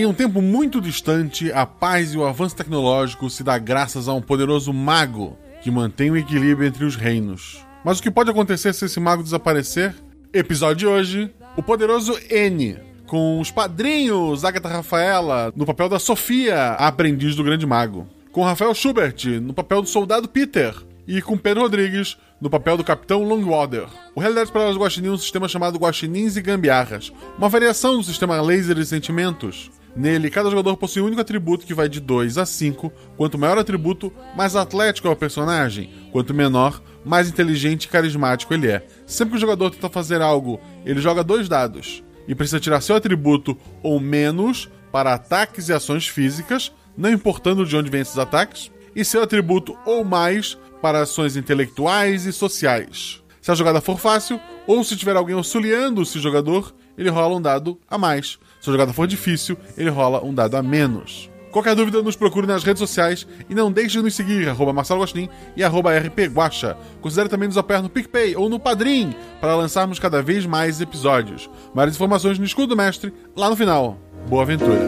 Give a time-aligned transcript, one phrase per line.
[0.00, 4.14] Em um tempo muito distante, a paz e o avanço tecnológico se dá graças a
[4.14, 7.58] um poderoso mago que mantém o equilíbrio entre os reinos.
[7.84, 9.94] Mas o que pode acontecer se esse mago desaparecer?
[10.32, 16.56] Episódio de hoje: o poderoso N, com os padrinhos Agatha Rafaela no papel da Sofia,
[16.56, 20.74] a aprendiz do grande mago, com Rafael Schubert no papel do soldado Peter
[21.06, 23.84] e com Pedro Rodrigues no papel do Capitão Longwater.
[24.14, 28.40] O Realidades Paralelas Guaxinim é um sistema chamado Guaxinins e Gambiarras, uma variação do sistema
[28.40, 29.70] Laser e Sentimentos.
[29.94, 32.92] Nele, cada jogador possui um único atributo que vai de 2 a 5.
[33.16, 35.90] Quanto maior o atributo, mais atlético é o personagem.
[36.12, 38.86] Quanto menor, mais inteligente e carismático ele é.
[39.06, 42.94] Sempre que o jogador tenta fazer algo, ele joga dois dados e precisa tirar seu
[42.94, 48.70] atributo ou menos para ataques e ações físicas, não importando de onde vêm esses ataques,
[48.94, 53.22] e seu atributo ou mais para ações intelectuais e sociais.
[53.40, 57.42] Se a jogada for fácil, ou se tiver alguém auxiliando esse jogador, ele rola um
[57.42, 58.38] dado a mais.
[58.60, 61.30] Se a jogada for difícil, ele rola um dado a menos.
[61.50, 65.00] Qualquer dúvida, nos procure nas redes sociais e não deixe de nos seguir, arroba Marcelo
[65.00, 66.76] Gostin e arroba rpguacha.
[67.00, 71.50] Considere também nos apoiar no PicPay ou no Padrim para lançarmos cada vez mais episódios.
[71.74, 73.98] Mais informações no Escudo do Mestre, lá no final.
[74.28, 74.78] Boa aventura!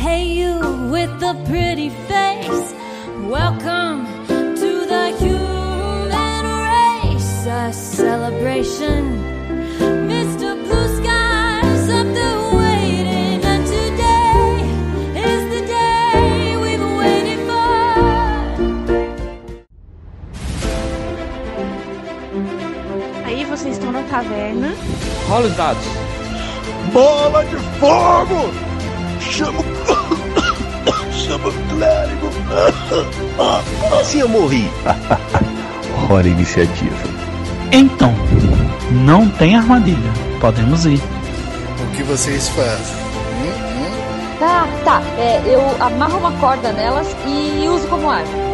[0.00, 0.60] Hey you
[0.92, 2.74] with the pretty face
[3.28, 9.43] Welcome to the human race A celebration
[24.14, 24.74] vocês estão na taverna.
[25.28, 25.84] Rola os dados.
[26.92, 28.52] Bola de fogo!
[29.20, 29.64] Chama o.
[31.12, 32.30] Chama o clérigo!
[34.00, 34.70] Assim eu morri.
[36.10, 36.94] Hora iniciativa.
[37.72, 38.14] Então,
[38.90, 40.12] não tem armadilha.
[40.40, 41.00] Podemos ir.
[41.82, 43.04] O que vocês fazem?
[44.38, 45.02] Tá, tá.
[45.16, 48.53] É, eu amarro uma corda nelas e uso como arma.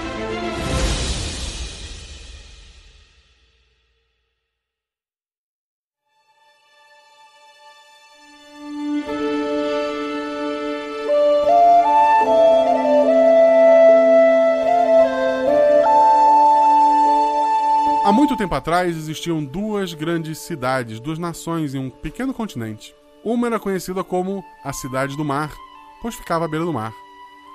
[18.51, 22.93] Tempo atrás existiam duas grandes cidades, duas nações em um pequeno continente.
[23.23, 25.55] Uma era conhecida como a Cidade do Mar,
[26.01, 26.93] pois ficava à beira do mar.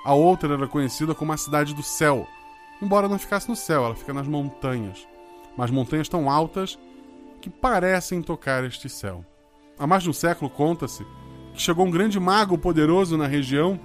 [0.03, 2.27] A outra era conhecida como a Cidade do Céu,
[2.81, 5.07] embora não ficasse no céu, ela fica nas montanhas.
[5.55, 6.79] Mas montanhas tão altas
[7.41, 9.23] que parecem tocar este céu.
[9.77, 11.05] Há mais de um século conta-se
[11.53, 13.79] que chegou um grande mago poderoso na região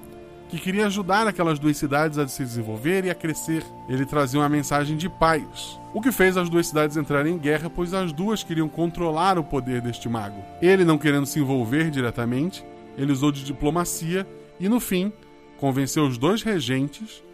[0.52, 3.64] que queria ajudar aquelas duas cidades a se desenvolver e a crescer.
[3.88, 7.70] Ele trazia uma mensagem de paz, o que fez as duas cidades entrarem em guerra,
[7.70, 10.44] pois as duas queriam controlar o poder deste mago.
[10.60, 12.62] Ele, não querendo se envolver diretamente,
[12.98, 14.26] ele usou de diplomacia
[14.60, 15.10] e, no fim,
[15.56, 17.24] convenceu os dois regentes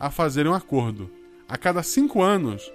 [0.00, 1.10] a fazerem um acordo.
[1.46, 2.72] A cada cinco anos,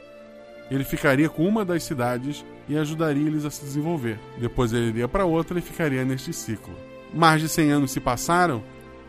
[0.69, 4.19] ele ficaria com uma das cidades e ajudaria eles a se desenvolver.
[4.39, 6.75] Depois ele iria para outra e ficaria neste ciclo.
[7.11, 8.61] Mais de 100 anos se passaram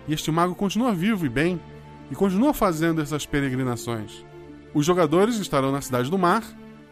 [0.08, 1.60] e este mago continua vivo e bem
[2.10, 4.24] e continua fazendo essas peregrinações.
[4.74, 6.42] Os jogadores estarão na Cidade do Mar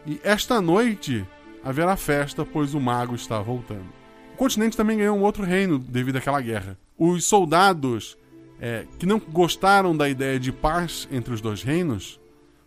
[0.05, 1.25] e esta noite
[1.63, 3.87] haverá festa, pois o mago está voltando.
[4.33, 6.77] O continente também ganhou um outro reino devido àquela guerra.
[6.97, 8.17] Os soldados
[8.59, 12.19] é, que não gostaram da ideia de paz entre os dois reinos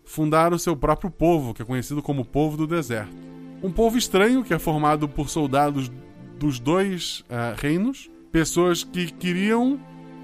[0.05, 3.15] fundaram seu próprio povo, que é conhecido como Povo do Deserto.
[3.63, 5.91] Um povo estranho que é formado por soldados
[6.39, 9.79] dos dois uh, reinos, pessoas que queriam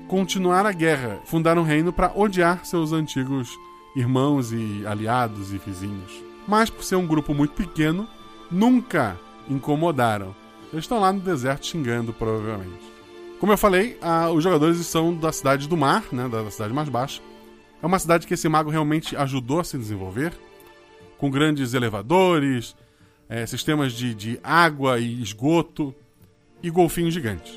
[0.06, 3.58] continuar a guerra, fundaram um reino para odiar seus antigos
[3.94, 6.22] irmãos e aliados e vizinhos.
[6.46, 8.06] Mas por ser um grupo muito pequeno,
[8.50, 9.18] nunca
[9.48, 10.34] incomodaram.
[10.72, 12.92] Eles estão lá no deserto xingando, provavelmente.
[13.40, 16.88] Como eu falei, a, os jogadores são da cidade do mar, né, da cidade mais
[16.88, 17.20] baixa.
[17.82, 20.32] É uma cidade que esse mago realmente ajudou a se desenvolver,
[21.18, 22.76] com grandes elevadores,
[23.28, 25.94] é, sistemas de, de água e esgoto
[26.62, 27.54] e golfinhos gigantes.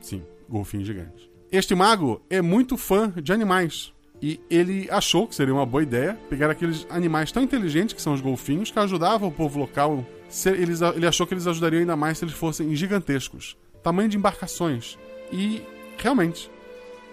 [0.00, 1.29] Sim, golfinhos gigantes.
[1.52, 3.92] Este mago é muito fã de animais.
[4.22, 8.12] E ele achou que seria uma boa ideia pegar aqueles animais tão inteligentes que são
[8.12, 10.06] os golfinhos, que ajudavam o povo local.
[10.46, 13.56] Ele achou que eles ajudariam ainda mais se eles fossem gigantescos.
[13.82, 14.96] tamanho de embarcações.
[15.32, 15.62] E,
[15.98, 16.50] realmente,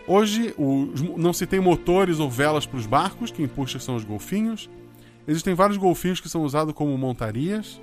[0.05, 0.53] hoje
[1.15, 4.69] não se tem motores ou velas para os barcos, quem puxa são os golfinhos.
[5.27, 7.81] Existem vários golfinhos que são usados como montarias.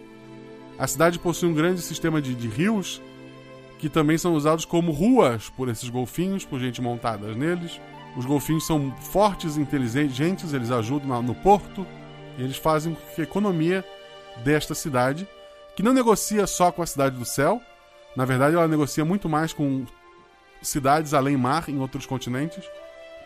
[0.79, 3.03] A cidade possui um grande sistema de rios
[3.85, 7.79] que também são usados como ruas por esses golfinhos, por gente montada neles.
[8.17, 11.87] Os golfinhos são fortes e inteligentes, eles ajudam no porto,
[12.39, 13.85] e eles fazem com que a economia
[14.43, 15.29] desta cidade,
[15.77, 17.61] que não negocia só com a cidade do céu,
[18.17, 19.85] na verdade ela negocia muito mais com
[20.63, 22.65] cidades além mar em outros continentes,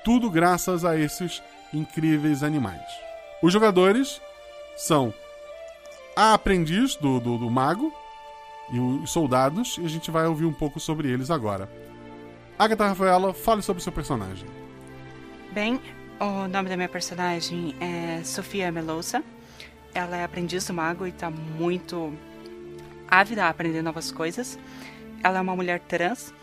[0.04, 1.40] tudo graças a esses
[1.72, 2.82] incríveis animais.
[3.40, 4.20] Os jogadores
[4.76, 5.14] são
[6.16, 7.92] a aprendiz do, do, do mago
[8.70, 11.70] e os soldados, e a gente vai ouvir um pouco sobre eles agora.
[12.58, 14.46] Agatha Rafaela, fale sobre seu personagem.
[15.52, 15.80] Bem,
[16.20, 19.22] o nome da minha personagem é Sofia Melosa.
[19.94, 22.12] Ela é aprendiz do mago e está muito
[23.08, 24.58] ávida a aprender novas coisas.
[25.22, 26.34] Ela é uma mulher trans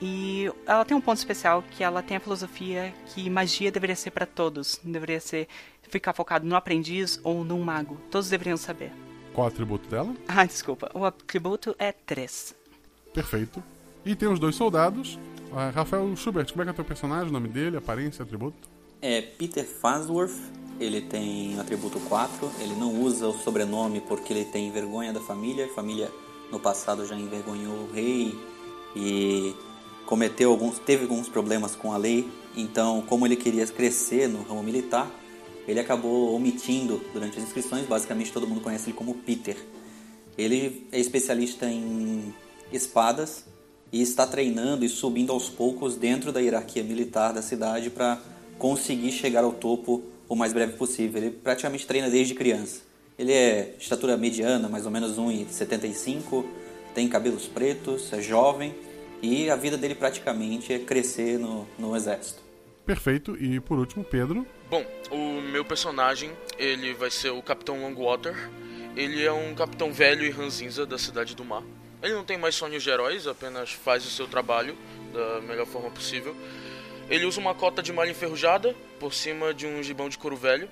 [0.00, 4.10] e ela tem um ponto especial que ela tem a filosofia que magia deveria ser
[4.10, 5.46] para todos, não deveria ser
[5.82, 8.00] ficar focado no aprendiz ou num mago.
[8.10, 8.92] Todos deveriam saber.
[9.32, 10.14] Qual o atributo dela?
[10.26, 10.90] Ah, desculpa.
[10.94, 12.54] O atributo é 3.
[13.14, 13.62] Perfeito.
[14.04, 15.18] E tem os dois soldados.
[15.52, 18.68] Ah, Rafael Schubert, como é que é o teu personagem, o nome dele, aparência, atributo?
[19.02, 20.36] É Peter Farnsworth,
[20.78, 25.20] ele tem o atributo 4, ele não usa o sobrenome porque ele tem vergonha da
[25.20, 26.10] família, a família
[26.52, 28.38] no passado já envergonhou o rei
[28.94, 29.54] e
[30.06, 34.62] cometeu alguns, teve alguns problemas com a lei, então como ele queria crescer no ramo
[34.62, 35.10] militar,
[35.66, 39.56] ele acabou omitindo durante as inscrições, basicamente todo mundo conhece ele como Peter.
[40.36, 42.34] Ele é especialista em
[42.72, 43.44] espadas
[43.92, 48.20] e está treinando e subindo aos poucos dentro da hierarquia militar da cidade para
[48.58, 51.20] conseguir chegar ao topo o mais breve possível.
[51.20, 52.82] Ele praticamente treina desde criança.
[53.18, 56.44] Ele é de estatura mediana, mais ou menos 1,75,
[56.94, 58.74] tem cabelos pretos, é jovem
[59.22, 62.40] e a vida dele praticamente é crescer no, no exército.
[62.86, 63.36] Perfeito.
[63.36, 64.46] E por último, Pedro.
[64.70, 68.36] Bom, o meu personagem, ele vai ser o Capitão Longwater.
[68.96, 71.64] Ele é um capitão velho e ranzinza da cidade do mar.
[72.00, 74.78] Ele não tem mais sonhos de heróis, apenas faz o seu trabalho
[75.12, 76.36] da melhor forma possível.
[77.08, 80.70] Ele usa uma cota de malha enferrujada por cima de um gibão de couro velho,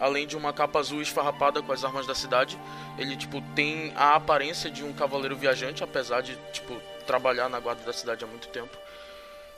[0.00, 2.58] além de uma capa azul esfarrapada com as armas da cidade.
[2.98, 6.76] Ele tipo tem a aparência de um cavaleiro viajante, apesar de tipo
[7.06, 8.76] trabalhar na guarda da cidade há muito tempo.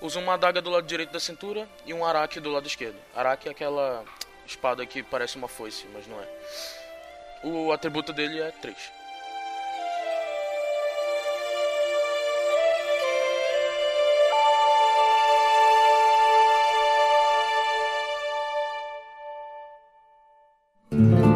[0.00, 2.96] Usa uma adaga do lado direito da cintura e um araque do lado esquerdo.
[3.14, 4.04] Araque é aquela
[4.46, 6.28] espada que parece uma foice, mas não é.
[7.42, 8.76] O atributo dele é 3.
[20.92, 21.29] A-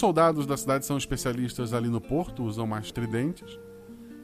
[0.00, 3.58] soldados da cidade são especialistas ali no porto, usam mais tridentes.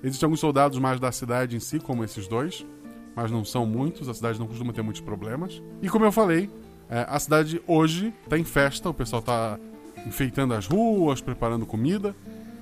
[0.02, 2.66] Existem alguns soldados mais da cidade em si, como esses dois,
[3.14, 5.62] mas não são muitos, a cidade não costuma ter muitos problemas.
[5.82, 6.50] E como eu falei,
[6.88, 9.58] é, a cidade hoje está em festa, o pessoal está
[10.06, 12.14] enfeitando as ruas, preparando comida,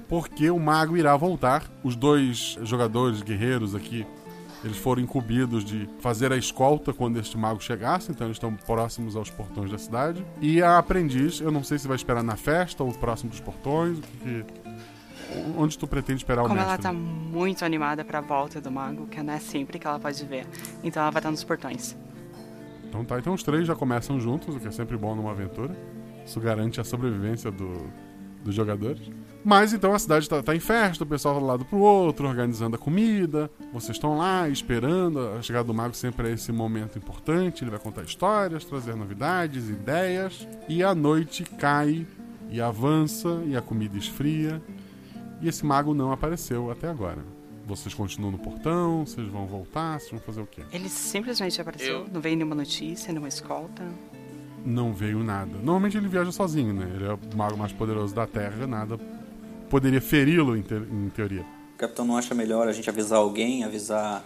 [0.08, 1.70] porque o mago irá voltar.
[1.82, 4.06] Os dois jogadores guerreiros aqui,
[4.64, 9.14] eles foram incumbidos de fazer a escolta quando este mago chegasse, então eles estão próximos
[9.14, 10.24] aos portões da cidade.
[10.40, 13.98] E a aprendiz, eu não sei se vai esperar na festa ou próximo dos portões,
[13.98, 14.44] o que
[15.56, 16.82] onde tu pretende esperar o Como ela mestre?
[16.82, 20.46] tá muito animada pra volta do mago, que não é sempre que ela pode ver.
[20.82, 21.96] Então ela vai estar nos portões.
[22.88, 25.76] Então tá, então os três já começam juntos, o que é sempre bom numa aventura.
[26.24, 27.90] Isso garante a sobrevivência do,
[28.42, 29.10] dos jogadores.
[29.44, 32.76] Mas então a cidade tá, tá em festa, o pessoal um lado pro outro, organizando
[32.76, 33.50] a comida.
[33.74, 35.20] Vocês estão lá esperando.
[35.38, 37.62] A chegada do mago sempre é esse momento importante.
[37.62, 40.48] Ele vai contar histórias, trazer novidades, ideias.
[40.66, 42.06] E a noite cai
[42.50, 44.62] e avança e a comida esfria.
[45.42, 47.22] E esse mago não apareceu até agora.
[47.66, 50.62] Vocês continuam no portão, vocês vão voltar, vocês vão fazer o quê?
[50.72, 53.82] Ele simplesmente apareceu, não veio nenhuma notícia, nenhuma escolta.
[54.64, 55.58] Não veio nada.
[55.58, 56.90] Normalmente ele viaja sozinho, né?
[56.94, 58.98] Ele é o mago mais poderoso da Terra, nada
[59.70, 61.44] poderia feri-lo em, te- em teoria.
[61.74, 64.24] O capitão não acha melhor a gente avisar alguém, avisar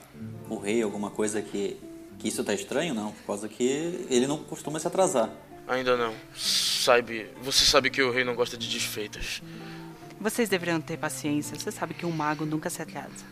[0.49, 1.76] o rei, alguma coisa que,
[2.18, 2.95] que isso tá estranho?
[2.95, 5.30] Não, por causa que ele não costuma se atrasar.
[5.66, 6.14] Ainda não.
[6.35, 9.42] Sabe, você sabe que o rei não gosta de desfeitas.
[10.21, 13.25] Vocês deveriam ter paciência, você sabe que um mago nunca se atrasa.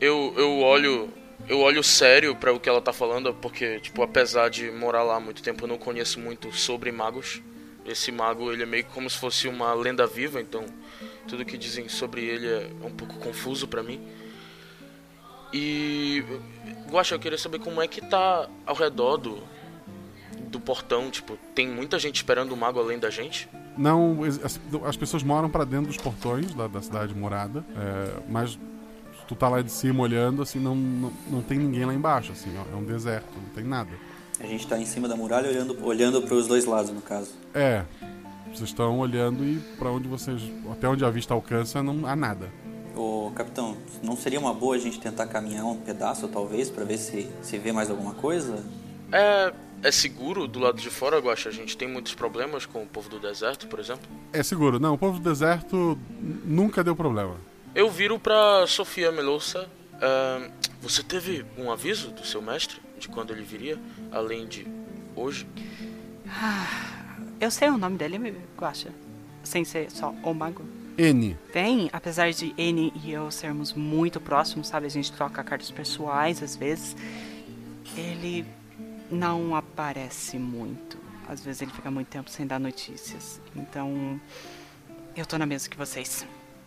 [0.00, 1.08] Eu, eu olho
[1.48, 5.16] eu olho sério pra o que ela tá falando, porque tipo, apesar de morar lá
[5.16, 7.40] há muito tempo, eu não conheço muito sobre magos.
[7.86, 10.64] Esse mago, ele é meio como se fosse uma lenda viva, então
[11.28, 14.00] tudo que dizem sobre ele é um pouco confuso pra mim.
[15.52, 16.24] E.
[16.90, 19.38] Guaxa, eu queria saber como é que tá ao redor do.
[20.50, 21.10] do portão.
[21.10, 23.48] Tipo, tem muita gente esperando o mago além da gente?
[23.76, 28.58] Não, as, as pessoas moram para dentro dos portões da, da cidade morada, é, mas
[29.28, 32.50] tu tá lá de cima olhando, assim, não, não, não tem ninguém lá embaixo, assim,
[32.56, 33.90] é um deserto, não tem nada.
[34.40, 37.30] A gente tá em cima da muralha olhando, olhando para os dois lados, no caso.
[37.54, 37.84] É,
[38.48, 42.50] vocês estão olhando e para onde vocês, até onde a vista alcança, não há nada.
[42.96, 46.98] Ô, capitão, não seria uma boa a gente tentar caminhar um pedaço, talvez, para ver
[46.98, 48.64] se, se vê mais alguma coisa?
[49.12, 49.52] É,
[49.82, 51.48] é seguro do lado de fora, Guaxa?
[51.48, 54.08] A gente tem muitos problemas com o povo do deserto, por exemplo?
[54.32, 54.80] É seguro.
[54.80, 55.98] Não, o povo do deserto
[56.44, 57.36] nunca deu problema.
[57.74, 59.68] Eu viro pra Sofia Melouça.
[59.94, 60.50] Uh,
[60.82, 63.78] você teve um aviso do seu mestre de quando ele viria,
[64.10, 64.66] além de
[65.14, 65.46] hoje?
[66.28, 66.97] Ah,
[67.40, 68.90] eu sei o nome dele, Guaxa.
[69.42, 70.64] Sem ser só o mago.
[70.98, 71.36] N.
[71.54, 74.86] Bem, apesar de N e eu sermos muito próximos, sabe?
[74.86, 76.96] A gente troca cartas pessoais às vezes.
[77.96, 78.44] Ele
[79.10, 80.98] não aparece muito.
[81.28, 83.40] Às vezes ele fica muito tempo sem dar notícias.
[83.54, 84.20] Então,
[85.16, 86.26] eu tô na mesma que vocês.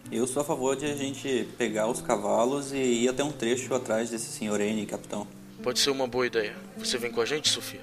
[0.10, 3.74] Eu sou a favor de a gente pegar os cavalos e ir até um trecho
[3.74, 5.28] atrás desse senhor N, capitão.
[5.62, 6.56] Pode ser uma boa ideia.
[6.78, 7.82] Você vem com a gente, Sofia?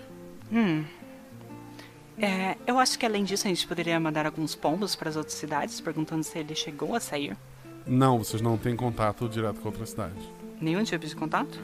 [0.50, 0.85] Hum.
[2.20, 5.34] É, eu acho que além disso a gente poderia mandar alguns pombos para as outras
[5.34, 7.37] cidades, perguntando se ele chegou a sair.
[7.87, 10.14] Não, vocês não têm contato direto com outra cidade.
[10.60, 11.60] Nenhum tipo de contato?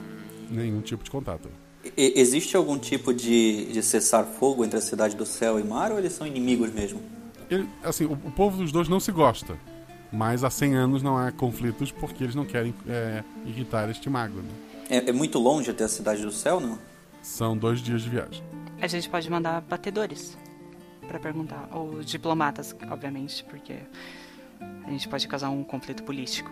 [0.50, 1.48] Nenhum tipo de contato.
[1.96, 5.98] E, existe algum tipo de, de cessar-fogo entre a cidade do céu e mar ou
[5.98, 7.02] eles são inimigos mesmo?
[7.50, 9.58] Ele, assim, o, o, povo dos dois não se gosta.
[10.12, 14.36] Mas há 100 anos não há conflitos porque eles não querem é, irritar este mago.
[14.36, 14.48] Né?
[14.88, 16.78] É, é muito longe até a cidade do céu, não?
[17.20, 18.42] São dois dias de viagem.
[18.80, 20.36] A gente pode mandar batedores
[21.06, 21.68] para perguntar.
[21.72, 23.74] Ou diplomatas, obviamente, porque
[24.86, 26.50] a gente pode causar um conflito político.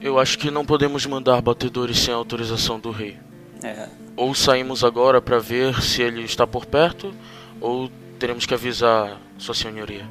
[0.00, 3.18] Eu acho que não podemos mandar batedores sem autorização do rei.
[3.62, 3.88] É.
[4.16, 7.14] Ou saímos agora para ver se ele está por perto,
[7.60, 10.08] ou teremos que avisar Sua Senhoria.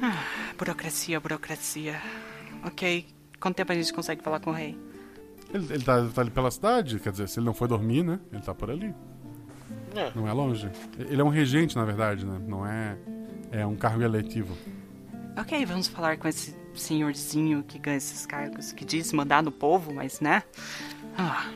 [0.00, 0.22] Ah,
[0.56, 2.00] burocracia, burocracia.
[2.64, 3.06] Ok,
[3.40, 4.78] quanto tempo a gente consegue falar com o rei?
[5.52, 8.20] Ele, ele tá, tá ali pela cidade, quer dizer, se ele não foi dormir, né?
[8.32, 8.94] Ele tá por ali.
[9.96, 10.12] É.
[10.14, 10.70] Não é longe.
[10.98, 12.38] Ele é um regente, na verdade, né?
[12.46, 12.96] Não é.
[13.50, 14.56] É um cargo eletivo.
[15.38, 19.92] Ok, vamos falar com esse senhorzinho que ganha esses cargos, que diz mandar no povo,
[19.92, 20.42] mas né?
[21.16, 21.50] Ah.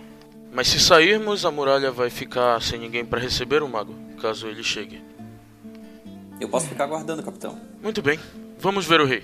[0.52, 4.62] Mas se sairmos, a muralha vai ficar sem ninguém para receber o mago, caso ele
[4.62, 5.02] chegue.
[6.40, 7.60] Eu posso ficar aguardando, capitão.
[7.82, 8.18] Muito bem.
[8.58, 9.22] Vamos ver o rei.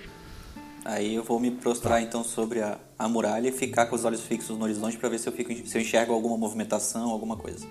[0.85, 4.21] Aí eu vou me prostrar então sobre a, a muralha e ficar com os olhos
[4.21, 7.67] fixos no horizonte para ver se eu, fico, se eu enxergo alguma movimentação, alguma coisa.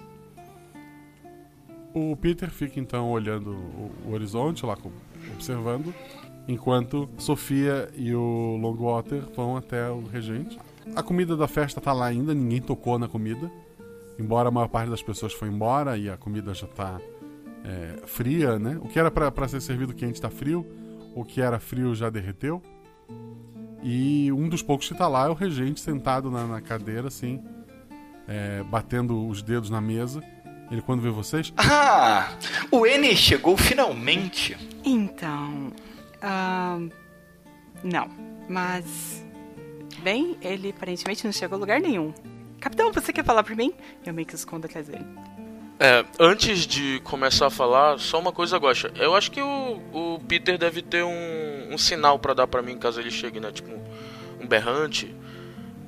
[1.96, 3.52] O Peter fica então olhando
[4.06, 4.78] o, horizonte, lá
[5.34, 5.96] observando,
[6.46, 10.60] enquanto Sofia e o Longwater vão até o regente.
[10.94, 13.50] A comida da festa tá lá ainda, ninguém tocou na comida.
[14.20, 17.00] Embora a maior parte das pessoas foi embora e a comida já tá
[17.64, 18.78] é, fria, né?
[18.82, 20.66] O que era para ser servido quente tá frio,
[21.16, 22.62] o que era frio já derreteu.
[23.82, 27.42] E um dos poucos que tá lá é o regente sentado na, na cadeira, assim,
[28.28, 30.22] é, batendo os dedos na mesa.
[30.72, 31.54] Ele quando vê vocês.
[31.58, 32.30] Ah!
[32.72, 34.58] O N chegou finalmente!
[34.84, 35.72] Então.
[36.22, 36.92] Uh,
[37.84, 38.10] não.
[38.50, 39.24] Mas.
[40.02, 42.14] Bem, ele aparentemente não chegou a lugar nenhum.
[42.60, 43.74] Capitão, você quer falar por mim?
[44.06, 45.06] Eu meio que escondo atrás dele.
[45.80, 48.92] É, antes de começar a falar, só uma coisa, Gosta.
[48.96, 52.78] Eu acho que o, o Peter deve ter um, um sinal para dar para mim
[52.78, 53.52] caso ele chegue, né?
[53.52, 53.72] Tipo,
[54.40, 55.14] um berrante,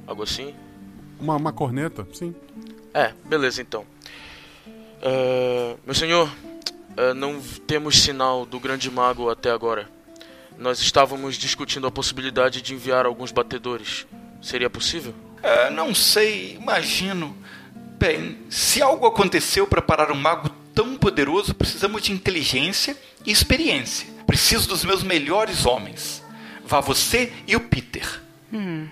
[0.05, 0.53] algo assim.
[1.19, 2.35] Uma, uma corneta, sim.
[2.93, 3.85] É, beleza então.
[5.07, 9.89] Uh, meu senhor, uh, não temos sinal do grande mago até agora.
[10.57, 14.05] Nós estávamos discutindo a possibilidade de enviar alguns batedores.
[14.41, 15.13] Seria possível?
[15.37, 17.37] Uh, não sei, imagino.
[17.97, 24.09] Bem, se algo aconteceu para parar um mago tão poderoso, precisamos de inteligência e experiência.
[24.25, 26.21] Preciso dos meus melhores homens.
[26.65, 28.21] Vá você e o Peter.
[28.51, 28.89] Hum.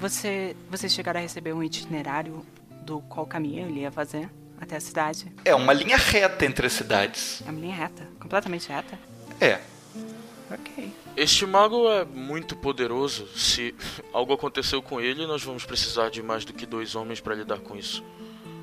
[0.00, 2.44] Você, você chegará a receber um itinerário
[2.84, 4.28] do qual caminho ele ia fazer?
[4.62, 5.26] Até a cidade.
[5.44, 7.42] É uma linha reta entre as cidades.
[7.44, 8.96] É uma linha reta, completamente reta.
[9.40, 9.58] É.
[10.48, 10.92] Ok.
[11.16, 13.26] Este mago é muito poderoso.
[13.36, 13.74] Se
[14.14, 17.58] algo aconteceu com ele, nós vamos precisar de mais do que dois homens para lidar
[17.58, 18.04] com isso.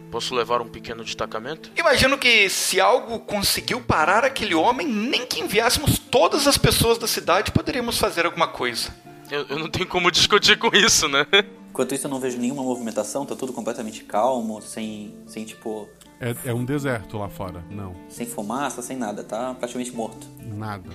[0.09, 1.69] Posso levar um pequeno destacamento?
[1.77, 7.07] Imagino que se algo conseguiu parar aquele homem, nem que enviássemos todas as pessoas da
[7.07, 8.91] cidade, poderíamos fazer alguma coisa.
[9.29, 11.25] Eu, eu não tenho como discutir com isso, né?
[11.69, 15.87] Enquanto isso, eu não vejo nenhuma movimentação, tá tudo completamente calmo, sem, sem tipo.
[16.19, 17.95] É, é um deserto lá fora, não.
[18.09, 20.27] Sem fumaça, sem nada, tá praticamente morto.
[20.43, 20.89] Nada.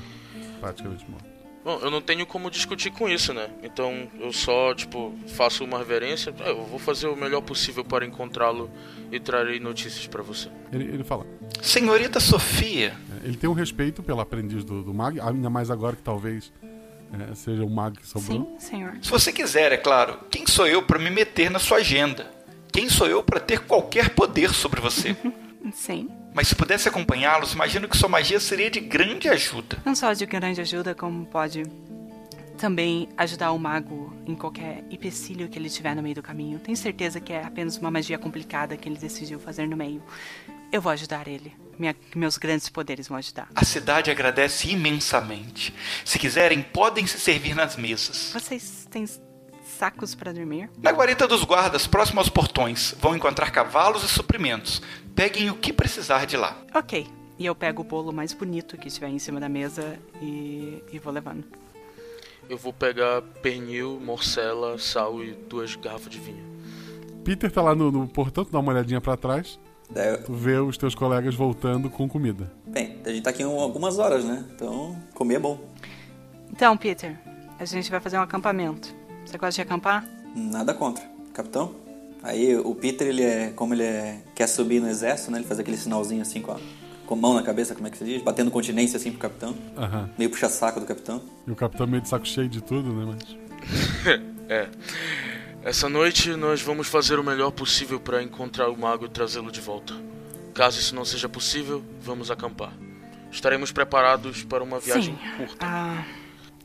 [0.60, 1.34] Praticamente morto.
[1.64, 3.48] Bom, eu não tenho como discutir com isso, né?
[3.62, 6.34] Então eu só, tipo, faço uma reverência.
[6.40, 8.70] É, Eu vou fazer o melhor possível para encontrá-lo
[9.10, 10.50] e trarei notícias para você.
[10.70, 11.26] Ele, ele fala.
[11.62, 12.94] Senhorita Sofia.
[13.22, 16.52] É, Ele tem um respeito pelo aprendiz do, do Mag, ainda mais agora que talvez
[17.20, 18.56] é, seja o Mag que sobrou.
[18.58, 18.98] senhor.
[19.02, 22.30] Se você quiser, é claro, quem sou eu para me meter na sua agenda?
[22.72, 25.16] Quem sou eu para ter qualquer poder sobre você?
[25.72, 26.08] Sim.
[26.34, 29.78] Mas se pudesse acompanhá-los, imagino que sua magia seria de grande ajuda.
[29.84, 31.62] Não só de grande ajuda, como pode
[32.58, 36.58] também ajudar o mago em qualquer empecilho que ele tiver no meio do caminho.
[36.58, 40.02] Tenho certeza que é apenas uma magia complicada que ele decidiu fazer no meio.
[40.72, 41.52] Eu vou ajudar ele.
[41.78, 43.48] Minha- meus grandes poderes vão ajudar.
[43.54, 45.74] A cidade agradece imensamente.
[46.04, 48.30] Se quiserem, podem se servir nas mesas.
[48.32, 49.06] Vocês têm
[49.78, 50.70] sacos para dormir?
[50.78, 54.80] Na guarita dos guardas, próximo aos portões, vão encontrar cavalos e suprimentos.
[55.14, 56.56] Peguem o que precisar de lá.
[56.74, 57.06] Ok.
[57.38, 60.98] E eu pego o bolo mais bonito que estiver em cima da mesa e, e
[61.00, 61.44] vou levando.
[62.48, 66.44] Eu vou pegar pernil, morcela, sal e duas garrafas de vinho.
[67.24, 69.58] Peter tá lá no, no portão, dá uma olhadinha pra trás.
[69.90, 72.50] Daí eu- Tu vê os teus colegas voltando com comida.
[72.66, 74.44] Bem, a gente tá aqui um- algumas horas, né?
[74.54, 75.58] Então, comer é bom.
[76.50, 77.16] Então, Peter,
[77.58, 78.94] a gente vai fazer um acampamento.
[79.26, 80.06] Você gosta de acampar?
[80.34, 81.04] Nada contra.
[81.32, 81.74] Capitão?
[82.22, 83.50] Aí o Peter, ele é.
[83.54, 84.20] Como ele é.
[84.34, 85.38] quer subir no exército, né?
[85.38, 86.56] Ele faz aquele sinalzinho assim com a,
[87.06, 88.22] com a mão na cabeça, como é que se diz?
[88.22, 89.54] Batendo continência assim pro capitão.
[89.76, 90.08] Aham.
[90.16, 91.20] Meio puxa-saco do capitão.
[91.46, 93.14] E o capitão meio de saco cheio de tudo, né?
[93.14, 93.36] Mas.
[94.48, 94.68] é.
[95.64, 99.62] Essa noite nós vamos fazer o melhor possível para encontrar o mago e trazê-lo de
[99.62, 99.94] volta.
[100.52, 102.70] Caso isso não seja possível, vamos acampar.
[103.32, 105.36] Estaremos preparados para uma viagem Sim.
[105.38, 105.64] curta.
[105.66, 106.04] Ah,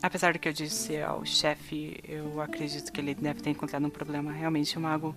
[0.02, 3.90] apesar do que eu disse ao chefe, eu acredito que ele deve ter encontrado um
[3.90, 4.32] problema.
[4.32, 5.16] Realmente, o mago.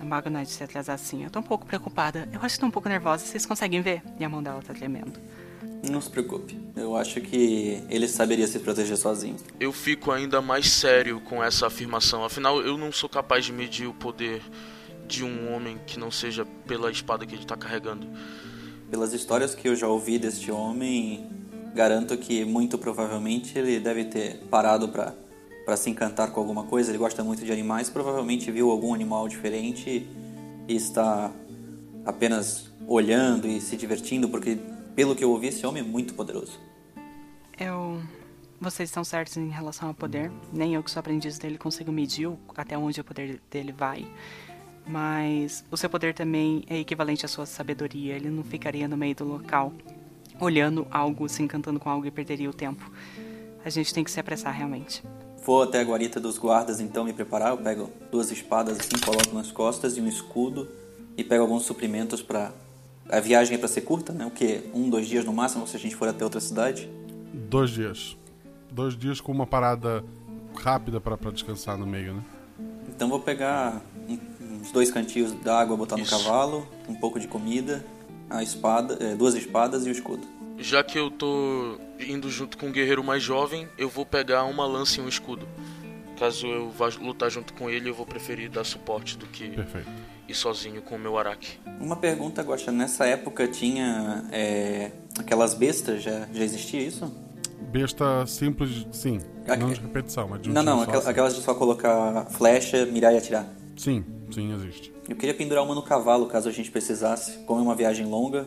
[0.00, 1.24] O mago não é de se atrasar assim.
[1.24, 2.26] Eu tô um pouco preocupada.
[2.32, 3.22] Eu acho que tô um pouco nervosa.
[3.22, 4.02] Vocês conseguem ver?
[4.18, 5.20] E a mão dela tá tremendo.
[5.82, 6.58] Não se preocupe.
[6.74, 9.36] Eu acho que ele saberia se proteger sozinho.
[9.60, 12.24] Eu fico ainda mais sério com essa afirmação.
[12.24, 14.42] Afinal, eu não sou capaz de medir o poder
[15.06, 18.06] de um homem que não seja pela espada que ele está carregando.
[18.90, 21.26] Pelas histórias que eu já ouvi deste homem,
[21.74, 25.14] garanto que muito provavelmente ele deve ter parado pra
[25.68, 26.90] para se encantar com alguma coisa.
[26.90, 30.08] Ele gosta muito de animais, provavelmente viu algum animal diferente
[30.66, 31.30] e está
[32.06, 34.56] apenas olhando e se divertindo, porque
[34.98, 36.58] pelo que eu ouvi, esse homem é muito poderoso.
[37.56, 38.02] Eu.
[38.60, 40.28] Vocês estão certos em relação ao poder.
[40.52, 44.04] Nem eu, que sou aprendiz dele, consigo medir até onde o poder dele vai.
[44.84, 48.16] Mas o seu poder também é equivalente à sua sabedoria.
[48.16, 49.72] Ele não ficaria no meio do local
[50.40, 52.90] olhando algo, se encantando com algo e perderia o tempo.
[53.64, 55.04] A gente tem que se apressar realmente.
[55.44, 57.50] Vou até a guarita dos guardas então me preparar.
[57.50, 60.68] Eu pego duas espadas assim, coloco nas costas e um escudo
[61.16, 62.52] e pego alguns suprimentos para
[63.08, 64.26] a viagem é para ser curta, né?
[64.26, 66.88] O que um, dois dias no máximo se a gente for até outra cidade.
[67.32, 68.16] Dois dias.
[68.70, 70.04] Dois dias com uma parada
[70.54, 72.24] rápida pra, pra descansar no meio, né?
[72.88, 73.80] Então vou pegar
[74.60, 77.84] uns dois cantinhos d'água, botar no cavalo, um pouco de comida,
[78.28, 80.26] a espada, eh, duas espadas e o escudo.
[80.58, 84.66] Já que eu tô indo junto com um guerreiro mais jovem, eu vou pegar uma
[84.66, 85.48] lança e um escudo.
[86.18, 89.88] Caso eu vá lutar junto com ele, eu vou preferir dar suporte do que Perfeito.
[90.28, 91.58] Ir sozinho com o meu araque.
[91.80, 97.10] Uma pergunta, Guaxa, nessa época tinha eh, aquelas bestas, já, já existia isso?
[97.72, 99.20] Besta simples, sim.
[99.46, 101.08] Aqui- Não de repetição, mas de um não, não, aquel- assim.
[101.10, 103.46] aquelas de só colocar flecha, mirar e atirar.
[103.76, 104.92] Sim, sim, existe.
[105.08, 107.38] Eu queria pendurar uma no cavalo, caso a gente precisasse.
[107.46, 108.46] Como é uma viagem longa,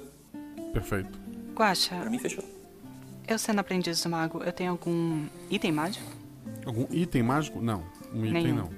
[0.73, 1.19] Perfeito.
[1.55, 2.43] Guaxa, pra mim fechou.
[3.27, 6.05] eu sendo aprendiz do mago, eu tenho algum item mágico?
[6.65, 7.59] Algum item mágico?
[7.61, 7.83] Não.
[8.13, 8.55] Um item Nenhum.
[8.55, 8.69] não.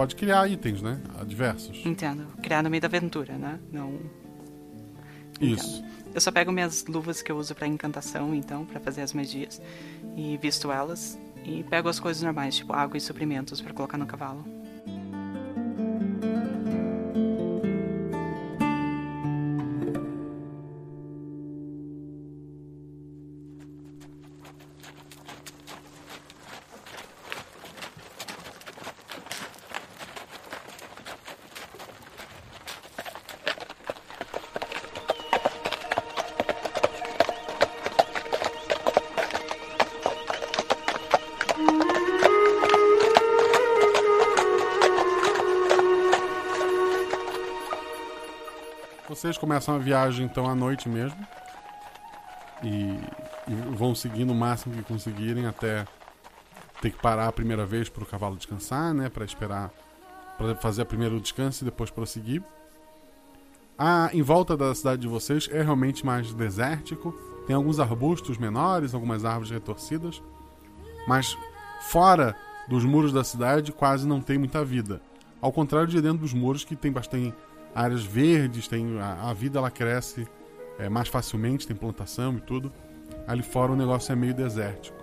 [0.00, 0.98] Pode criar itens, né?
[1.26, 1.84] Diversos.
[1.84, 2.26] Entendo.
[2.42, 3.60] Criar no meio da aventura, né?
[3.70, 4.00] Não.
[5.38, 5.84] Isso.
[6.14, 9.60] Eu só pego minhas luvas que eu uso pra encantação, então, pra fazer as magias,
[10.16, 14.06] e visto elas, e pego as coisas normais, tipo água e suprimentos pra colocar no
[14.06, 14.42] cavalo.
[49.50, 51.18] Começam a viagem então à noite mesmo.
[52.62, 52.96] E,
[53.48, 55.84] e vão seguindo o máximo que conseguirem até
[56.80, 59.08] ter que parar a primeira vez para o cavalo descansar, né?
[59.08, 59.72] Para esperar,
[60.38, 62.44] para fazer primeiro descanso e depois prosseguir.
[63.76, 67.10] Ah, em volta da cidade de vocês é realmente mais desértico.
[67.44, 70.22] Tem alguns arbustos menores, algumas árvores retorcidas.
[71.08, 71.36] Mas
[71.88, 72.36] fora
[72.68, 75.02] dos muros da cidade quase não tem muita vida.
[75.42, 77.34] Ao contrário de dentro dos muros que tem bastante
[77.74, 80.26] áreas verdes, tem a, a vida ela cresce
[80.78, 82.72] é, mais facilmente, tem plantação e tudo.
[83.26, 84.96] Ali fora o negócio é meio desértico.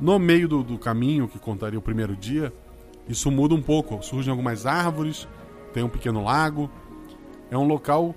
[0.00, 2.52] No meio do, do caminho que contaria o primeiro dia,
[3.08, 4.02] isso muda um pouco.
[4.02, 5.28] Surgem algumas árvores,
[5.72, 6.70] tem um pequeno lago.
[7.50, 8.14] É um local,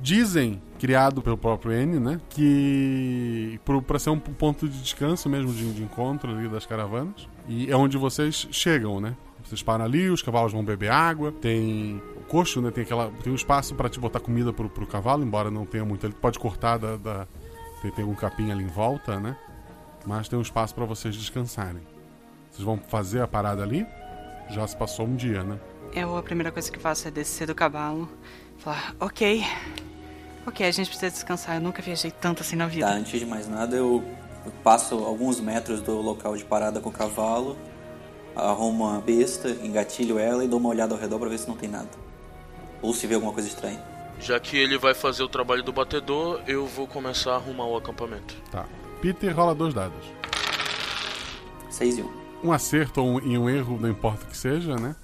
[0.00, 2.20] dizem, criado pelo próprio N, né?
[2.28, 7.28] Que para ser um ponto de descanso mesmo, de, de, encontro ali das caravanas.
[7.48, 9.16] E é onde vocês chegam, né?
[9.42, 12.70] Vocês param ali, os cavalos vão beber água, tem coxo, né?
[12.70, 15.84] Tem, aquela, tem um espaço para te botar comida pro, pro cavalo, embora não tenha
[15.84, 16.06] muito.
[16.06, 16.96] Ele pode cortar da.
[16.96, 17.26] da
[17.82, 19.36] tem, tem um capim ali em volta, né?
[20.06, 21.82] Mas tem um espaço para vocês descansarem.
[22.50, 23.86] Vocês vão fazer a parada ali?
[24.50, 25.58] Já se passou um dia, né?
[25.92, 28.08] Eu, a primeira coisa que faço é descer do cavalo,
[28.58, 29.44] falar, ok,
[30.46, 32.86] ok, a gente precisa descansar, eu nunca viajei tanto assim na vida.
[32.86, 34.02] Tá, antes de mais nada, eu
[34.62, 37.56] passo alguns metros do local de parada com o cavalo,
[38.34, 41.56] arrumo uma besta, engatilho ela e dou uma olhada ao redor pra ver se não
[41.56, 42.03] tem nada.
[42.84, 43.82] Ou se vê alguma coisa estranha.
[44.20, 47.78] Já que ele vai fazer o trabalho do batedor, eu vou começar a arrumar o
[47.78, 48.36] acampamento.
[48.50, 48.66] Tá.
[49.00, 50.04] Peter rola dois dados.
[51.70, 52.04] 6 e 1.
[52.04, 52.10] Um.
[52.48, 54.94] um acerto ou um, e um erro, não importa o que seja, né?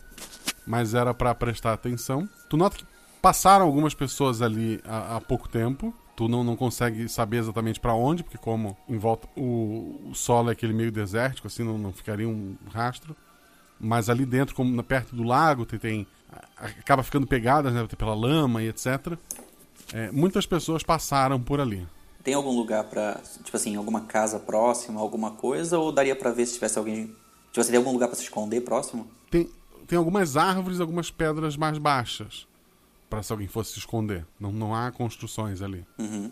[0.66, 2.29] Mas era para prestar atenção.
[2.51, 2.85] Tu nota que
[3.23, 5.95] passaram algumas pessoas ali há, há pouco tempo.
[6.14, 10.51] Tu não, não consegue saber exatamente para onde, porque como em volta o, o solo
[10.51, 13.16] é aquele meio desértico, assim, não, não ficaria um rastro.
[13.81, 16.07] Mas ali dentro, como perto do lago, tem, tem
[16.57, 19.19] acaba ficando pegadas né, pela lama e etc.
[19.93, 21.87] É, muitas pessoas passaram por ali.
[22.23, 26.47] Tem algum lugar para, tipo assim, alguma casa próxima, alguma coisa, ou daria para ver
[26.47, 29.07] se tivesse alguém, tipo assim, tem algum lugar para se esconder próximo?
[29.31, 29.49] Tem,
[29.87, 32.47] tem algumas árvores, algumas pedras mais baixas
[33.09, 34.25] para se alguém fosse se esconder.
[34.38, 35.85] Não, não há construções ali.
[35.99, 36.31] Uhum.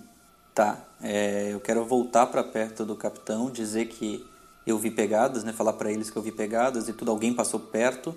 [0.54, 0.86] Tá.
[1.02, 4.24] É, eu quero voltar para perto do capitão, dizer que
[4.66, 5.52] eu vi pegadas, né?
[5.52, 7.10] Falar para eles que eu vi pegadas e tudo.
[7.10, 8.14] Alguém passou perto.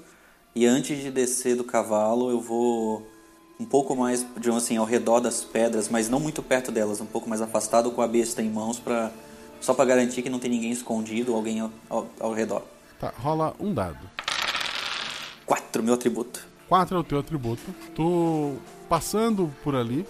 [0.53, 3.07] E antes de descer do cavalo, eu vou
[3.59, 7.05] um pouco mais, digamos assim, ao redor das pedras, mas não muito perto delas, um
[7.05, 9.11] pouco mais afastado com a besta em mãos para
[9.61, 12.63] só para garantir que não tem ninguém escondido, alguém ao, ao, ao, redor.
[12.99, 13.99] Tá, rola um dado.
[15.45, 16.43] Quatro, meu atributo.
[16.67, 17.61] Quatro é o teu atributo.
[17.93, 18.55] Tu
[18.89, 20.03] passando por ali,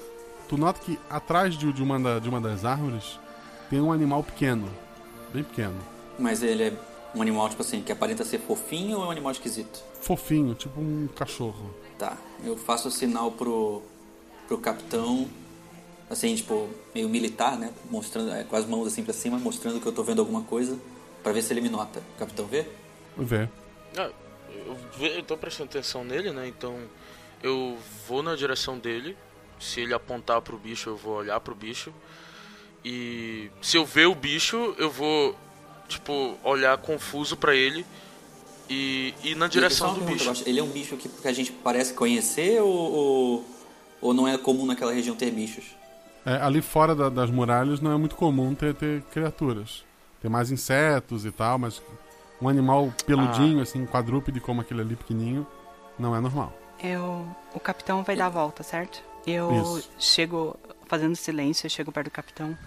[0.48, 3.20] tu nota que atrás de, de, uma, da, de uma das árvores
[3.70, 4.70] tem um animal pequeno,
[5.34, 5.78] bem pequeno.
[6.18, 6.74] Mas ele é
[7.14, 9.84] um animal, tipo assim, que aparenta ser fofinho ou é um animal esquisito?
[10.02, 11.74] Fofinho, tipo um cachorro.
[11.98, 13.82] Tá, eu faço o sinal pro,
[14.48, 15.28] pro capitão,
[16.10, 17.72] assim, tipo, meio militar, né?
[17.90, 20.78] Mostrando, é, com as mãos assim pra cima, mostrando que eu tô vendo alguma coisa,
[21.22, 22.02] para ver se ele me nota.
[22.16, 22.66] O capitão vê?
[23.18, 23.48] Vê.
[23.98, 24.10] Ah,
[25.00, 26.48] eu, eu tô prestando atenção nele, né?
[26.48, 26.78] Então
[27.44, 29.18] eu vou na direção dele.
[29.60, 31.94] Se ele apontar pro bicho, eu vou olhar pro bicho.
[32.84, 35.36] E se eu ver o bicho, eu vou,
[35.92, 37.86] tipo, olhar confuso para ele
[38.70, 40.32] e ir na direção do bicho.
[40.46, 43.46] Ele é um bicho que, que a gente parece conhecer ou, ou,
[44.02, 45.66] ou, não é comum naquela região ter bichos?
[46.26, 49.84] É, ali fora da, das muralhas não é muito comum ter, ter criaturas.
[50.22, 51.82] Tem mais insetos e tal, mas
[52.42, 53.64] um animal peludinho, ah.
[53.64, 55.46] assim, quadrúpede como aquele ali pequenininho,
[55.98, 56.54] não é normal.
[56.82, 59.04] Eu, o capitão vai dar a volta, certo?
[59.26, 59.90] Eu Isso.
[60.00, 60.56] chego
[60.88, 62.58] fazendo silêncio, eu chego perto do capitão,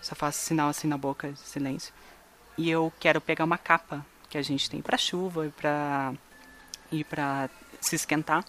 [0.00, 1.92] só faço sinal assim na boca, silêncio.
[2.58, 6.12] E eu quero pegar uma capa que a gente tem para chuva e para
[6.90, 7.48] e para
[7.80, 8.44] se esquentar.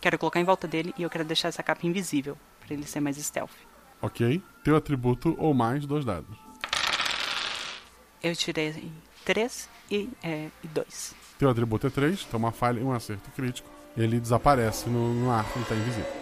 [0.00, 3.00] Quero colocar em volta dele e eu quero deixar essa capa invisível para ele ser
[3.00, 3.50] mais stealth.
[4.02, 4.42] Ok.
[4.64, 6.36] Teu atributo ou mais dois dados.
[8.22, 8.90] Eu tirei
[9.24, 10.08] 3 e
[10.64, 11.14] 2.
[11.14, 13.70] É, Teu atributo é 3, então uma falha e um acerto crítico.
[13.96, 16.12] Ele desaparece no, no ar, ele tá invisível.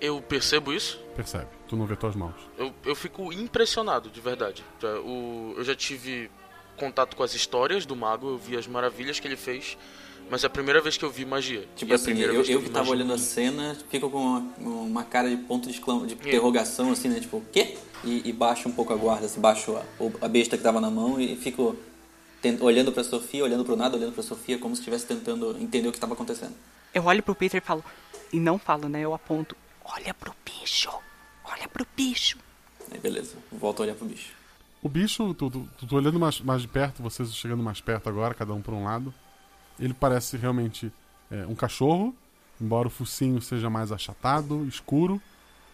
[0.00, 0.98] Eu percebo isso?
[1.20, 1.48] Percebe.
[1.68, 2.34] Tu não vê tuas mãos.
[2.56, 4.64] Eu, eu fico impressionado, de verdade.
[5.04, 6.30] O, eu já tive
[6.78, 9.76] contato com as histórias do mago, eu vi as maravilhas que ele fez,
[10.30, 11.68] mas é a primeira vez que eu vi magia.
[11.76, 15.04] Tipo assim, eu, eu, que, eu que tava olhando a cena, fico com uma, uma
[15.04, 17.20] cara de ponto de, de interrogação, assim, né?
[17.20, 17.76] Tipo, o quê?
[18.02, 19.84] E, e baixo um pouco a guarda, assim, baixo a,
[20.24, 21.76] a besta que tava na mão e fico
[22.62, 25.92] olhando pra Sofia, olhando pro nada, olhando pra Sofia, como se estivesse tentando entender o
[25.92, 26.54] que estava acontecendo.
[26.94, 27.84] Eu olho pro Peter e falo,
[28.32, 29.00] e não falo, né?
[29.02, 29.54] Eu aponto,
[29.84, 30.90] olha pro bicho,
[31.52, 32.38] olha pro bicho.
[32.90, 34.32] Aí beleza, volto a olhar pro bicho.
[34.82, 38.08] O bicho, tu, tu, tu, tu olhando mais, mais de perto, vocês chegando mais perto
[38.08, 39.12] agora, cada um por um lado.
[39.78, 40.90] Ele parece realmente
[41.30, 42.14] é, um cachorro,
[42.60, 45.20] embora o focinho seja mais achatado, escuro.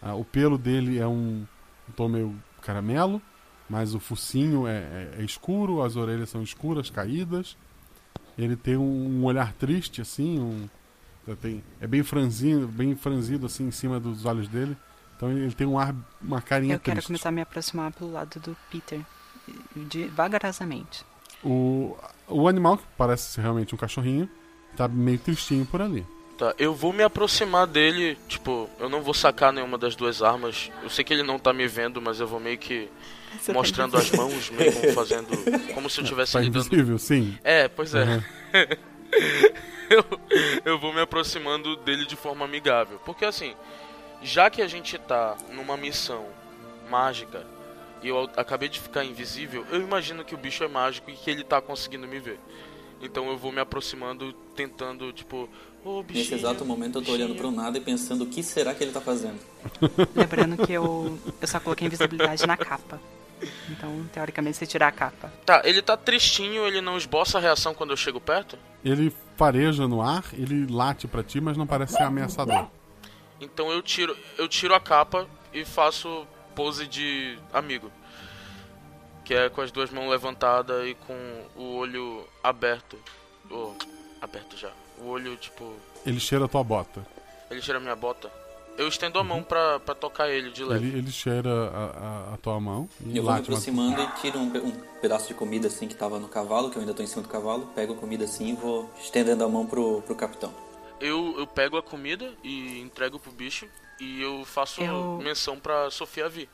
[0.01, 1.45] Ah, o pelo dele é um,
[1.87, 3.21] um tom meio caramelo,
[3.69, 7.57] mas o focinho é, é, é, escuro, as orelhas são escuras, caídas.
[8.37, 10.69] Ele tem um, um olhar triste, assim, um,
[11.35, 14.77] tem, é bem franzido, bem franzido assim em cima dos olhos dele.
[15.17, 17.07] Então ele tem um ar, uma carinha Eu quero triste.
[17.07, 19.01] começar a me aproximar pelo lado do Peter.
[20.13, 21.03] vagarosamente.
[21.43, 24.29] O, o animal, que parece ser realmente um cachorrinho,
[24.75, 26.05] tá meio tristinho por ali.
[26.37, 30.71] Tá, eu vou me aproximar dele, tipo, eu não vou sacar nenhuma das duas armas.
[30.83, 32.87] Eu sei que ele não tá me vendo, mas eu vou meio que
[33.41, 34.29] Você tá mostrando as invisível.
[34.29, 35.73] mãos, meio como fazendo.
[35.73, 36.65] Como se eu tivesse Tá lhe dando.
[36.67, 37.37] invisível, sim.
[37.43, 38.03] É, pois é.
[38.03, 38.23] Uhum.
[39.89, 40.05] eu,
[40.65, 42.99] eu vou me aproximando dele de forma amigável.
[43.05, 43.55] Porque assim,
[44.21, 46.25] já que a gente tá numa missão
[46.89, 47.45] mágica
[48.01, 51.29] e eu acabei de ficar invisível, eu imagino que o bicho é mágico e que
[51.29, 52.39] ele tá conseguindo me ver.
[53.01, 55.49] Então eu vou me aproximando, tentando, tipo,
[55.83, 56.39] ô Nesse bichinho.
[56.39, 59.01] exato momento eu tô olhando pro nada e pensando o que será que ele tá
[59.01, 59.39] fazendo.
[60.15, 62.99] Lembrando que eu, eu só coloquei invisibilidade na capa.
[63.69, 65.31] Então, teoricamente, você tirar a capa.
[65.45, 68.57] Tá, ele tá tristinho, ele não esboça a reação quando eu chego perto?
[68.83, 72.67] Ele fareja no ar, ele late pra ti, mas não parece ser ameaçador.
[73.39, 77.91] Então eu tiro, eu tiro a capa e faço pose de amigo.
[79.23, 81.13] Que é com as duas mãos levantadas e com
[81.55, 82.97] o olho aberto.
[83.51, 83.73] Oh,
[84.21, 84.71] aberto já.
[84.99, 85.73] O olho, tipo.
[86.05, 87.05] Ele cheira a tua bota.
[87.51, 88.31] Ele tira a minha bota.
[88.77, 90.87] Eu estendo a mão pra, pra tocar ele de leve.
[90.87, 91.85] Ele, ele cheira a,
[92.31, 94.71] a- a tua mão e Eu vou me aproximando e tiro um, um
[95.01, 97.27] pedaço de comida assim que tava no cavalo, que eu ainda tô em cima do
[97.29, 100.53] cavalo, pego a comida assim e vou estendendo a mão pro, pro capitão.
[100.99, 103.67] Eu, eu pego a comida e entrego pro bicho
[103.99, 106.49] e eu faço Eu- menção pra Sofia vir.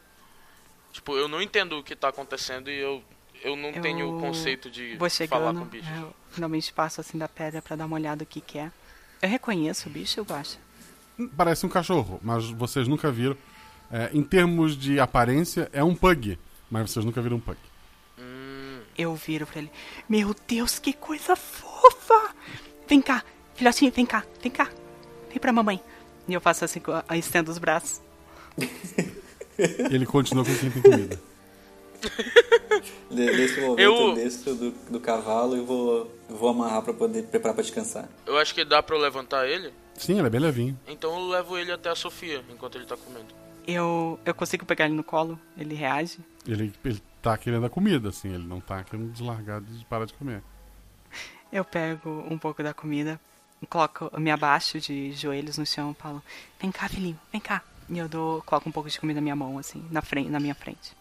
[0.92, 3.04] Tipo, eu não entendo o que tá acontecendo e eu,
[3.42, 5.90] eu não tenho o conceito de vou falar chegando, com o bicho.
[5.92, 8.72] Eu finalmente passo assim da pedra pra dar uma olhada o que que é.
[9.22, 10.60] Eu reconheço o bicho, eu acho.
[11.38, 13.38] Parece um cachorro, mas vocês nunca viram.
[13.92, 16.38] É, em termos de aparência, é um pug,
[16.70, 17.58] mas vocês nunca viram um pug.
[18.98, 19.72] Eu viro pra ele.
[20.08, 22.36] Meu Deus, que coisa fofa!
[22.88, 23.24] Vem cá,
[23.64, 24.70] filhotinho, vem cá, vem cá.
[25.30, 25.80] Vem pra mamãe.
[26.28, 28.02] E eu faço assim, a- a- estendo os braços.
[29.90, 31.20] Ele continua com quem tem comida.
[33.10, 37.54] Nesse momento Eu- eu, desço do, do cavalo e vou, vou amarrar pra poder preparar
[37.56, 38.10] pra descansar.
[38.26, 39.74] Eu acho que dá pra eu levantar ele.
[39.96, 40.78] Sim, ele é bem levinho.
[40.88, 43.34] Então eu levo ele até a Sofia enquanto ele tá comendo.
[43.66, 46.20] Eu, eu consigo pegar ele no colo, ele reage.
[46.46, 50.14] Ele, ele tá querendo a comida, assim, ele não tá querendo deslargar de parar de
[50.14, 50.44] comer.
[51.52, 53.20] Eu pego um pouco da comida,
[53.66, 56.24] coloco, eu me abaixo de joelhos no chão e falo:
[56.60, 57.62] Vem cá, filhinho, vem cá.
[57.90, 60.40] E eu dou, coloco um pouco de comida na minha mão, assim, na, frente, na
[60.40, 60.96] minha frente.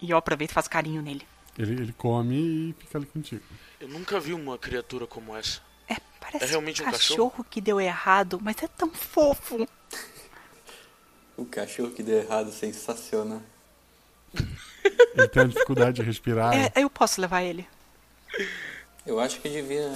[0.00, 1.26] E eu aproveito e faço carinho nele.
[1.58, 2.34] Ele, ele come
[2.70, 3.42] e fica ali contigo.
[3.80, 5.60] Eu nunca vi uma criatura como essa.
[6.24, 7.30] Parece É realmente um um cachorro?
[7.30, 9.68] cachorro que deu errado, mas é tão fofo.
[11.36, 13.42] O cachorro que deu errado, sensacional.
[15.14, 16.54] Ele tem uma dificuldade de respirar.
[16.54, 17.66] É, eu posso levar ele.
[19.06, 19.90] Eu acho que devia.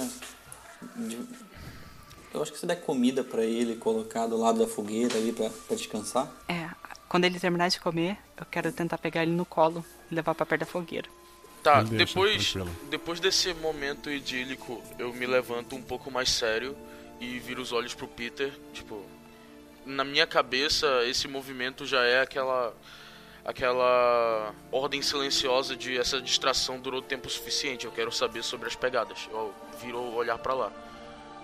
[2.33, 5.49] Eu acho que se der comida pra ele, colocar do lado da fogueira ali pra,
[5.49, 6.31] pra descansar.
[6.47, 6.69] É,
[7.07, 10.45] quando ele terminar de comer, eu quero tentar pegar ele no colo e levar pra
[10.45, 11.09] perto da fogueira.
[11.63, 12.77] Tá, depois, tranquilo.
[12.89, 16.75] depois desse momento idílico, eu me levanto um pouco mais sério
[17.19, 18.53] e viro os olhos pro Peter.
[18.73, 19.03] Tipo,
[19.85, 22.73] na minha cabeça, esse movimento já é aquela.
[23.43, 27.85] aquela ordem silenciosa de essa distração durou tempo suficiente.
[27.85, 29.27] Eu quero saber sobre as pegadas.
[29.31, 30.71] Eu viro o olhar pra lá.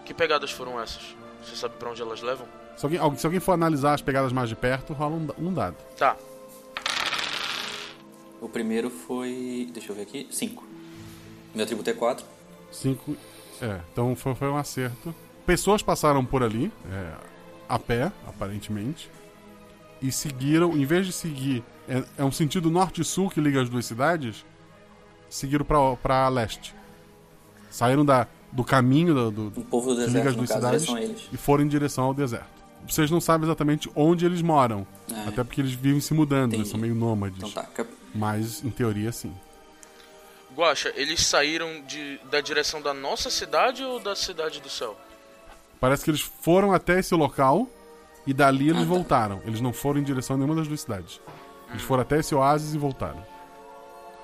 [0.06, 1.16] Que pegadas foram essas?
[1.44, 2.48] Você sabe pra onde elas levam?
[2.78, 5.76] Se alguém, se alguém for analisar as pegadas mais de perto, rola um, um dado.
[5.98, 6.16] Tá.
[8.40, 9.70] O primeiro foi.
[9.74, 10.28] Deixa eu ver aqui.
[10.30, 10.64] 5.
[11.54, 12.26] Meu atributo é 4.
[12.72, 13.16] Cinco.
[13.62, 15.16] É, então foi, foi um acerto.
[15.46, 17.14] Pessoas passaram por ali, é,
[17.70, 19.10] a pé, aparentemente,
[20.02, 23.86] e seguiram, em vez de seguir, é, é um sentido norte-sul que liga as duas
[23.86, 24.46] cidades,
[25.30, 25.66] seguiram
[26.02, 26.76] pra leste.
[27.70, 30.88] Saíram da, do caminho do, do, O povo do deserto, caso, cidades
[31.32, 32.48] e foram em direção ao deserto.
[32.88, 36.68] Vocês não sabem exatamente onde eles moram, Ah, até porque eles vivem se mudando, eles
[36.68, 36.70] Entendi.
[36.72, 37.38] são meio nômades.
[37.38, 37.64] Então tá.
[37.64, 39.34] cap- Mas, em teoria, sim.
[40.56, 44.96] Guaxa, eles saíram de, da direção da nossa cidade ou da cidade do céu?
[45.80, 47.68] Parece que eles foram até esse local
[48.26, 48.90] e dali eles Ah, tá.
[48.90, 49.42] voltaram.
[49.46, 51.20] Eles não foram em direção a nenhuma das duas cidades.
[51.72, 53.22] Eles foram até esse oásis e voltaram.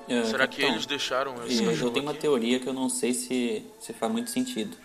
[0.07, 2.21] É, Será que capitão, eles deixaram esse e Eu tenho uma aqui?
[2.21, 4.75] teoria que eu não sei se, se faz muito sentido.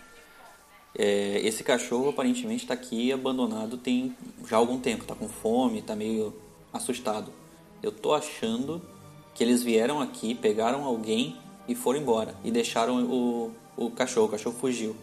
[0.97, 4.15] É, esse cachorro aparentemente está aqui abandonado tem
[4.47, 6.33] já algum tempo, tá com fome, tá meio
[6.73, 7.31] assustado.
[7.83, 8.81] Eu tô achando
[9.35, 14.29] que eles vieram aqui, pegaram alguém e foram embora e deixaram o, o cachorro, o
[14.29, 14.95] cachorro fugiu.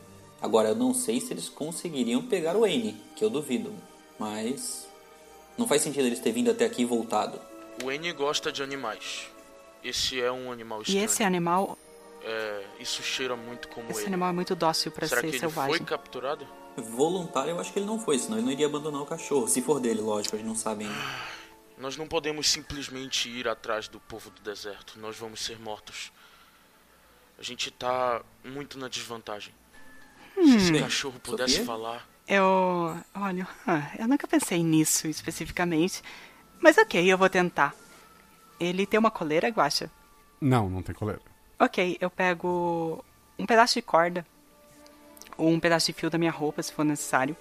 [0.43, 3.73] Agora eu não sei se eles conseguiriam pegar o Wayne, que eu duvido,
[4.19, 4.89] mas
[5.57, 7.39] não faz sentido eles terem vindo até aqui e voltado.
[7.85, 9.29] O N gosta de animais.
[9.85, 11.05] Esse é um animal E estranho.
[11.05, 11.79] esse animal,
[12.23, 14.07] É, isso cheira muito como esse ele.
[14.09, 15.77] animal é muito dócil pra Será ser que ele selvagem.
[15.77, 16.47] foi capturado?
[16.77, 19.47] Voluntário eu acho que ele não foi, senão ele não iria abandonar o cachorro.
[19.47, 20.97] Se for dele, lógico, a gente não sabe ainda.
[21.77, 24.99] Nós não podemos simplesmente ir atrás do povo do deserto.
[24.99, 26.11] Nós vamos ser mortos.
[27.39, 29.53] A gente tá muito na desvantagem.
[30.35, 30.81] Se esse Hum.
[30.81, 31.67] cachorro pudesse Sofia?
[31.67, 32.09] falar.
[32.27, 32.97] Eu.
[33.15, 36.03] Olha, ah, eu nunca pensei nisso especificamente.
[36.61, 37.75] Mas ok, eu vou tentar.
[38.59, 39.91] Ele tem uma coleira, Guacha?
[40.41, 41.21] Não, não tem coleira.
[41.59, 43.05] Ok, eu pego
[43.39, 44.27] um pedaço de corda
[45.37, 47.37] ou um pedaço de fio da minha roupa, se for necessário,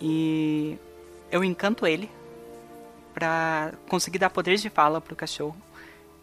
[0.00, 0.76] e
[1.30, 2.10] eu encanto ele
[3.14, 5.56] pra conseguir dar poderes de fala pro cachorro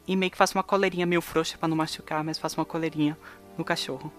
[0.07, 3.17] e meio que faço uma coleirinha meio frouxa pra não machucar, mas faço uma coleirinha
[3.57, 4.11] no cachorro.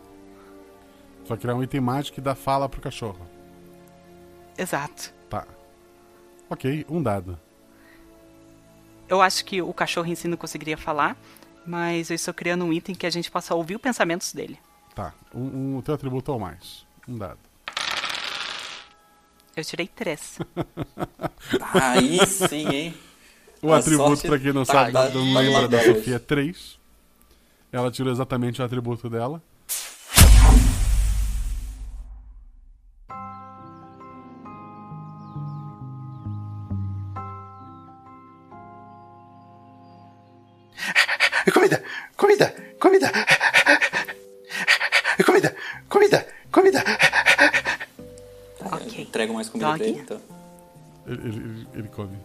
[1.25, 3.27] Só criar um item mágico que dá fala pro cachorro.
[4.57, 5.12] Exato.
[5.29, 5.47] Tá.
[6.49, 7.38] Ok, um dado.
[9.14, 11.16] Eu acho que o cachorro em si não conseguiria falar,
[11.64, 14.59] mas eu estou criando um item que a gente possa ouvir os pensamentos dele.
[14.92, 15.14] Tá.
[15.33, 15.40] Um,
[15.74, 16.85] um, o teu atributo ou mais.
[17.07, 17.38] Um dado.
[19.57, 20.40] Eu tirei três.
[21.72, 22.94] Aí sim, hein?
[23.62, 25.81] O A atributo, sorte pra quem não tá- sabe, tá- da, tá não lembra da.
[25.81, 26.77] Sofia é 3.
[27.70, 29.40] Ela tirou exatamente o atributo dela.
[50.05, 50.21] Então.
[51.07, 52.17] Ele, ele- ele- come.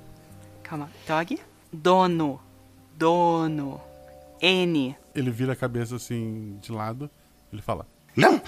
[0.64, 0.90] Calma.
[1.08, 1.40] Dog?
[1.72, 2.40] Dono.
[2.98, 3.82] Dono.
[4.42, 4.96] N.
[5.16, 7.10] Ele vira a cabeça assim de lado.
[7.52, 8.42] Ele fala: Não,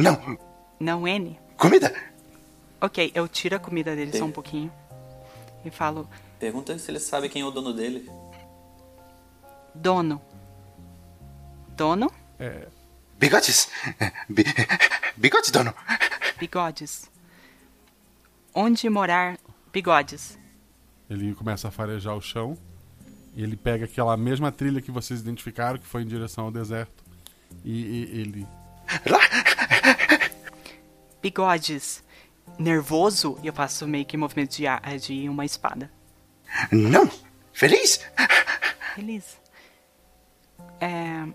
[0.00, 0.38] não.
[0.80, 1.38] Não N?
[1.56, 1.94] Comida.
[2.80, 4.70] Ok, eu tiro a comida dele só um pouquinho.
[5.64, 8.08] E falo, Pergunta se ele sabe quem é o dono dele.
[9.74, 10.20] dono.
[11.76, 12.10] Dono?
[12.38, 12.68] É.
[13.18, 13.68] Bigodes.
[14.28, 14.44] Bi-
[15.16, 15.72] Bigodes, dono.
[16.38, 17.10] Bigodes.
[18.54, 19.38] Onde morar
[19.72, 20.38] bigodes?
[21.10, 22.56] Ele começa a farejar o chão.
[23.36, 27.04] E ele pega aquela mesma trilha que vocês identificaram, que foi em direção ao deserto.
[27.64, 28.46] E, e ele.
[31.20, 32.04] Bigodes.
[32.58, 33.38] Nervoso?
[33.42, 34.64] E eu faço meio que movimento de,
[35.00, 35.90] de uma espada.
[36.70, 37.10] Não.
[37.52, 38.00] Feliz?
[38.94, 39.36] Feliz.
[40.80, 41.26] É,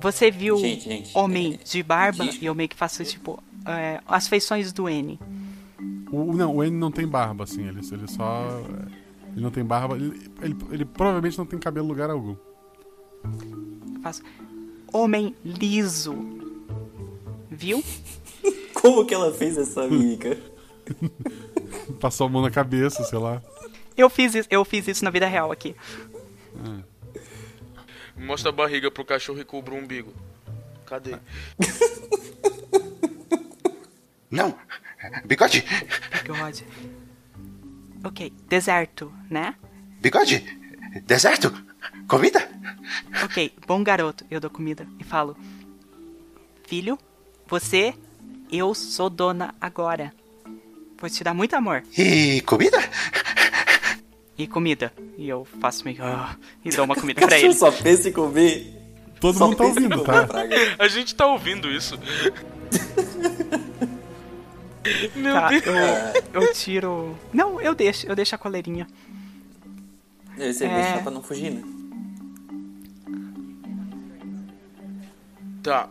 [0.00, 2.24] você viu Gente, gente, homem de barba?
[2.24, 2.42] gente.
[2.42, 5.18] E eu meio que faço, tipo, é, as feições do N.
[6.10, 7.66] O, não, o N não tem barba, assim.
[7.66, 8.62] Ele, ele só.
[9.32, 9.96] Ele não tem barba.
[9.96, 12.36] Ele, ele, ele provavelmente não tem cabelo em lugar algum.
[13.94, 14.22] Eu faço.
[14.92, 16.14] Homem liso.
[17.50, 17.82] Viu?
[18.74, 20.36] Como que ela fez essa mímica?
[22.00, 23.42] Passou a mão na cabeça, sei lá.
[23.96, 25.74] Eu fiz isso, eu fiz isso na vida real aqui.
[28.16, 30.12] Mostra a barriga pro cachorro e cubra o umbigo.
[30.86, 31.16] Cadê?
[34.30, 34.56] Não.
[35.24, 35.64] Bigode.
[36.22, 36.66] Bigode.
[38.04, 39.54] Ok, deserto, né?
[40.00, 40.44] Bigode.
[41.06, 41.52] Deserto.
[42.08, 42.48] Comida.
[43.24, 44.24] Ok, bom garoto.
[44.30, 45.36] Eu dou comida e falo:
[46.66, 46.98] Filho,
[47.48, 47.94] você,
[48.50, 50.12] eu sou dona agora.
[50.98, 51.82] Vou te dar muito amor.
[51.96, 52.78] E comida?
[54.38, 54.92] E comida.
[55.18, 55.98] E eu faço meio.
[56.02, 57.52] "Ah", e dou uma comida pra ele.
[57.54, 58.72] só pensa em comer.
[59.20, 60.26] Todo Só mundo tá ouvindo, tá?
[60.78, 61.98] A gente tá ouvindo isso.
[65.14, 65.64] Meu Tá, Deus.
[65.66, 67.18] eu, eu tiro.
[67.32, 68.86] Não, eu deixo, eu deixo a coleirinha.
[70.36, 70.74] Deve ser É.
[70.82, 71.62] deixar pra não fugir, né?
[75.62, 75.88] Tá.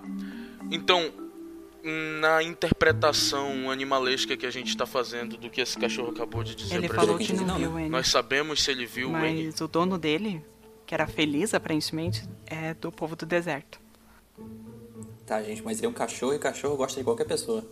[0.71, 1.11] Então,
[1.83, 6.75] na interpretação animalesca que a gente tá fazendo do que esse cachorro acabou de dizer
[6.75, 7.89] Ele pra falou gente, que não viu o N.
[7.89, 9.45] nós sabemos se ele viu o N.
[9.47, 10.43] Mas o dono dele,
[10.85, 13.79] que era feliz aparentemente, é do povo do deserto.
[15.25, 17.65] Tá, gente, mas ele é um cachorro e cachorro gosta de qualquer pessoa.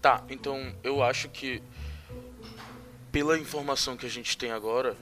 [0.00, 1.60] Tá, então eu acho que
[3.10, 4.96] pela informação que a gente tem agora,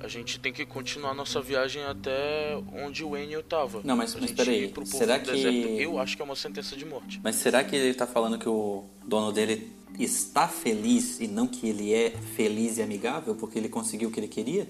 [0.00, 3.80] a gente tem que continuar nossa viagem até onde o Enio tava.
[3.84, 5.68] Não, mas- mas peraí, será que- deserto.
[5.68, 7.20] Eu acho que é uma sentença de morte.
[7.22, 11.68] Mas será que ele tá falando que o dono dele está feliz e não que
[11.68, 14.66] ele é feliz e amigável porque ele conseguiu o que ele queria?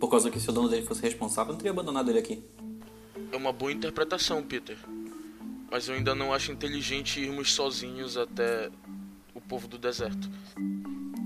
[0.00, 2.42] Por causa que se o dono dele fosse responsável, não teria abandonado ele aqui.
[3.32, 4.78] É uma boa interpretação, Peter.
[5.70, 8.70] Mas eu ainda não acho inteligente irmos sozinhos até
[9.34, 10.28] o povo do deserto.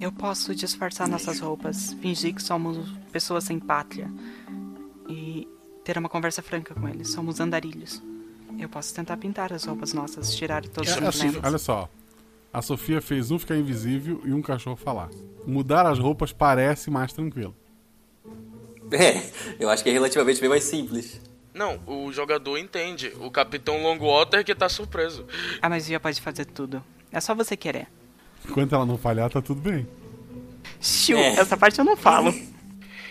[0.00, 2.76] Eu posso disfarçar nossas roupas, fingir que somos
[3.12, 4.10] pessoas sem pátria
[5.08, 5.46] e
[5.84, 7.10] ter uma conversa franca com eles.
[7.12, 8.02] Somos andarilhos.
[8.58, 11.44] Eu posso tentar pintar as roupas nossas, tirar todos os É, problemas.
[11.44, 11.88] olha só.
[12.52, 15.08] A Sofia fez um ficar invisível e um cachorro falar.
[15.46, 17.54] Mudar as roupas parece mais tranquilo.
[18.92, 19.22] É,
[19.58, 21.20] eu acho que é relativamente bem mais simples.
[21.54, 23.12] Não, o jogador entende.
[23.20, 25.26] O Capitão Longwater que tá surpreso.
[25.60, 26.82] A magia pode fazer tudo.
[27.10, 27.88] É só você querer.
[28.48, 29.86] Enquanto ela não falhar, tá tudo bem.
[30.80, 31.34] Xiu, É.
[31.36, 32.34] essa parte eu não falo.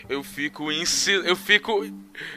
[0.10, 1.12] Eu fico em si...
[1.12, 1.86] eu fico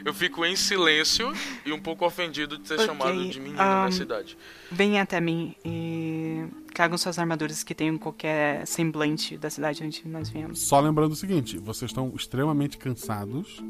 [0.05, 1.33] eu fico em silêncio
[1.65, 4.37] e um pouco ofendido de ser Ok, chamado de menino ahn, na cidade.
[4.71, 10.29] Venha até mim e tragam suas armaduras que tenham qualquer semblante da cidade onde nós
[10.29, 10.59] viemos.
[10.61, 13.61] Só lembrando o seguinte: vocês estão extremamente cansados.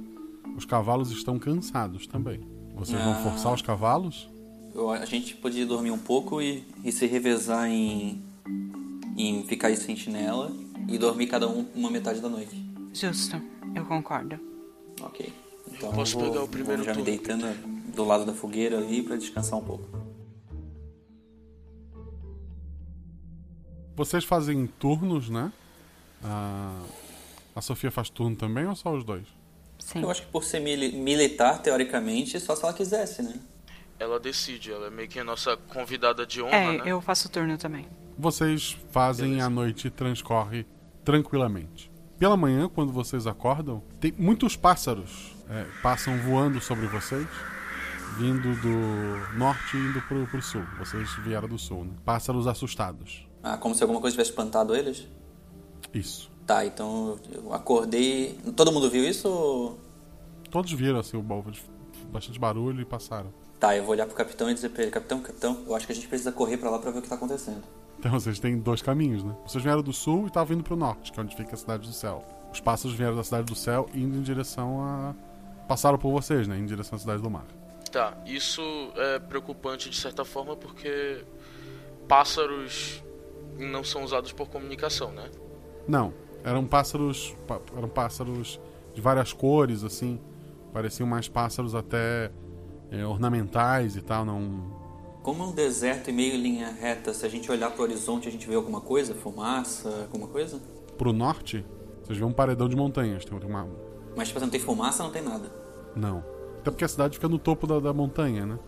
[0.58, 2.42] Os cavalos estão cansados também.
[2.76, 3.24] Vocês vão Ah.
[3.24, 4.30] forçar os cavalos?
[4.74, 8.22] Eu- a gente podia dormir um pouco e, e se revezar em,
[9.18, 10.52] em ficar de sentinela
[10.88, 12.56] e dormir cada um uma metade da noite.
[12.94, 13.42] Justo,
[13.74, 14.38] eu concordo.
[15.02, 15.32] Ok.
[15.72, 17.18] Então posso vou, pegar o primeiro vou já me turno.
[17.18, 19.86] deitando do lado da fogueira ali pra descansar um pouco.
[23.96, 25.52] Vocês fazem turnos, né?
[26.24, 26.82] A,
[27.56, 29.26] a Sofia faz turno também ou só os dois?
[29.94, 33.36] Eu acho que por ser mili- militar, teoricamente, só se ela quisesse, né?
[34.00, 36.84] Ela decide, ela é meio que a nossa convidada de honra, É, né?
[36.86, 37.88] eu faço turno também.
[38.18, 40.66] Vocês fazem a noite transcorre
[41.04, 41.92] tranquilamente.
[42.18, 47.28] Pela manhã, quando vocês acordam, tem muitos pássaros é, passam voando sobre vocês,
[48.18, 50.64] vindo do norte e indo pro, pro sul.
[50.80, 51.92] Vocês vieram do sul, né?
[52.04, 53.28] Pássaros assustados.
[53.44, 55.08] Ah, como se alguma coisa tivesse espantado eles?
[55.94, 56.32] Isso.
[56.46, 58.38] Tá, então eu acordei.
[58.56, 59.28] Todo mundo viu isso?
[59.28, 59.80] ou-
[60.52, 61.44] Todos viram assim o bal-
[62.12, 63.34] bastante barulho e passaram.
[63.60, 65.92] Tá, eu vou olhar pro capitão e dizer pra ele: Capitão, capitão, eu acho que
[65.92, 67.64] a gente precisa correr pra lá pra ver o que tá acontecendo.
[67.98, 69.36] Então vocês têm dois caminhos, né?
[69.48, 71.88] Vocês vieram do sul e estavam indo pro norte, que é onde fica a cidade
[71.88, 72.24] do céu.
[72.54, 75.16] Os pássaros vieram da cidade do céu indo em direção a.
[75.68, 76.58] Passaram por vocês, né?
[76.60, 77.46] Em direção à cidade do mar.
[77.92, 78.62] Tá, isso
[78.98, 81.24] é preocupante de certa forma porque
[82.08, 83.02] pássaros
[83.58, 85.30] não são usados por comunicação, né?
[85.88, 86.14] Não,
[86.46, 87.36] eram pássaros.
[87.76, 88.60] Eram pássaros
[88.94, 90.20] de várias cores, assim.
[90.72, 92.32] Pareciam mais pássaros até
[92.92, 94.86] é, ornamentais e tal, não.
[95.24, 98.32] Como é um deserto e meio linha reta, se a gente olhar pro horizonte, a
[98.32, 99.16] gente vê alguma coisa?
[99.16, 100.62] Fumaça, alguma coisa?
[100.98, 101.66] Pro norte,
[102.04, 103.26] vocês vêem um paredão de montanhas.
[103.26, 103.68] Tem uma.
[104.16, 105.52] Mas tipo, não tem fumaça, não tem nada.
[105.96, 106.24] Não.
[106.60, 108.60] Até porque a cidade fica no topo da, da montanha, né?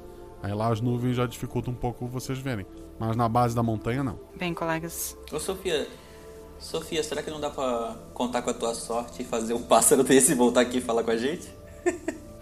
[0.41, 2.65] Aí lá as nuvens já dificultam um pouco vocês verem.
[2.99, 4.19] Mas na base da montanha, não.
[4.35, 5.87] Bem, colegas, Ô Sofia,
[6.59, 10.03] Sofia, será que não dá pra contar com a tua sorte e fazer um pássaro
[10.05, 11.47] desse voltar aqui e falar com a gente?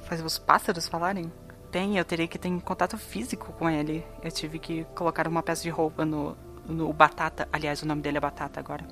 [0.06, 1.32] fazer os pássaros falarem?
[1.72, 4.06] Tem, eu teria que ter um contato físico com ele.
[4.24, 7.48] Eu tive que colocar uma peça de roupa no, no Batata.
[7.52, 8.88] Aliás, o nome dele é Batata agora.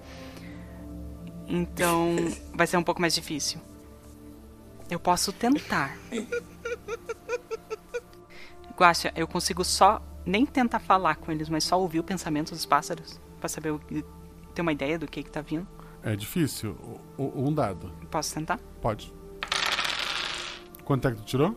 [1.48, 2.16] Então,
[2.54, 3.60] vai ser um pouco mais difícil.
[4.90, 5.98] Eu posso tentar.
[8.78, 12.66] Guaxa, eu consigo só nem tentar falar com eles, mas só ouvir o pensamento dos
[12.66, 14.04] pássaros pra saber o que-
[14.54, 15.68] ter uma ideia do que que tá vindo.
[16.04, 16.76] É difícil.
[17.18, 17.92] O- o- um dado.
[18.12, 18.60] Posso tentar?
[18.82, 19.14] Pode.
[20.84, 21.56] Quanto é que tu tirou?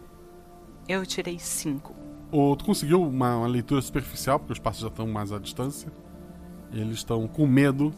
[0.88, 1.94] Eu tirei cinco.
[2.30, 5.90] Ou tu conseguiu uma, uma leitura superficial, porque os pássaros já estão mais à distância.
[6.72, 7.92] Eles estão com medo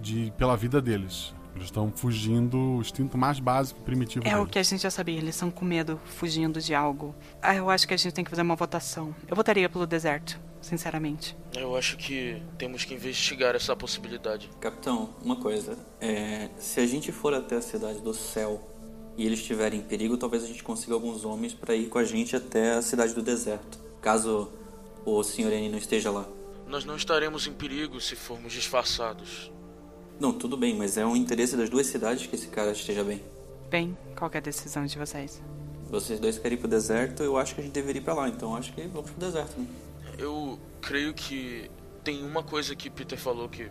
[0.00, 1.34] de pela vida deles.
[1.54, 4.50] Eles estão fugindo o instinto mais básico primitivo É o deles.
[4.50, 7.14] que a gente já sabia, eles são com medo, fugindo de algo.
[7.40, 9.14] Ah, eu acho que a gente tem que fazer uma votação.
[9.28, 11.36] Eu votaria pelo deserto, sinceramente.
[11.54, 14.50] Eu acho que temos que investigar essa possibilidade.
[14.60, 15.78] Capitão, uma coisa.
[16.00, 18.60] É, se a gente for até a cidade do céu
[19.16, 22.04] e eles estiverem em perigo, talvez a gente consiga alguns homens pra ir com a
[22.04, 23.78] gente até a cidade do deserto.
[24.00, 24.50] Caso
[25.04, 25.52] o Sr.
[25.52, 26.26] N não esteja lá.
[26.66, 29.52] Nós não estaremos em perigo se formos disfarçados.
[30.18, 33.20] Não, tudo bem, mas é um interesse das duas cidades que esse cara esteja bem.
[33.68, 35.42] Bem, qual que é a decisão de vocês?
[35.90, 38.28] Vocês dois querem ir pro deserto, eu acho que a gente deveria ir pra lá,
[38.28, 39.66] então acho que vamos pro deserto, né?
[40.18, 41.70] Eu creio que
[42.02, 43.70] tem uma coisa que Peter falou que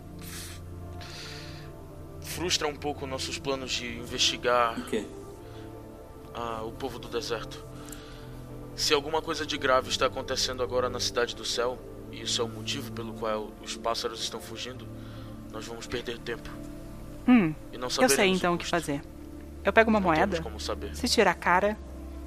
[2.20, 5.04] frustra um pouco nossos planos de investigar O quê?
[6.34, 7.64] ah, o povo do deserto.
[8.74, 11.78] Se alguma coisa de grave está acontecendo agora na cidade do céu,
[12.10, 14.86] e isso é o motivo pelo qual os pássaros estão fugindo,
[15.52, 16.50] nós vamos perder tempo.
[17.28, 19.00] Hum, E não eu sei então o que fazer.
[19.64, 20.42] Eu pego uma Não moeda.
[20.42, 20.94] como saber.
[20.96, 21.78] Se tirar a cara,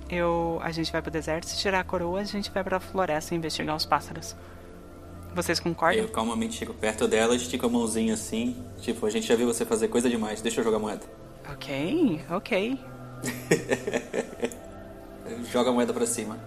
[0.09, 1.45] eu a gente vai pro deserto.
[1.45, 4.35] Se tirar a coroa, a gente vai pra floresta investigar os pássaros.
[5.33, 6.01] Vocês concordam?
[6.01, 8.55] Eu calmamente chego perto dela, estico a mãozinha assim.
[8.81, 11.03] Tipo, a gente já viu você fazer coisa demais, deixa eu jogar a moeda.
[11.51, 12.79] Ok, ok.
[15.51, 16.37] Joga a moeda pra cima.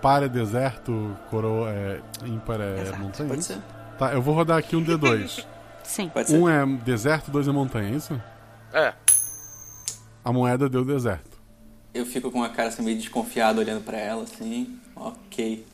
[0.00, 3.28] Par é deserto, coroa é ímpar é montanha.
[3.28, 3.54] pode isso?
[3.54, 3.60] ser.
[3.98, 5.44] Tá, eu vou rodar aqui um D2.
[5.82, 6.08] Sim.
[6.08, 6.36] Pode ser.
[6.36, 8.20] um é deserto, dois é montanha, é isso?
[8.72, 8.94] É.
[10.24, 11.29] A moeda deu deserto.
[11.92, 14.78] Eu fico com a cara assim meio desconfiado olhando pra ela, assim.
[14.94, 15.66] Ok.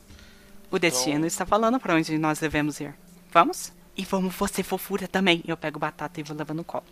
[0.69, 2.93] O destino está falando pra onde nós devemos ir.
[3.31, 3.71] Vamos?
[3.95, 5.43] E vamos você, fofura, também.
[5.47, 6.83] Eu pego batata e vou levando no colo.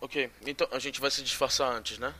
[0.00, 2.14] Ok, então a gente vai se disfarçar antes, né?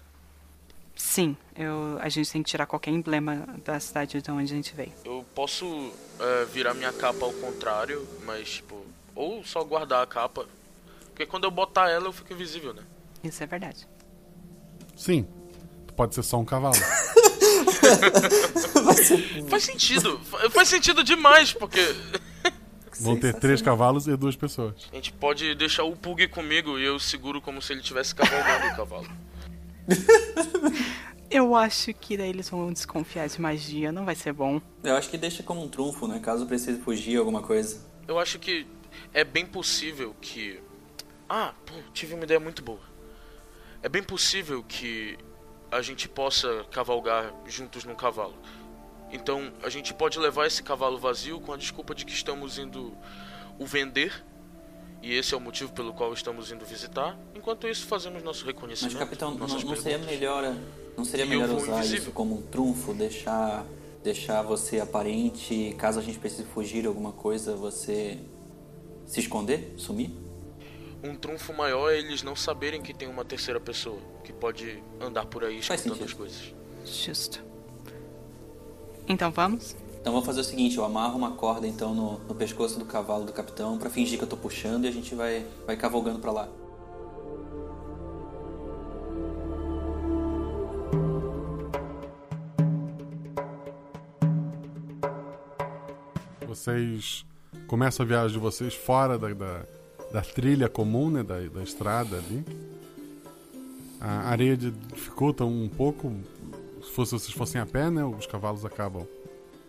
[0.96, 4.74] Sim, eu, a gente tem que tirar qualquer emblema da cidade de onde a gente
[4.74, 4.92] veio.
[5.04, 8.84] Eu posso é, virar minha capa ao contrário, mas tipo,
[9.14, 10.46] ou só guardar a capa,
[11.10, 12.82] Porque quando eu botar ela, eu fico invisível, né?
[13.22, 13.86] Isso é verdade.
[14.96, 15.24] Sim.
[15.98, 16.76] Pode ser só um cavalo.
[19.48, 20.16] Faz sentido.
[20.20, 21.80] Fa- Faz sentido demais, porque
[23.00, 24.74] Vão ter três cavalos e duas pessoas.
[24.92, 28.72] a gente pode deixar o Pug comigo e eu seguro como se ele estivesse cavalgando
[28.72, 29.08] o cavalo.
[31.30, 34.62] Eu acho que daí eles vão desconfiar de magia, não vai ser bom.
[34.82, 36.20] Eu acho que deixa como um trunfo, né?
[36.20, 37.84] Caso precise fugir alguma coisa.
[38.06, 38.66] Eu acho que
[39.12, 40.58] é bem possível que.
[41.28, 42.80] Ah, pô, tive uma ideia muito boa.
[43.82, 45.18] É bem possível que
[45.70, 48.34] a gente possa cavalgar juntos num cavalo.
[49.10, 52.96] Então a gente pode levar esse cavalo vazio com a desculpa de que estamos indo
[53.58, 54.24] o vender.
[55.02, 57.16] E esse é o motivo pelo qual estamos indo visitar.
[57.34, 58.98] Enquanto isso, fazemos nosso Mas, reconhecimento.
[58.98, 60.56] capitão, não, não seria melhor,
[60.96, 61.98] não seria E melhor usar invisível.
[62.02, 63.64] isso como um trunfo, deixar,
[64.02, 68.18] deixar você aparente, caso a gente precise fugir alguma coisa, você
[69.06, 70.10] se esconder, sumir?
[71.02, 75.26] Um trunfo maior é eles não saberem que tem uma terceira pessoa que pode andar
[75.26, 76.54] por aí escutando as coisas.
[76.84, 77.42] Justo.
[79.06, 79.76] Então vamos?
[80.00, 83.24] Então vou fazer o seguinte, eu amarro uma corda então no, no pescoço do cavalo
[83.24, 86.32] do capitão pra fingir que eu tô puxando e a gente vai, vai cavalgando pra
[86.32, 86.48] lá.
[96.46, 97.24] Vocês
[97.66, 99.66] começam a viagem de vocês fora da, da,
[100.12, 101.22] da trilha comum, né?
[101.22, 102.44] Da, da estrada ali.
[104.00, 106.12] A areia dificulta um pouco.
[106.82, 108.04] Se fosse, vocês fossem a pé, né?
[108.04, 109.06] Os cavalos acabam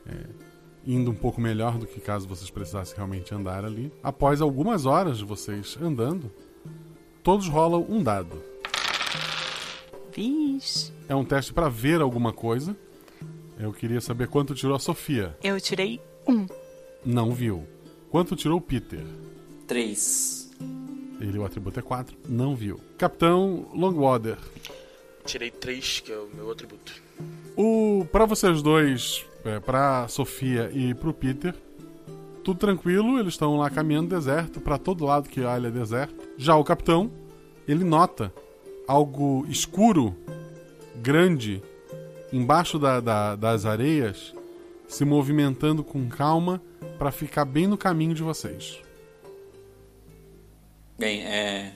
[0.05, 0.25] é,
[0.85, 3.91] indo um pouco melhor do que caso vocês precisassem realmente andar ali.
[4.03, 6.31] Após algumas horas de vocês andando,
[7.23, 8.41] todos rolam um dado.
[10.13, 10.91] Vixe.
[11.07, 12.75] É um teste para ver alguma coisa.
[13.57, 15.37] Eu queria saber quanto tirou a Sofia.
[15.43, 16.45] Eu tirei um.
[17.05, 17.67] Não viu.
[18.09, 19.03] Quanto tirou o Peter?
[19.69, 20.49] Três.
[21.21, 22.17] Ele, o atributo é 4.
[22.27, 22.79] Não viu.
[22.97, 24.37] Capitão Longwater.
[25.25, 26.91] Tirei 3, que é o meu atributo.
[27.55, 31.53] O, pra vocês dois, é, pra Sofia e pro Peter,
[32.43, 33.19] tudo tranquilo.
[33.19, 34.59] Eles estão lá caminhando deserto.
[34.59, 36.15] Pra todo lado que olha é deserto.
[36.35, 37.11] Já o capitão,
[37.67, 38.33] ele nota
[38.87, 40.15] algo escuro,
[40.95, 41.61] grande,
[42.33, 44.33] embaixo da- da- das areias,
[44.87, 46.59] se movimentando com calma
[46.97, 48.79] pra ficar bem no caminho de vocês.
[50.99, 51.73] Bem, é.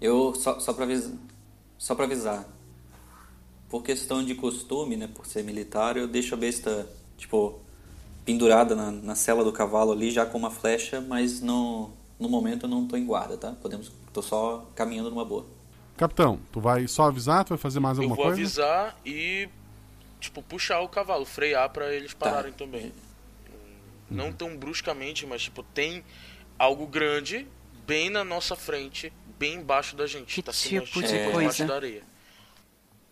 [0.00, 1.12] Eu, só, só, pra avisar,
[1.76, 2.46] só pra avisar.
[3.68, 5.08] Por questão de costume, né?
[5.12, 7.58] Por ser militar, eu deixo a besta, tipo,
[8.24, 12.66] pendurada na, na sela do cavalo ali, já com uma flecha, mas no, no momento
[12.66, 13.52] eu não tô em guarda, tá?
[13.60, 13.90] Podemos.
[14.12, 15.44] tô só caminhando numa boa.
[15.96, 17.44] Capitão, tu vai só avisar?
[17.44, 18.40] Tu vai fazer mais Eu alguma vou coisa?
[18.40, 19.48] avisar e,
[20.20, 22.30] tipo, puxar o cavalo, frear pra eles Tá.
[22.30, 22.92] pararem também.
[24.08, 26.04] Não tão bruscamente, mas, tipo, tem
[26.56, 27.48] algo grande
[27.86, 30.42] bem na nossa frente, bem embaixo da gente.
[30.42, 31.64] tá se tipo de por coisa?
[31.66, 32.02] da areia.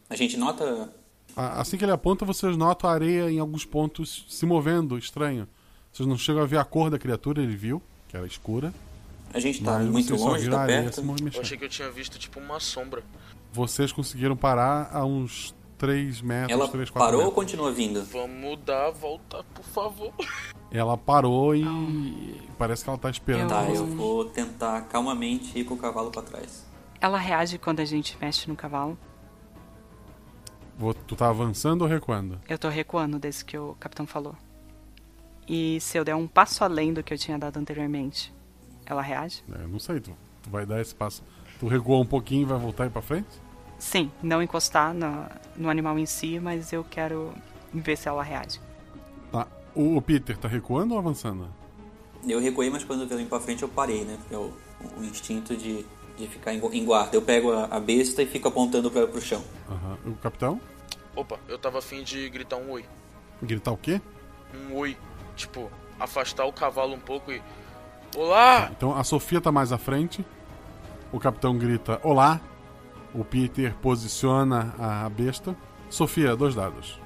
[0.09, 0.93] A gente nota.
[1.37, 5.49] A- Assim que ele aponta, vocês notam a areia em alguns pontos se movendo, estranho.
[5.93, 8.73] Vocês não chegam a ver a cor da criatura, ele viu, que era escura.
[9.33, 11.01] A gente tá muito longe, viram tá a areia perto.
[11.35, 13.03] Eu achei que eu tinha visto, tipo, uma sombra.
[13.53, 17.35] Vocês conseguiram parar a uns 3 metros, Ela 3, 4 parou ou metros.
[17.45, 18.05] continua vindo?
[18.05, 20.13] Vamos dar a volta, por favor.
[20.71, 23.49] Ela parou e parece que ela tá esperando.
[23.49, 26.65] Tá, eu vou tentar calmamente ir com o cavalo pra trás.
[27.01, 28.97] Ela reage quando a gente mexe no cavalo.
[30.79, 32.41] Vou- Tu tá avançando ou recuando?
[32.49, 34.37] Eu tô recuando desde que o capitão falou.
[35.49, 38.33] E se eu der um passo além do que eu tinha dado anteriormente,
[38.87, 39.43] ela reage?
[39.53, 40.13] É, Eu não sei, tu,
[40.43, 41.25] tu vai dar esse passo.
[41.59, 43.29] Tu recuou um pouquinho e vai voltar e pra frente?
[43.83, 47.35] Sim, não encostar na- no animal em si, mas eu quero
[47.75, 48.61] ver se ela reage.
[49.33, 49.45] Tá.
[49.75, 51.49] O, o Peter tá recuando ou avançando?
[52.29, 54.17] Eu recuei, mas quando eu vim pra frente eu parei, né?
[54.21, 54.53] Porque é o,
[54.97, 55.85] o instinto de,
[56.17, 57.17] de ficar em, gu- em guarda.
[57.17, 59.43] Eu pego a, a besta e fico apontando pra, pro chão.
[59.69, 59.99] Aham.
[60.07, 60.61] O capitão?
[61.17, 62.85] Opa, eu tava afim de gritar um oi.
[63.43, 64.01] Gritar o quê?
[64.55, 64.97] Um oi.
[65.35, 65.69] Tipo,
[65.99, 67.43] afastar o cavalo um pouco e.
[68.17, 68.71] Olá!
[68.77, 70.25] Então a Sofia tá mais à frente.
[71.13, 72.41] O capitão grita olá.
[73.15, 75.55] O Peter posiciona a besta.
[75.91, 76.99] Sofia, dois dados.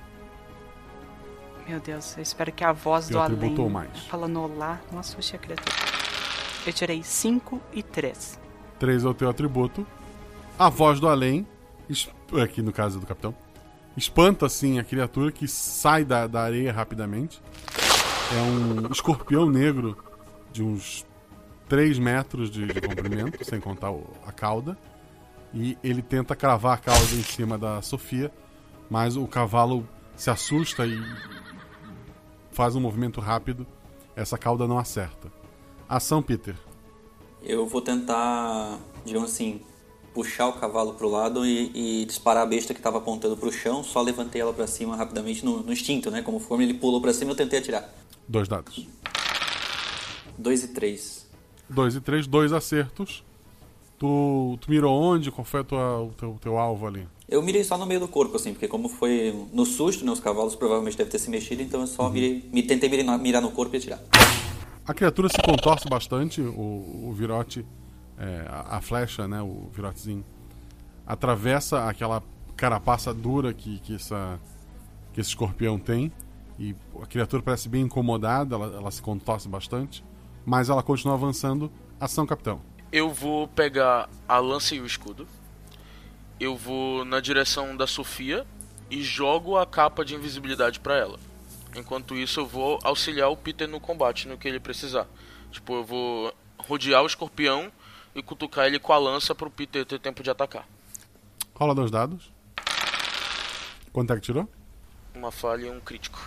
[1.68, 3.98] Meu Deus, eu espero que a voz do além mais.
[4.07, 5.74] falando olá não assuste a criatura.
[6.64, 8.38] Eu tirei 5 e 3.
[8.78, 9.84] Três é o teu atributo.
[10.59, 11.46] A voz do além,
[12.42, 13.34] aqui no caso do capitão,
[13.96, 17.42] espanta assim a criatura que sai da, da areia rapidamente.
[18.32, 19.96] É um escorpião negro
[20.52, 21.04] de uns
[21.68, 24.78] 3 metros de, de comprimento, sem contar o- a cauda.
[25.55, 28.32] E ele tenta cravar a cauda em cima da Sofia,
[28.90, 30.99] mas o cavalo se assusta e
[32.51, 33.66] faz um movimento rápido.
[34.14, 35.30] Essa cauda não acerta.
[35.88, 36.57] Ação, Peter.
[37.42, 39.61] Eu vou tentar, digamos assim,
[40.16, 43.84] puxar o cavalo pro lado e, e disparar a besta que estava apontando pro chão.
[43.84, 46.22] Só levantei ela para cima rapidamente no, no, instinto, né?
[46.22, 47.94] Como forma ele pulou para cima, eu tentei atirar.
[48.26, 48.88] Dois dados.
[50.38, 51.28] Dois e três.
[51.68, 53.22] Dois e três, dois acertos.
[53.99, 55.30] Tu, tu mirou onde?
[55.30, 57.09] Qual foi tua, o teu, teu alvo ali?
[57.28, 60.20] Eu mirei só no meio do corpo, assim, porque como foi no susto, né, os
[60.20, 62.11] cavalos provavelmente devem ter se mexido, então eu só uhum.
[62.11, 64.01] mirei, me, tentei mirar, no corpo e atirar.
[64.86, 67.66] A criatura se contorce bastante, o, o virote,
[68.16, 70.24] é, a, a, flecha, né, o virotezinho,
[71.05, 72.22] atravessa aquela
[72.57, 74.38] carapaça dura que, que, essa,
[75.12, 76.12] que esse escorpião tem,
[76.59, 80.05] e a criatura parece bem incomodada, ela, ela se contorce bastante,
[80.44, 81.70] mas ela continua avançando.
[81.99, 82.61] Ação, capitão.
[82.93, 85.26] Eu vou pegar a lança e o escudo.
[86.39, 88.47] Eu vou na direção da Sofia
[88.91, 91.18] e jogo a capa de invisibilidade para ela.
[91.74, 95.07] Enquanto isso, eu vou auxiliar o Peter no combate, no que ele precisar.
[95.51, 97.70] Tipo, eu vou rodear o escorpião
[98.14, 100.66] e cutucar ele com a lança pro Peter ter tempo de atacar.
[101.55, 102.32] Rola dois dados.
[103.93, 104.49] Quanto é que tirou?
[105.14, 106.20] Uma falha e um crítico.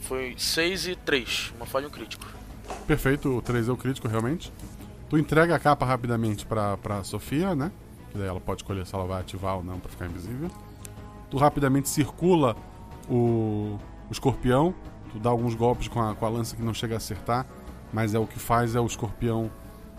[0.00, 1.52] Foi 6 e 3.
[1.56, 2.26] Uma falha e um crítico.
[2.86, 4.52] Perfeito, o 3 é o crítico, realmente.
[5.12, 7.70] Tu entrega a capa rapidamente pra, pra Sofia, né?
[8.10, 10.50] Que daí ela pode escolher se ela vai ativar ou não pra ficar invisível.
[11.28, 12.56] Tu rapidamente circula
[13.10, 14.74] o, o escorpião.
[15.12, 17.46] Tu dá alguns golpes com a, com a lança que não chega a acertar.
[17.92, 19.50] Mas é o que faz é o escorpião.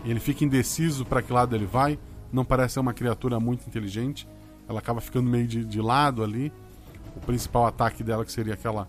[0.04, 1.96] Ele fica indeciso para que lado ele vai.
[2.32, 4.28] Não parece ser uma criatura muito inteligente.
[4.68, 6.52] Ela acaba ficando meio de, de lado ali.
[7.14, 8.88] O principal ataque dela, que seria aquela.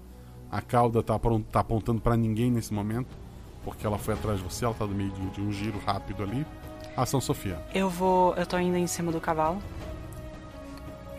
[0.50, 1.20] A cauda tá,
[1.52, 3.16] tá apontando para ninguém nesse momento
[3.66, 6.22] porque ela foi atrás de você, ela tá no meio de, de um giro rápido
[6.22, 6.45] ali.
[6.95, 7.59] Ação Sofia.
[7.74, 8.36] Eu vou.
[8.36, 9.61] Eu tô indo em cima do cavalo.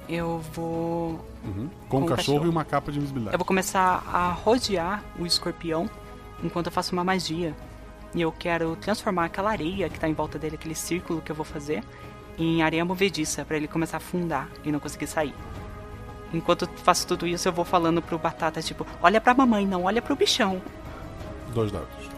[0.08, 1.20] Eu vou.
[1.44, 1.68] Uhum.
[1.88, 3.34] Com, com um cachorro, cachorro, e uma capa de invisibilidade.
[3.34, 5.90] Eu vou começar a rodear o escorpião
[6.42, 7.54] enquanto eu faço uma magia.
[8.14, 11.36] E eu quero transformar aquela areia que tá em volta dele, aquele círculo que eu
[11.36, 11.82] vou fazer,
[12.38, 15.34] em areia movediça, para ele começar a afundar e não conseguir sair.
[16.32, 19.84] Enquanto eu faço tudo isso, eu vou falando pro Batata, tipo, olha pra mamãe, não
[19.84, 20.62] olha pro bichão.
[21.52, 22.15] Dois dados.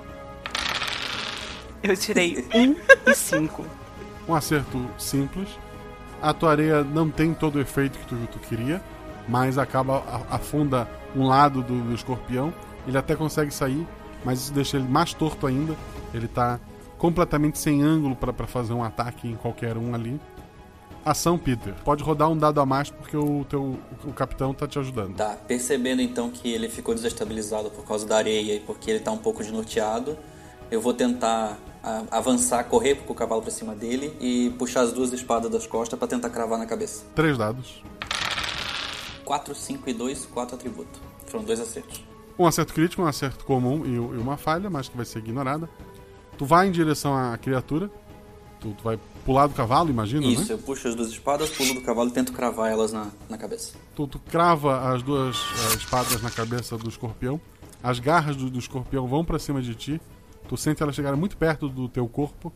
[1.82, 2.74] Eu tirei um
[3.06, 3.64] e cinco.
[4.28, 5.48] Um acerto simples.
[6.20, 8.82] A tua areia não tem todo o efeito que tu, tu queria,
[9.28, 12.52] mas acaba afunda um lado do, do, escorpião.
[12.86, 13.86] Ele até consegue sair,
[14.24, 15.74] mas isso deixa ele mais torto ainda.
[16.12, 16.58] Ele tá
[16.96, 20.20] completamente sem ângulo para fazer um ataque em qualquer um ali.
[21.04, 21.72] Ação, Peter.
[21.84, 25.14] Pode rodar um dado a mais porque o teu o capitão tá te ajudando.
[25.14, 29.12] Tá, percebendo então que ele ficou desestabilizado por causa da areia e porque ele tá
[29.12, 30.18] um pouco desnorteado,
[30.70, 31.58] eu vou tentar
[32.10, 35.98] avançar, correr com o cavalo para cima dele e puxar as duas espadas das costas
[35.98, 37.04] para tentar cravar na cabeça.
[37.14, 37.82] Três dados.
[39.24, 41.00] 4, 5 e 2, 4 atributos.
[41.26, 42.02] Foram dois acertos.
[42.38, 45.68] Um acerto crítico, um acerto comum e, uma falha, mas que vai ser ignorada.
[46.38, 47.90] Tu vai em direção à criatura.
[48.60, 50.54] Tu, tu vai pular do cavalo, imagina, Isso, né?
[50.54, 53.74] eu puxo as duas espadas, pulo do cavalo e tento cravar elas na, na cabeça.
[53.94, 57.40] Tu, tu crava as duas uh, espadas na cabeça do escorpião.
[57.82, 60.00] As garras do, do escorpião vão para cima de ti.
[60.48, 62.50] Tu sente elas chegarem muito perto do teu corpo,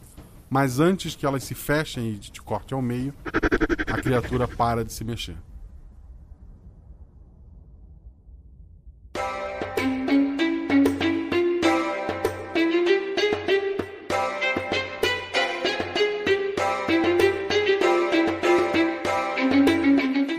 [0.49, 3.13] mas antes que elas se fechem e te cortem ao meio,
[3.87, 5.37] a criatura para de se mexer.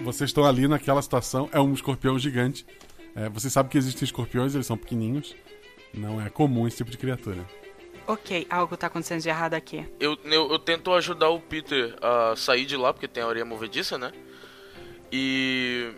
[0.04, 2.66] Vocês estão ali naquela situação, é um escorpião gigante.
[3.16, 5.36] É, você sabe que existem escorpiões, eles são pequenininhos.
[5.94, 7.46] Não é comum esse tipo de criatura.
[8.06, 9.88] Ok, algo tá acontecendo de errado aqui.
[10.00, 13.46] Eu, eu, eu tento ajudar o Peter a sair de lá, porque tem a orelha
[13.46, 14.12] movediça, né?
[15.12, 15.91] E.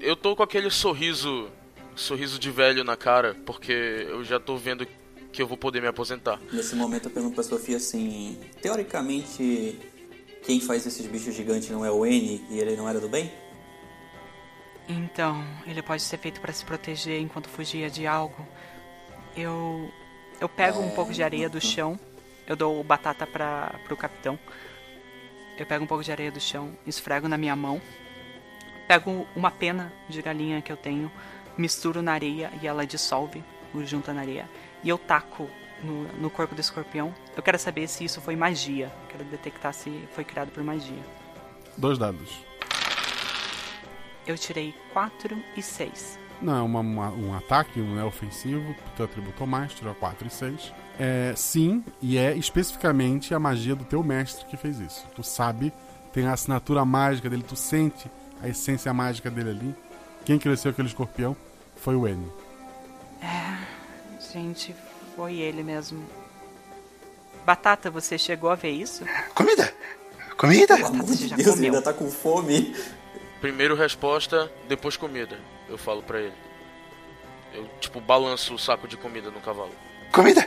[0.00, 1.48] Eu tô com aquele sorriso.
[1.96, 4.84] Sorriso de velho na cara, porque eu já tô vendo
[5.32, 6.40] que eu vou poder me aposentar.
[6.52, 9.78] Nesse momento eu pergunto pra Sofia assim: Teoricamente,
[10.44, 13.32] quem faz esses bichos gigantes não é o N e ele não era do bem?
[14.88, 18.46] Então, ele pode ser feito para se proteger enquanto fugia de algo.
[19.36, 19.90] Eu
[20.40, 21.98] eu pego um pouco de areia do chão,
[22.46, 24.38] eu dou batata para pro capitão.
[25.56, 27.80] Eu pego um pouco de areia do chão, esfrego na minha mão.
[28.88, 31.10] Pego uma pena de galinha que eu tenho,
[31.56, 33.42] misturo na areia e ela dissolve
[33.84, 34.48] junto na areia.
[34.82, 35.48] E eu taco
[35.82, 37.14] no, no corpo do escorpião.
[37.36, 38.92] Eu quero saber se isso foi magia.
[39.08, 41.02] quero detectar se foi criado por magia.
[41.76, 42.44] Dois dados.
[44.26, 46.18] Eu tirei 4 e 6.
[46.42, 50.30] Não, é uma, uma, um ataque, não é ofensivo, teu atributo mais, tirou 4 e
[50.30, 50.72] 6.
[50.98, 55.06] É, sim, e é especificamente a magia do teu mestre que fez isso.
[55.14, 55.72] Tu sabe,
[56.12, 58.10] tem a assinatura mágica dele, tu sente
[58.42, 59.74] a essência mágica dele ali.
[60.24, 61.36] Quem cresceu aquele escorpião
[61.76, 62.30] foi o N.
[63.20, 63.58] É,
[64.32, 64.74] gente,
[65.16, 66.04] foi ele mesmo.
[67.44, 69.04] Batata, você chegou a ver isso?
[69.34, 69.72] Comida!
[70.36, 70.76] Comida!
[70.76, 72.74] Pelo amor de Deus, ele ainda tá com fome.
[73.40, 75.38] Primeiro resposta, depois comida.
[75.68, 76.34] Eu falo pra ele.
[77.52, 79.72] Eu, tipo, balanço o saco de comida no cavalo.
[80.12, 80.46] Comida!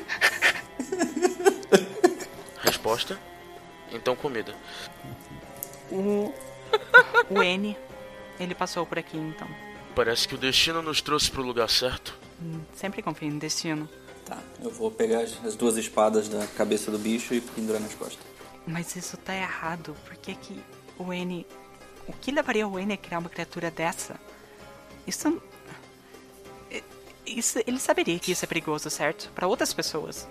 [2.62, 3.18] Resposta?
[3.92, 4.56] Então comida.
[5.92, 6.34] O.
[7.30, 7.78] O N.
[8.40, 9.48] Ele passou por aqui então.
[9.96, 12.16] Parece que o destino nos trouxe pro lugar certo.
[12.42, 13.90] Hum, Sempre confio no destino.
[14.26, 17.94] Tá, eu vou pegar as as duas espadas da cabeça do bicho e pendurar nas
[17.94, 18.20] costas.
[18.66, 19.96] Mas isso tá errado.
[20.06, 20.62] Por que que
[21.00, 21.48] o N.
[22.06, 24.20] O que levaria o N a criar uma criatura dessa?
[25.08, 25.42] Isso.
[27.26, 29.30] Isso, ele saberia que isso é perigoso, certo?
[29.36, 30.28] Para outras pessoas.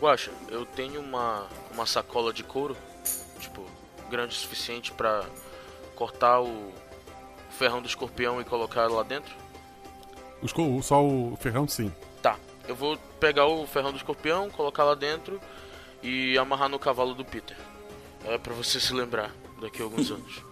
[0.00, 2.76] Guaxa, eu tenho uma, uma sacola de couro,
[3.40, 3.64] tipo,
[4.10, 5.24] grande o suficiente pra
[5.96, 6.72] cortar o
[7.58, 9.34] ferrão do escorpião e colocar lá dentro?
[10.54, 11.92] Co- só o ferrão, sim.
[12.22, 12.36] Tá,
[12.68, 15.40] eu vou pegar o ferrão do escorpião, colocar lá dentro
[16.02, 17.56] e amarrar no cavalo do Peter.
[18.24, 20.42] É pra você se lembrar daqui a alguns anos.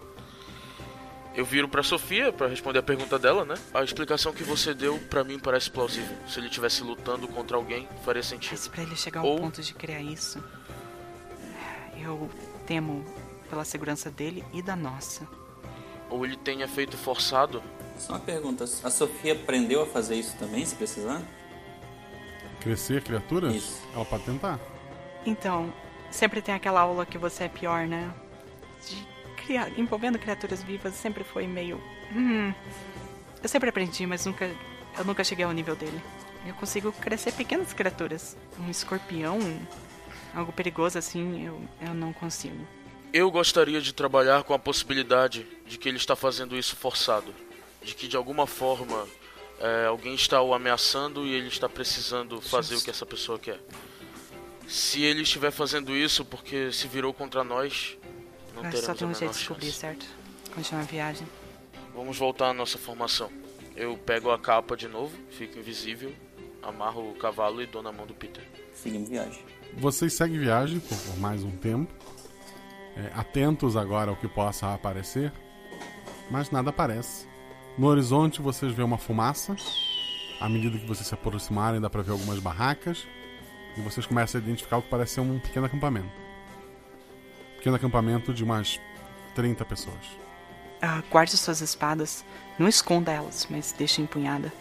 [1.35, 3.55] Eu viro pra Sofia pra responder a pergunta dela, né?
[3.73, 6.15] A explicação que você deu pra mim parece plausível.
[6.27, 8.51] Se ele estivesse lutando contra alguém, faria sentido.
[8.51, 10.43] Mas pra ele chegar ao Ou- ponto de criar isso.
[11.99, 12.29] Eu
[12.67, 13.03] temo
[13.49, 15.27] pela segurança dele e da nossa.
[16.09, 17.63] Ou ele tenha feito forçado.
[17.97, 21.21] Só uma pergunta, a Sofia aprendeu a fazer isso também, se precisar?
[22.59, 23.53] Crescer criaturas?
[23.55, 23.81] Isso.
[23.95, 24.59] Ela pode tentar.
[25.25, 25.73] Então,
[26.11, 28.11] sempre tem aquela aula que você é pior, né?
[28.87, 29.07] De
[29.45, 31.81] criar, envolvendo criaturas vivas sempre foi meio.
[32.11, 32.53] Hum.
[33.41, 34.49] Eu sempre aprendi, mas nunca.
[34.97, 35.99] Eu nunca cheguei ao nível dele.
[36.45, 38.37] Eu consigo crescer pequenas criaturas.
[38.59, 39.39] Um escorpião,
[40.33, 42.67] algo perigoso assim, eu, eu não consigo.
[43.11, 47.33] Eu gostaria de trabalhar com a possibilidade de que ele está fazendo isso forçado.
[47.81, 49.07] De que de alguma forma
[49.59, 53.59] é, alguém está o ameaçando e ele está precisando fazer o que essa pessoa quer.
[54.67, 57.97] Se ele estiver fazendo isso porque se virou contra nós,
[58.63, 59.79] não Mas só tem a um jeito de descobrir, chance.
[59.79, 60.05] certo?
[60.55, 61.27] Continuar a viagem.
[61.93, 63.29] Vamos voltar à nossa formação.
[63.75, 66.13] Eu pego a capa de novo, fico invisível,
[66.61, 68.43] amarro o cavalo e dou na mão do Peter.
[68.73, 69.43] Seguimos viagem.
[69.77, 71.91] Vocês seguem viagem por, por mais um tempo.
[72.95, 75.31] É, atentos agora ao que possa aparecer.
[76.29, 77.27] Mas nada aparece.
[77.77, 79.55] No horizonte vocês vêem uma fumaça.
[80.39, 83.07] À medida que vocês se aproximarem, dá pra ver algumas barracas.
[83.75, 86.22] E vocês começam a identificar o que parece ser um pequeno acampamento.
[87.63, 88.77] Pequeno acampamento de umas
[89.35, 89.95] 30 pessoas.
[90.81, 92.25] Ah, guarde suas espadas.
[92.59, 94.51] Não esconda elas, mas deixe empunhada.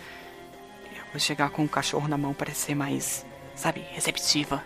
[0.96, 3.26] Eu vou chegar com o cachorro na mão para ser mais,
[3.56, 4.62] sabe, receptiva.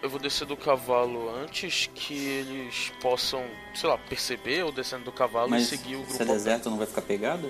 [0.00, 3.44] Eu vou descer do cavalo antes que eles possam,
[3.74, 6.12] sei lá, perceber ou descendo do cavalo Mas e seguir o grupo.
[6.14, 7.48] se é deserto, não vai ficar pegado?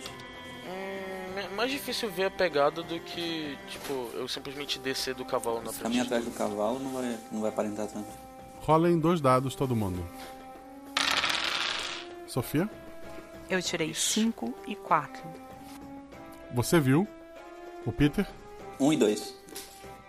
[0.66, 5.58] Hum, é mais difícil ver a pegada do que, tipo, eu simplesmente descer do cavalo
[5.58, 5.82] na Se frente.
[5.82, 8.25] caminhar atrás do cavalo, não vai, não vai aparentar tanto.
[8.66, 10.04] Rolem dois dados todo mundo.
[12.26, 12.68] Sofia,
[13.48, 15.22] Eu tirei 5 e 4.
[16.52, 17.06] você viu.
[17.84, 18.26] O Peter
[18.80, 19.32] Um e dois.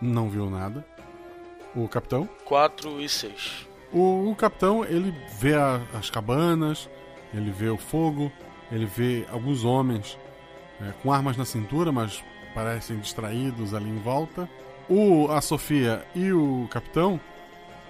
[0.01, 0.83] não viu nada.
[1.75, 3.67] O capitão 4 e 6.
[3.93, 6.89] O, o capitão, ele vê a- as cabanas,
[7.31, 8.31] ele vê o fogo,
[8.71, 10.17] ele vê alguns homens
[10.81, 12.23] é, com armas na cintura, mas
[12.55, 14.49] parecem distraídos ali em volta.
[14.89, 17.19] O, a Sofia e o capitão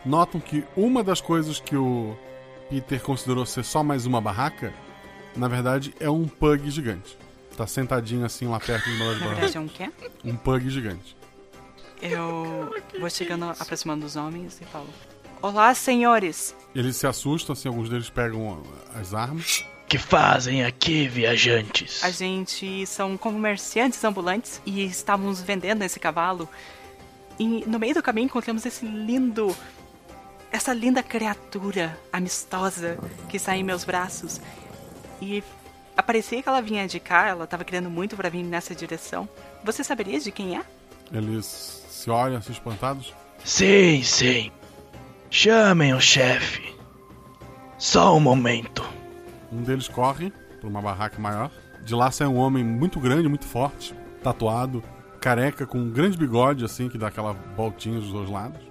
[0.07, 2.17] notam que uma das coisas que o
[2.69, 4.73] Peter considerou ser só mais uma barraca,
[5.35, 7.17] na verdade é um pug gigante.
[7.55, 9.55] Tá sentadinho assim lá perto de uma das Na barracas.
[9.55, 9.89] é um quê?
[10.23, 11.15] Um pug gigante.
[12.01, 14.87] Eu vou chegando, aproximando dos homens e falo:
[15.41, 16.55] Olá, senhores!
[16.75, 18.61] Eles se assustam, assim, alguns deles pegam
[18.93, 19.65] as armas.
[19.87, 22.03] Que fazem aqui, viajantes?
[22.03, 26.47] A gente são comerciantes ambulantes e estávamos vendendo esse cavalo.
[27.39, 29.55] E no meio do caminho encontramos esse lindo.
[30.51, 32.97] Essa linda criatura amistosa
[33.29, 34.39] que está em meus braços.
[35.21, 35.43] E
[36.05, 39.27] parecia que ela vinha de cá, ela estava querendo muito para vir nessa direção.
[39.63, 40.61] Você saberia de quem é?
[41.11, 43.13] Eles se olham assim espantados.
[43.43, 44.51] Sim, sim.
[45.29, 46.75] Chamem o chefe.
[47.77, 48.83] Só um momento.
[49.51, 51.51] Um deles corre para uma barraca maior.
[51.83, 53.93] De lá sai um homem muito grande, muito forte,
[54.23, 54.83] tatuado,
[55.21, 58.66] careca, com um grande bigode assim que dá aquela voltinha dos dois lados.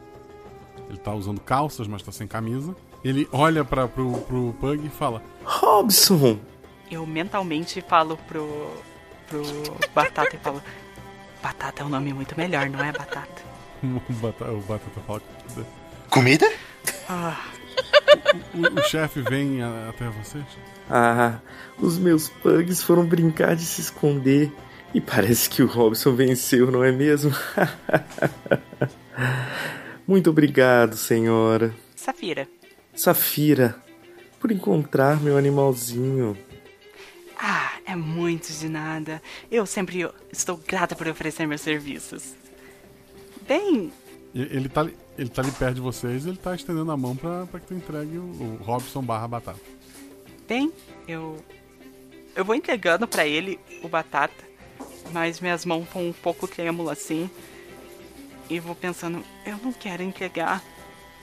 [0.88, 2.74] Ele tá usando calças, mas tá sem camisa.
[3.04, 6.38] Ele olha para pro, pro Pug e fala: Robson!
[6.90, 8.70] Eu mentalmente falo pro.
[9.28, 9.42] pro
[9.94, 10.62] Batata e falo:
[11.42, 13.42] Batata é um nome muito melhor, não é, Batata?
[13.82, 15.22] o Batata, o Batata fala:
[16.10, 16.50] Comida?
[17.08, 17.36] Ah,
[18.54, 20.44] O, o chefe vem a- até vocês?
[20.88, 21.38] Ah,
[21.80, 24.52] os meus pugs foram brincar de se esconder.
[24.94, 27.32] E parece que o Robson venceu, não é mesmo?
[30.06, 31.74] Muito obrigado, senhora.
[31.94, 32.48] Safira.
[32.94, 33.76] Safira,
[34.40, 36.36] por encontrar meu animalzinho.
[37.38, 39.20] Ah, é muito de nada.
[39.50, 42.34] Eu sempre estou grata por oferecer meus serviços.
[43.46, 43.92] Bem,
[44.34, 47.14] Ele tá, ali- ele tá ali perto de vocês e ele tá estendendo a mão
[47.16, 49.60] pra, pra que tu entregue o, o Robson barra batata.
[50.48, 50.70] bem,
[51.08, 51.36] eu
[52.34, 54.44] eu vou entregando pra ele o batata,
[55.10, 57.30] mas minhas mãos vão um pouco trêmula assim.
[58.48, 60.62] E vou pensando, eu não quero entregar,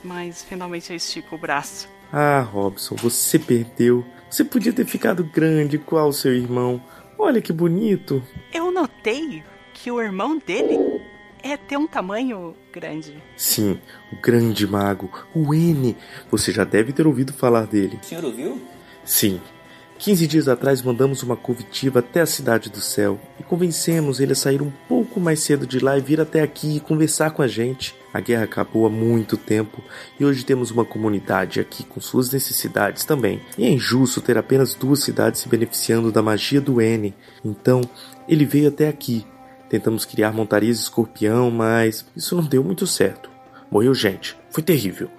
[0.04, 1.88] mas finalmente eu estico o braço.
[2.12, 4.06] Ah, Robson, você perdeu.
[4.30, 6.82] Você podia ter ficado grande igual seu irmão.
[7.18, 8.22] Olha que bonito.
[8.54, 9.44] Eu notei
[9.74, 11.02] que o irmão dele
[11.42, 13.16] é ter um tamanho grande.
[13.36, 13.80] Sim,
[14.12, 15.96] o grande mago, o N.
[16.30, 18.00] Você já deve ter ouvido falar dele.
[18.02, 18.62] O senhor ouviu?
[19.04, 19.42] Sim.
[20.04, 24.36] 15 dias atrás mandamos uma comitiva até a Cidade do Céu e convencemos ele a
[24.36, 27.47] sair um pouco mais cedo de lá e vir até aqui e conversar com a
[27.47, 27.95] gente.
[28.14, 29.82] A guerra acabou há muito tempo
[30.20, 33.39] e hoje temos uma comunidade aqui com suas necessidades também.
[33.58, 37.14] E é injusto ter apenas duas cidades se beneficiando da magia do N.
[37.41, 37.80] Então,
[38.28, 39.26] ele veio até aqui.
[39.70, 43.30] Tentamos criar montarias de escorpião, mas isso não deu muito certo.
[43.72, 44.36] Morreu gente.
[44.49, 45.10] Foi terrível.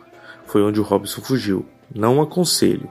[0.45, 1.64] Foi onde o Robson fugiu.
[1.91, 2.91] Não aconselho.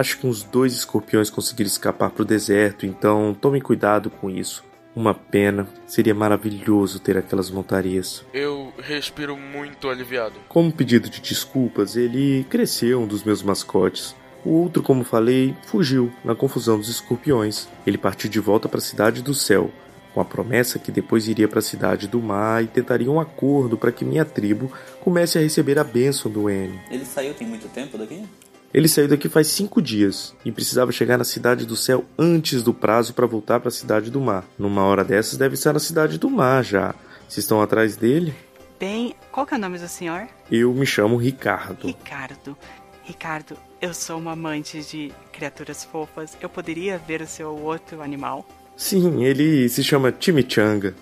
[0.00, 4.64] Acho que uns dois escorpiões conseguiram escapar para o deserto, então tomem cuidado com isso.
[4.96, 8.24] Uma pena, seria maravilhoso ter aquelas montarias.
[8.32, 10.36] Eu respiro muito aliviado.
[10.48, 14.16] Como pedido de desculpas, ele cresceu um dos meus mascotes.
[14.42, 17.68] O outro, como falei, fugiu na confusão dos escorpiões.
[17.86, 19.70] Ele partiu de volta para a cidade do céu,
[20.14, 23.76] com a promessa que depois iria para a cidade do mar e tentaria um acordo
[23.76, 24.72] para que minha tribo
[25.02, 26.80] comece a receber a bênção do N.
[26.90, 28.24] Ele saiu tem muito tempo daqui?
[28.72, 32.72] Ele saiu daqui faz cinco dias e precisava chegar na cidade do céu antes do
[32.72, 34.44] prazo para voltar para a cidade do mar.
[34.58, 36.94] Numa hora dessas deve estar na cidade do mar já.
[37.28, 38.34] Se estão atrás dele,
[38.78, 40.26] Bem, qual que é o nome do senhor?
[40.50, 41.86] eu me chamo Ricardo.
[41.86, 42.56] Ricardo.
[43.04, 46.36] Ricardo, eu sou uma amante de criaturas fofas.
[46.40, 48.46] Eu poderia ver o seu outro animal?
[48.76, 50.94] Sim, ele se chama Chimichanga.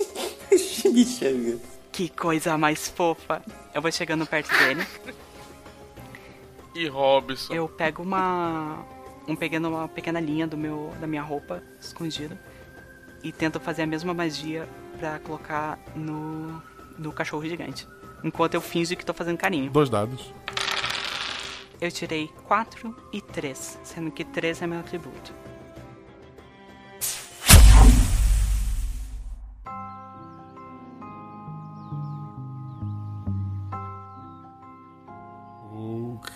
[0.58, 1.58] Chimichanga.
[1.92, 3.40] Que coisa mais fofa.
[3.74, 4.84] Eu vou chegando perto dele.
[6.80, 7.52] E Robson.
[7.52, 8.82] Eu pego uma.
[9.28, 12.40] Um pegando uma pequena linha do meu, da minha roupa escondida.
[13.22, 14.66] E tento fazer a mesma magia
[14.98, 16.62] pra colocar no.
[16.96, 17.86] no cachorro gigante.
[18.24, 19.70] Enquanto eu finjo que tô fazendo carinho.
[19.70, 20.32] Dois dados.
[21.78, 25.34] Eu tirei 4 e 3, sendo que 3 é meu atributo.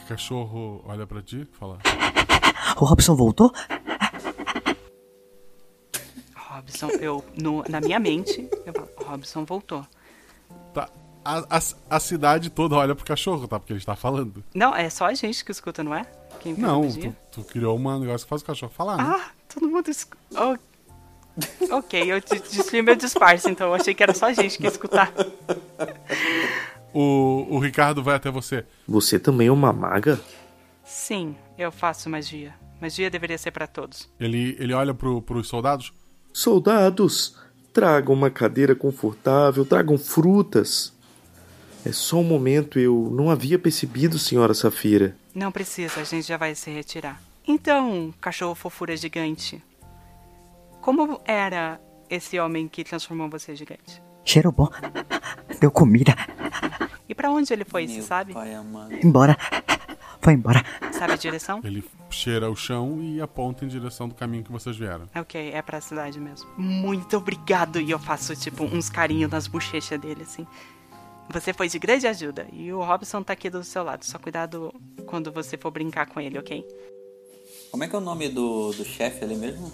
[0.08, 1.78] Cachorro olha pra ti e fala:
[2.76, 3.52] O Robson voltou?
[6.34, 7.24] Robson, eu.
[7.40, 9.86] No, na minha mente, eu falo, Robson voltou.
[10.72, 10.88] Tá.
[11.24, 11.60] A, a,
[11.96, 13.58] a cidade toda olha pro cachorro, tá?
[13.58, 14.44] Porque ele está falando.
[14.54, 16.04] Não, é só a gente que escuta, não é?
[16.40, 19.04] Quem Não, tu, tu criou um negócio que faz o cachorro falar, né?
[19.06, 20.18] Ah, todo mundo escuta.
[21.72, 24.64] ok, eu de- destruí meu disfarce, então eu achei que era só a gente que
[24.64, 25.10] ia escutar.
[26.94, 28.64] O, o Ricardo vai até você.
[28.86, 30.20] Você também é uma maga?
[30.84, 32.54] Sim, eu faço magia.
[32.80, 34.08] Magia deveria ser pra todos.
[34.20, 35.92] Ele, ele olha pro, pros soldados.
[36.32, 37.36] Soldados,
[37.72, 40.92] tragam uma cadeira confortável, tragam frutas.
[41.84, 45.16] É só um momento, eu não havia percebido, senhora Safira.
[45.34, 47.20] Não precisa, a gente já vai se retirar.
[47.46, 49.62] Então, cachorro fofura gigante.
[50.80, 54.00] Como era esse homem que transformou você gigante?
[54.24, 54.68] Cheiro bom.
[55.60, 56.14] Deu comida.
[57.08, 58.34] E pra onde ele foi, você sabe?
[59.02, 59.36] Embora.
[60.20, 60.64] Foi embora.
[60.92, 61.60] Sabe a direção?
[61.62, 65.06] Ele cheira o chão e aponta em direção do caminho que vocês vieram.
[65.14, 66.48] Ok, é pra cidade mesmo.
[66.56, 67.80] Muito obrigado.
[67.80, 70.46] E eu faço, tipo, uns carinhos nas bochechas dele, assim.
[71.30, 72.46] Você foi de grande ajuda.
[72.52, 74.04] E o Robson tá aqui do seu lado.
[74.04, 74.72] Só cuidado
[75.06, 76.64] quando você for brincar com ele, ok?
[77.70, 79.70] Como é que é o nome do, do chefe ali mesmo?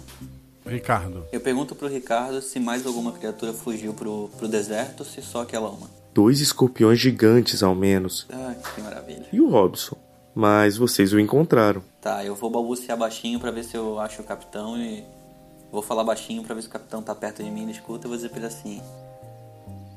[0.65, 1.25] Ricardo.
[1.31, 5.41] Eu pergunto pro Ricardo se mais alguma criatura fugiu pro, pro deserto ou se só
[5.41, 5.89] aquela uma.
[6.13, 8.27] Dois escorpiões gigantes, ao menos.
[8.31, 9.25] Ah, que maravilha.
[9.31, 9.95] E o Robson?
[10.35, 11.81] Mas vocês o encontraram.
[11.99, 15.03] Tá, eu vou balbuciar baixinho pra ver se eu acho o capitão e.
[15.71, 18.09] Vou falar baixinho pra ver se o capitão tá perto de mim, ele escuta, eu
[18.09, 18.81] vou dizer pra ele assim.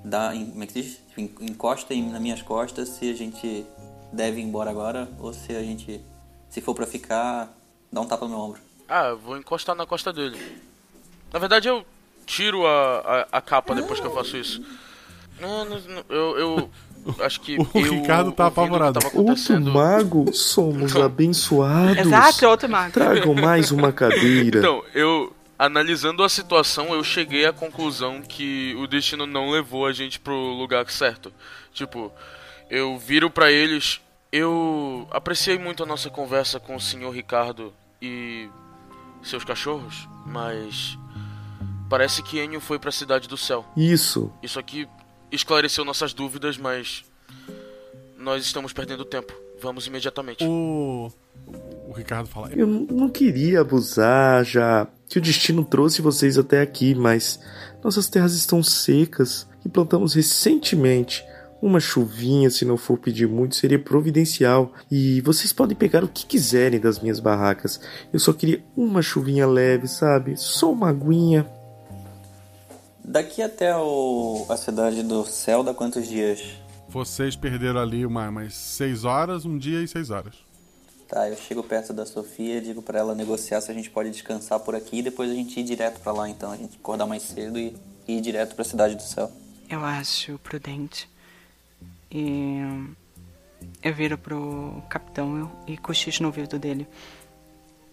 [0.04, 1.00] Dá, como é que diz?
[1.16, 3.66] En- Encosta em, nas minhas costas se a gente
[4.12, 6.00] deve ir embora agora ou se a gente.
[6.48, 7.52] Se for pra ficar,
[7.92, 8.60] dá um tapa no meu ombro.
[8.88, 10.38] Ah, eu vou encostar na costa dele.
[11.32, 11.84] Na verdade, eu
[12.26, 14.62] tiro a, a, a capa depois que eu faço isso.
[15.40, 16.70] Não, não, não, eu, eu
[17.24, 17.56] acho que.
[17.58, 19.00] O eu, Ricardo tá apavorado.
[19.14, 20.32] Outro mago?
[20.32, 21.98] Somos abençoados.
[21.98, 22.92] Exato, outro mago.
[22.92, 24.58] Tragam mais uma cadeira.
[24.58, 25.34] Então, eu.
[25.56, 30.34] Analisando a situação, eu cheguei à conclusão que o destino não levou a gente pro
[30.34, 31.32] lugar certo.
[31.72, 32.12] Tipo,
[32.68, 34.00] Eu viro pra eles.
[34.32, 37.72] Eu apreciei muito a nossa conversa com o senhor Ricardo
[38.02, 38.48] e
[39.24, 40.98] seus cachorros, mas
[41.88, 43.64] parece que Enio foi pra cidade do céu.
[43.76, 44.32] Isso.
[44.42, 44.88] Isso aqui
[45.32, 47.04] esclareceu nossas dúvidas, mas
[48.16, 49.32] nós estamos perdendo tempo.
[49.60, 50.44] Vamos imediatamente.
[50.44, 51.10] O
[51.88, 52.50] o Ricardo fala.
[52.52, 57.38] Eu não queria abusar já que o destino trouxe vocês até aqui, mas
[57.82, 61.24] nossas terras estão secas e plantamos recentemente.
[61.64, 64.70] Uma chuvinha, se não for pedir muito, seria providencial.
[64.90, 67.80] E vocês podem pegar o que quiserem das minhas barracas.
[68.12, 70.36] Eu só queria uma chuvinha leve, sabe?
[70.36, 71.50] Só uma aguinha.
[73.02, 76.42] Daqui até o, a cidade do céu dá quantos dias?
[76.86, 80.34] Vocês perderam ali uma, umas 6 horas, um dia e 6 horas.
[81.08, 84.60] Tá, eu chego perto da Sofia, digo para ela negociar se a gente pode descansar
[84.60, 87.22] por aqui e depois a gente ir direto para lá, então a gente acordar mais
[87.22, 87.74] cedo e
[88.06, 89.32] ir direto para a cidade do céu.
[89.70, 91.13] Eu acho prudente.
[92.14, 92.60] E
[93.82, 96.86] eu viro pro capitão e cochicho no ouvido dele.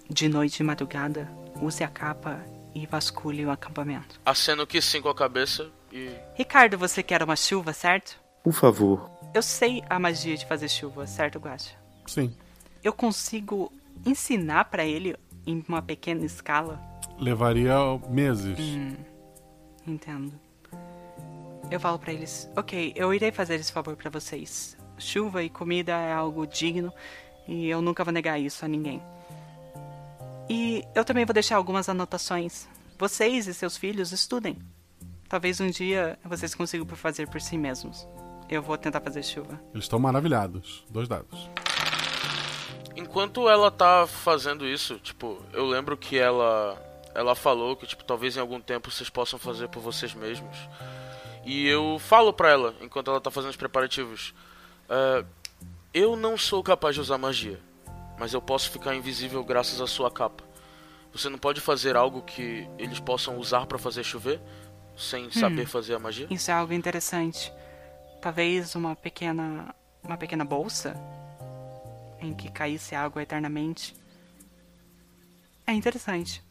[0.08, 1.28] De noite e madrugada,
[1.60, 2.46] use a capa
[2.76, 4.22] e vasculhe o acampamento.
[4.24, 6.12] Aceno que sim com a cabeça e.
[6.36, 8.20] Ricardo, você quer uma chuva, certo?
[8.44, 9.10] Por favor.
[9.34, 11.76] Eu sei a magia de fazer chuva, certo, Guacha?
[12.06, 12.36] Sim.
[12.84, 13.72] Eu consigo
[14.06, 15.16] ensinar para ele
[15.48, 16.80] em uma pequena escala?
[17.18, 17.76] Levaria
[18.10, 18.60] meses.
[18.60, 18.96] Hum,
[19.88, 20.34] entendo.
[21.72, 24.78] Eu falo para eles: Ok, eu irei fazer esse favor para vocês.
[24.98, 26.94] Chuva e comida é algo digno
[27.48, 29.02] e eu nunca vou negar isso a ninguém.
[30.50, 32.68] E eu também vou deixar algumas anotações.
[33.00, 34.60] Vocês e seus filhos estudem.
[35.30, 38.06] Talvez um dia vocês consigam fazer por si mesmos.
[38.50, 39.60] Eu vou tentar fazer chuva.
[39.74, 40.86] Eles estão maravilhados.
[40.90, 41.50] Dois dados.
[42.98, 46.78] Enquanto ela tá fazendo isso, tipo, eu lembro que ela
[47.16, 50.58] ela falou que tipo talvez em algum tempo vocês possam fazer por vocês mesmos.
[51.46, 54.34] E eu falo pra ela enquanto ela tá fazendo os preparativos.
[54.90, 55.26] "É,
[55.94, 57.60] eu não sou capaz de usar magia,
[58.20, 60.44] mas eu posso ficar invisível graças à sua capa.
[61.14, 64.40] Você não pode fazer algo que eles possam usar pra fazer chover
[64.96, 66.28] sem saber fazer a magia?
[66.30, 67.52] Isso é algo interessante.
[68.22, 69.74] Talvez uma pequena
[70.04, 70.96] uma pequena bolsa
[72.20, 73.96] em que caísse água eternamente.
[75.66, 76.44] É interessante.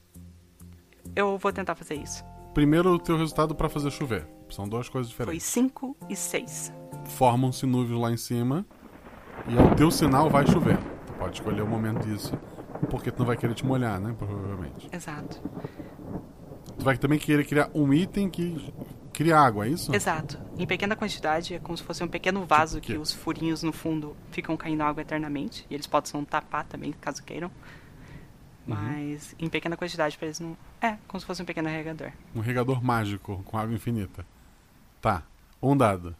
[1.14, 2.24] Eu vou tentar fazer isso.
[2.54, 4.26] Primeiro o teu resultado para fazer chover.
[4.50, 5.46] São duas coisas Foi diferentes.
[5.46, 6.72] 5 e 6.
[7.06, 8.66] Formam-se nuvens lá em cima
[9.48, 10.78] e ao teu sinal vai chover.
[11.06, 12.38] Tu pode escolher o momento disso,
[12.90, 14.14] porque tu não vai querer te molhar, né?
[14.16, 14.88] Provavelmente.
[14.92, 15.40] Exato.
[16.78, 18.72] Tu vai também querer criar um item que
[19.12, 19.94] cria água, é isso?
[19.94, 20.40] Exato.
[20.58, 22.98] Em pequena quantidade, é como se fosse um pequeno vaso que quê?
[22.98, 25.66] os furinhos no fundo ficam caindo água eternamente.
[25.68, 27.50] E eles possam tapar também, caso queiram.
[28.66, 28.74] Uhum.
[28.74, 30.56] Mas em pequena quantidade pra eles não.
[30.80, 32.12] É, como se fosse um pequeno regador.
[32.34, 34.24] Um regador mágico com água infinita.
[35.00, 35.22] Tá.
[35.62, 36.14] Um dado.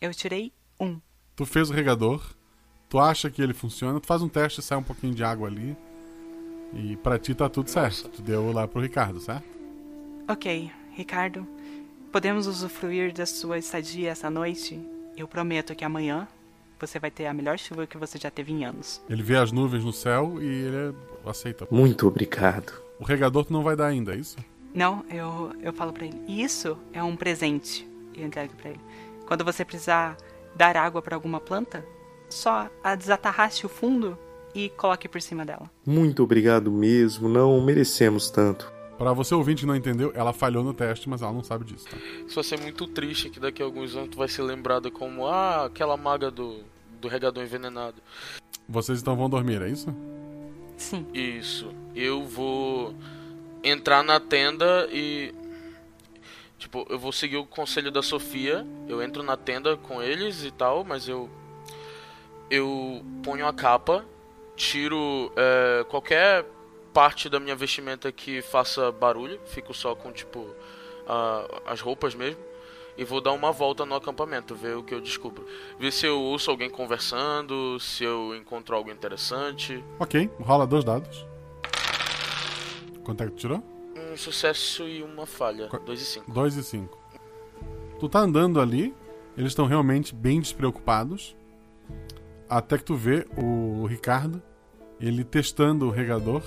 [0.00, 0.98] Eu tirei um.
[1.36, 2.22] Tu fez o regador,
[2.88, 5.76] tu acha que ele funciona, tu faz um teste, sai um pouquinho de água ali.
[6.72, 8.08] E pra ti tá tudo certo.
[8.08, 9.46] Tu deu lá pro Ricardo, certo?
[10.28, 11.46] Ok, Ricardo.
[12.12, 14.80] Podemos usufruir da sua estadia essa noite?
[15.16, 16.26] Eu prometo que amanhã
[16.78, 19.02] você vai ter a melhor chuva que você já teve em anos.
[19.08, 20.96] Ele vê as nuvens no céu e ele
[21.26, 21.66] aceita.
[21.70, 22.72] Muito obrigado.
[22.98, 24.36] O regador tu não vai dar ainda, é isso?
[24.74, 26.20] Não, eu, eu falo pra ele.
[26.28, 27.88] Isso é um presente.
[28.14, 28.80] E eu entrego pra ele.
[29.26, 30.16] Quando você precisar
[30.54, 31.84] dar água pra alguma planta,
[32.28, 34.16] só a desatarraste o fundo
[34.54, 35.70] e coloque por cima dela.
[35.86, 37.28] Muito obrigado mesmo.
[37.28, 38.72] Não merecemos tanto.
[38.98, 41.86] Pra você ouvinte que não entendeu, ela falhou no teste, mas ela não sabe disso,
[41.88, 41.96] tá?
[42.26, 45.26] Isso vai ser muito triste que daqui a alguns anos tu vai ser lembrado como
[45.26, 46.60] ah, aquela maga do,
[47.00, 47.96] do regador envenenado.
[48.68, 49.94] Vocês então vão dormir, é isso?
[50.76, 51.06] Sim.
[51.14, 51.72] Isso.
[51.94, 52.94] Eu vou
[53.62, 55.34] entrar na tenda e.
[56.58, 58.66] Tipo, eu vou seguir o conselho da Sofia.
[58.86, 61.28] Eu entro na tenda com eles e tal, mas eu.
[62.50, 64.04] Eu ponho a capa,
[64.56, 66.44] tiro é, qualquer
[66.92, 70.48] parte da minha vestimenta que faça barulho, fico só com, tipo,
[71.06, 72.40] a- as roupas mesmo.
[72.98, 75.46] E vou dar uma volta no acampamento, ver o que eu descubro.
[75.78, 79.82] Ver se eu ouço alguém conversando, se eu encontro algo interessante.
[79.98, 81.24] Ok, rola dois dados.
[83.10, 83.64] Quanto é que tu tirou?
[84.12, 85.68] Um sucesso e uma falha.
[85.84, 86.30] 2 e 5.
[86.30, 86.98] 2 e 5.
[87.98, 88.94] Tu tá andando ali,
[89.36, 91.36] eles estão realmente bem despreocupados.
[92.48, 94.40] Até que tu vê o Ricardo,
[95.00, 96.40] ele testando o regador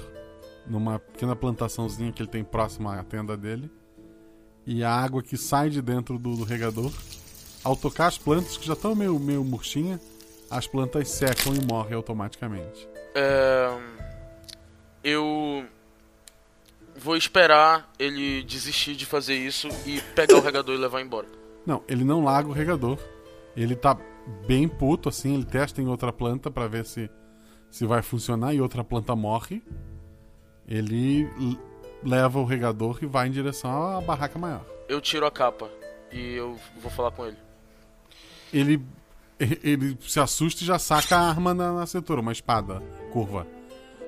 [0.65, 3.69] numa pequena plantaçãozinha que ele tem próximo à tenda dele.
[4.65, 6.93] E a água que sai de dentro do, do regador,
[7.61, 9.99] ao tocar as plantas que já estão meio, meio murchinha,
[10.49, 12.87] as plantas secam e morrem automaticamente.
[13.13, 13.67] É,
[15.03, 15.67] eu
[17.03, 21.27] vou esperar ele desistir de fazer isso e pegar o regador e levar embora.
[21.65, 22.97] Não, ele não larga o regador.
[23.55, 23.97] Ele tá
[24.47, 27.09] bem puto, assim, ele testa em outra planta para ver se,
[27.69, 29.61] se vai funcionar e outra planta morre.
[30.65, 31.27] Ele
[32.01, 34.65] leva o regador e vai em direção à barraca maior.
[34.87, 35.69] Eu tiro a capa
[36.09, 37.37] e eu vou falar com ele.
[38.53, 38.81] Ele,
[39.61, 42.81] ele se assusta e já saca a arma na, na cintura, uma espada
[43.11, 43.45] curva.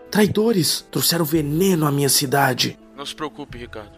[0.10, 0.86] Traidores!
[0.90, 2.80] Trouxeram veneno à minha cidade!
[2.96, 3.92] Não se preocupe, Ricardo.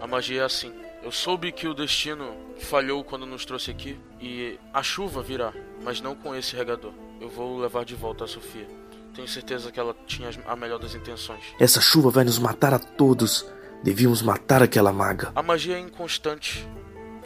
[0.00, 0.72] A magia é assim.
[1.02, 5.52] Eu soube que o destino falhou quando nos trouxe aqui e a chuva virá,
[5.82, 6.92] mas não com esse regador.
[7.20, 8.66] Eu vou levar de volta a Sofia.
[9.14, 11.42] Tenho certeza que ela tinha as- a melhor das intenções.
[11.60, 13.46] Essa chuva vai nos matar a todos.
[13.82, 15.30] Devíamos matar aquela maga.
[15.36, 16.66] A magia é inconstante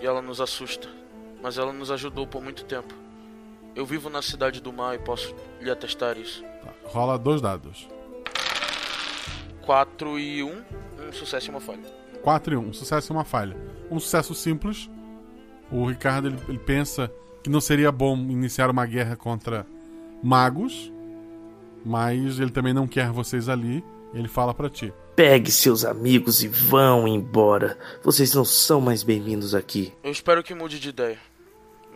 [0.03, 0.89] e ela nos assusta,
[1.43, 2.93] mas ela nos ajudou por muito tempo.
[3.77, 6.45] Eu vivo na cidade do mar e posso lhe atestar isso.
[6.85, 7.87] Rola dois dados.
[9.69, 11.83] 4 e 1, um sucesso e uma falha.
[12.23, 13.55] 4 e 1, um sucesso e uma falha.
[13.91, 14.89] Um sucesso simples.
[15.71, 17.13] O Ricardo ele, ele pensa
[17.43, 19.67] que não seria bom iniciar uma guerra contra
[20.23, 20.91] magos,
[21.85, 23.85] mas ele também não quer vocês ali.
[24.15, 24.91] Ele fala pra ti.
[25.15, 27.77] Pegue seus amigos e vão embora.
[28.03, 29.93] Vocês não são mais bem-vindos aqui.
[30.03, 31.19] Eu espero que mude de ideia.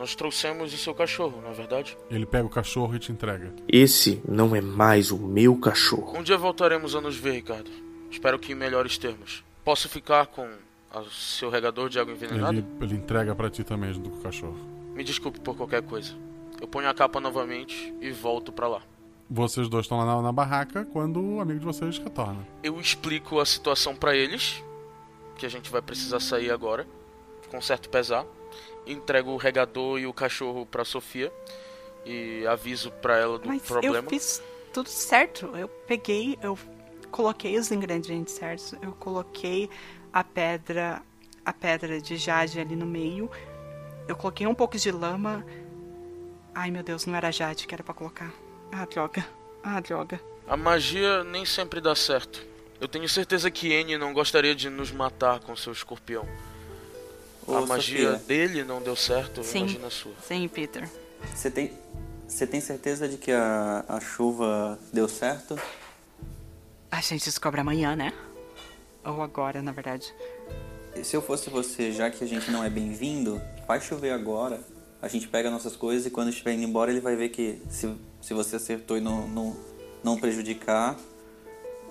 [0.02, 1.96] Nós trouxemos o seu cachorro, não é verdade?
[2.10, 3.54] Ele pega o cachorro e te entrega.
[3.68, 6.18] Esse não é mais o meu cachorro.
[6.18, 7.70] Um dia voltaremos a nos ver, Ricardo.
[8.10, 9.44] Espero que em melhores termos.
[9.64, 10.44] Posso ficar com
[10.92, 12.52] o seu regador de água envenenada?
[12.52, 14.58] Ele, ele entrega pra ti também junto com o cachorro.
[14.92, 16.12] Me desculpe por qualquer coisa.
[16.60, 18.82] Eu ponho a capa novamente e volto pra lá.
[19.30, 22.44] Vocês dois estão lá na, na barraca quando o amigo de vocês retorna.
[22.60, 24.64] Eu explico a situação pra eles,
[25.38, 26.88] que a gente vai precisar sair agora,
[27.48, 28.26] com certo pesar.
[28.86, 31.32] Entrego o regador e o cachorro pra Sofia
[32.04, 33.98] e aviso pra ela do Mas problema.
[33.98, 35.46] eu fiz tudo certo.
[35.56, 36.58] Eu peguei, eu
[37.10, 38.74] coloquei os ingredientes certos.
[38.82, 39.70] Eu coloquei
[40.12, 41.00] a pedra,
[41.44, 43.30] a pedra de jade ali no meio.
[44.08, 45.46] Eu coloquei um pouco de lama.
[46.54, 48.32] Ai meu Deus, não era jade que era pra colocar.
[48.72, 49.24] Ah, droga.
[49.62, 50.20] Ah, droga.
[50.48, 52.44] A magia nem sempre dá certo.
[52.80, 56.26] Eu tenho certeza que N não gostaria de nos matar com seu escorpião.
[57.46, 58.26] Ô, a magia Sofia.
[58.26, 59.60] dele não deu certo, Sim.
[59.60, 60.12] imagina a sua.
[60.26, 60.88] Sim, Peter.
[61.34, 61.72] Você tem,
[62.26, 65.58] você tem certeza de que a, a chuva deu certo?
[66.90, 68.12] A gente descobre amanhã, né?
[69.04, 70.12] Ou agora, na verdade.
[71.02, 74.60] Se eu fosse você, já que a gente não é bem-vindo, faz chover agora.
[75.00, 77.92] A gente pega nossas coisas e quando estiver indo embora ele vai ver que se,
[78.20, 79.56] se você acertou e não, não,
[80.04, 80.96] não prejudicar,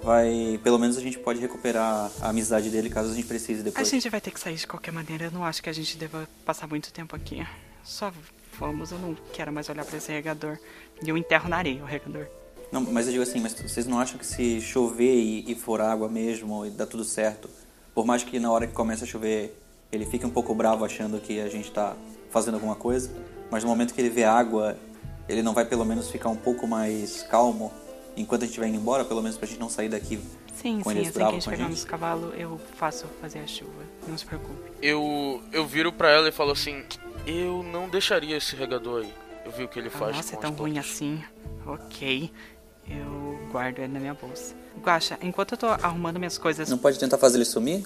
[0.03, 0.59] vai.
[0.63, 3.89] Pelo menos a gente pode recuperar a amizade dele caso a gente precise A depois.
[3.89, 5.25] gente vai ter que sair de qualquer maneira.
[5.25, 7.45] Eu não acho que a gente deva passar muito tempo aqui.
[7.83, 8.11] Só
[8.59, 10.57] vamos, eu não quero mais olhar pra esse regador.
[11.03, 12.27] E eu enterro na areia o regador.
[12.71, 15.81] Não, mas eu digo assim, mas vocês não acham que se chover e, e for
[15.81, 17.49] água mesmo e dá tudo certo,
[17.93, 19.57] por mais que na hora que começa a chover
[19.91, 21.97] ele fique um pouco bravo achando que a gente tá
[22.29, 23.11] fazendo alguma coisa,
[23.49, 24.77] mas no momento que ele vê água,
[25.27, 27.73] ele não vai pelo menos ficar um pouco mais calmo
[28.15, 30.19] enquanto a gente vai indo embora, pelo menos pra gente não sair daqui
[30.55, 31.71] Sim, com sim, eles assim que a bravos gente com a pegar gente?
[31.71, 33.71] nos cavalos, eu faço fazer a chuva.
[34.07, 34.71] Não se preocupe.
[34.81, 36.83] Eu, eu viro pra ela e falo assim:
[37.25, 39.13] Eu não deixaria esse regador aí.
[39.45, 41.23] Eu vi o que ele Ah, faz nossa, é com tão as ruim assim.
[41.65, 42.31] Ok.
[42.89, 44.53] Eu guardo ele na minha bolsa.
[44.81, 46.69] Guaxa, enquanto eu tô arrumando minhas coisas.
[46.69, 47.85] Não pode tentar fazer ele sumir?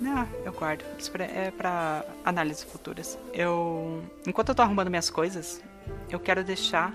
[0.00, 0.84] Não, eu guardo.
[0.98, 3.18] Isso pra- é pra análises futuras.
[3.32, 4.02] Eu.
[4.26, 5.60] Enquanto eu tô arrumando minhas coisas,
[6.10, 6.94] eu quero deixar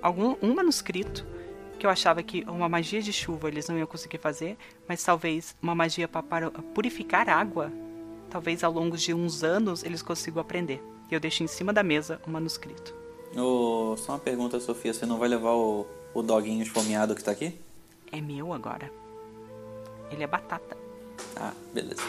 [0.00, 1.26] algum um manuscrito
[1.80, 5.56] que eu achava que uma magia de chuva eles não iam conseguir fazer, mas talvez
[5.62, 7.72] uma magia para purificar água,
[8.28, 10.82] talvez ao longo de uns anos eles consigam aprender.
[11.10, 12.94] E eu deixo em cima da mesa o manuscrito.
[13.34, 17.30] Ô, só uma pergunta, Sofia, você não vai levar o, o doguinho esfomeado que tá
[17.30, 17.58] aqui?
[18.12, 18.92] É meu agora.
[20.10, 20.76] Ele é batata.
[21.34, 22.02] Ah, beleza.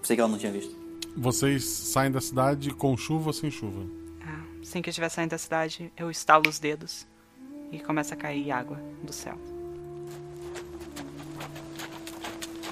[0.00, 0.76] Pensei que ela não tinha visto.
[1.16, 3.84] Vocês saem da cidade com chuva ou sem chuva?
[4.24, 7.09] Ah, assim que eu estiver saindo da cidade, eu estalo os dedos
[7.70, 9.38] e começa a cair água do céu.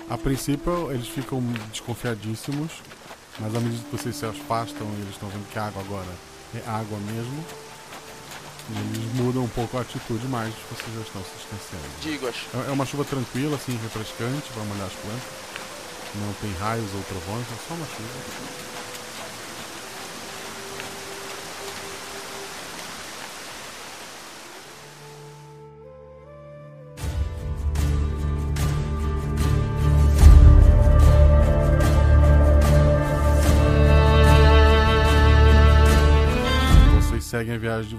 [0.09, 2.83] A princípio, eles ficam desconfiadíssimos,
[3.39, 6.09] mas à medida que vocês se afastam e eles estão vendo que a água agora
[6.55, 7.45] é água mesmo,
[8.71, 11.89] eles mudam um pouco a atitude, mas vocês já estão se distanciando.
[12.03, 12.47] Digo, acho.
[12.55, 15.49] É é uma chuva tranquila, assim, refrescante, para molhar as plantas.
[16.15, 18.78] Não tem raios ou trovões, é só uma chuva.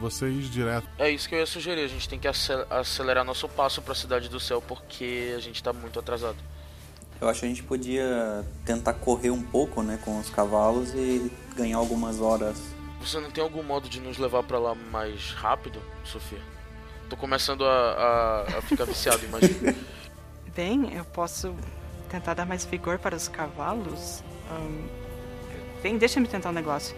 [0.10, 0.88] Vocês direto.
[0.98, 1.84] É isso que eu ia sugerir.
[1.84, 5.62] A gente tem que acel- acelerar nosso passo pra Cidade do Céu porque a gente
[5.64, 6.38] tá muito atrasado.
[7.22, 11.30] Eu acho que a gente podia tentar correr um pouco, né, com os cavalos e
[11.56, 12.58] ganhar algumas horas
[13.02, 16.40] Você não tem algum modo de nos levar pra lá mais rápido, Sofia?
[17.10, 19.76] Tô começando a, a, a ficar viciado, imagina.
[20.56, 21.54] Bem, eu posso
[22.10, 24.24] tentar dar mais vigor para os cavalos.
[24.50, 24.88] Ahn,
[25.84, 26.96] bem, deixa-me tentar um negócio.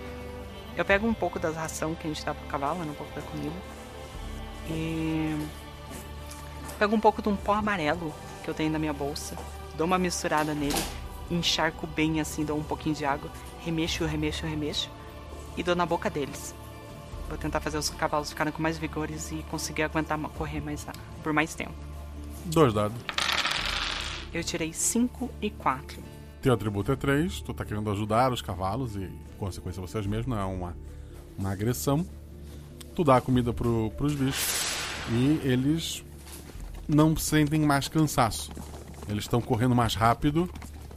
[0.77, 3.13] Eu pego um pouco da ração que a gente dá pro cavalo, né, um pouco
[3.13, 3.55] da comida.
[4.69, 5.47] E.
[6.79, 9.37] Pego um pouco de um pó amarelo que eu tenho na minha bolsa.
[9.75, 10.81] Dou uma misturada nele,
[11.29, 13.29] encharco bem assim, dou um pouquinho de água,
[13.63, 14.89] remexo, remexo, remexo.
[15.55, 16.55] E dou na boca deles.
[17.27, 20.85] Vou tentar fazer os cavalos ficarem com mais vigores e conseguir aguentar correr mais,
[21.21, 21.73] por mais tempo.
[22.45, 22.97] Dois dados.
[24.33, 26.10] Eu tirei 5 e 4.
[26.41, 29.07] Teu atributo é 3, tu tá querendo ajudar os cavalos e,
[29.37, 30.75] consequência, vocês mesmos, não é uma,
[31.37, 32.03] uma agressão.
[32.95, 34.71] Tu dá a comida pro, pros bichos
[35.11, 36.03] e eles
[36.87, 38.51] não sentem mais cansaço.
[39.07, 40.49] Eles estão correndo mais rápido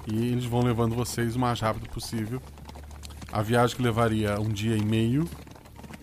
[0.07, 2.41] e eles vão levando vocês o mais rápido possível.
[3.31, 5.29] A viagem que levaria um dia e meio,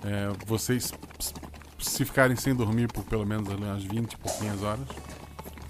[0.04, 0.94] é, vocês,
[1.80, 4.88] se ficarem sem dormir por pelo menos umas 20 e pouquinhas horas,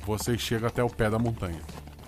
[0.06, 1.62] vocês chegam até o pé da montanha.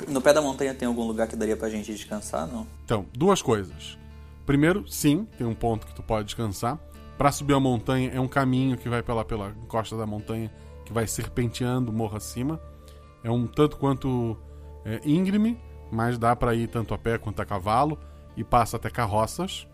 [0.08, 2.68] No pé da montanha tem algum lugar que daria pra gente descansar, não?
[2.84, 3.98] Então, duas coisas.
[4.46, 6.78] Primeiro, sim, tem um ponto que tu pode descansar.
[7.18, 10.52] Para subir a montanha é um caminho que vai pela, pela costa da montanha,
[10.86, 12.60] que vai serpenteando morro acima.
[13.24, 14.38] É um tanto quanto
[14.84, 15.58] é, íngreme,
[15.92, 17.98] mas dá para ir tanto a pé quanto a cavalo
[18.36, 19.68] e passa até carroças.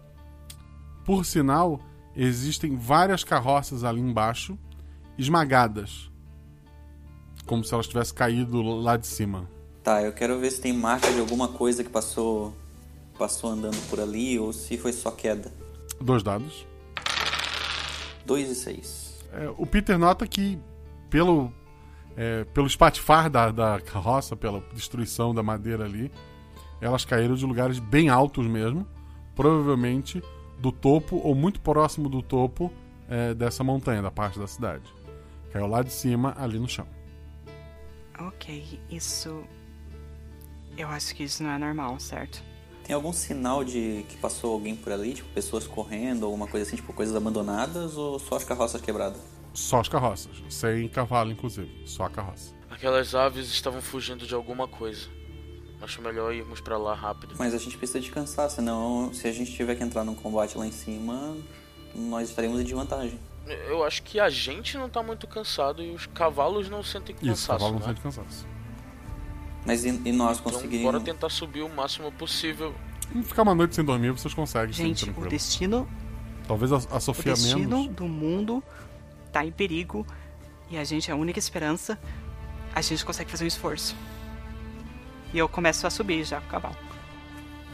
[1.03, 1.79] Por sinal,
[2.15, 4.57] existem várias carroças ali embaixo,
[5.17, 6.11] esmagadas,
[7.45, 9.49] como se elas tivessem caído lá de cima.
[9.83, 12.53] Tá, eu quero ver se tem marca de alguma coisa que passou
[13.17, 15.51] passou andando por ali ou se foi só queda.
[15.99, 16.65] Dois dados.
[18.25, 19.19] 2 e 6.
[19.33, 20.57] É, o Peter nota que,
[21.09, 21.51] pelo,
[22.15, 26.11] é, pelo espatifar da, da carroça, pela destruição da madeira ali,
[26.79, 28.87] elas caíram de lugares bem altos mesmo,
[29.35, 30.23] provavelmente
[30.59, 32.71] do topo ou muito próximo do topo
[33.09, 34.83] é, dessa montanha, da parte da cidade.
[35.51, 36.87] Caiu lá de cima, ali no chão.
[38.19, 39.43] Ok, isso.
[40.79, 42.41] Eu acho que isso não é normal, certo?
[42.85, 46.77] Tem algum sinal de que passou alguém por ali, tipo pessoas correndo, alguma coisa assim,
[46.77, 49.21] tipo coisas abandonadas ou só as carroças quebradas?
[49.53, 52.53] Só as carroças, sem cavalo, inclusive, só a carroça.
[52.69, 55.09] Aquelas aves estavam fugindo de alguma coisa.
[55.81, 57.35] Acho melhor irmos pra lá rápido.
[57.37, 60.65] Mas a gente precisa descansar, senão se a gente tiver que entrar num combate lá
[60.65, 61.35] em cima,
[61.93, 63.19] nós estaremos em desvantagem.
[63.67, 67.25] Eu acho que a gente não tá muito cansado e os cavalos não sentem Isso,
[67.25, 67.87] cansaço, cavalo não né?
[67.87, 68.47] sente cansaço.
[69.65, 72.73] Mas e, e nós Então bora tentar subir o máximo possível.
[73.23, 74.73] Ficar uma noite sem dormir, vocês conseguem.
[74.73, 75.29] sim, Gente, o tranquilo.
[75.29, 75.87] destino,
[76.47, 77.95] Talvez a, a o Sofia destino menos.
[77.95, 78.63] do mundo
[79.31, 80.05] tá em perigo
[80.69, 81.99] e a gente é a única esperança.
[82.73, 83.95] A gente consegue fazer um esforço.
[85.33, 86.75] E eu começo a subir já com o cavalo.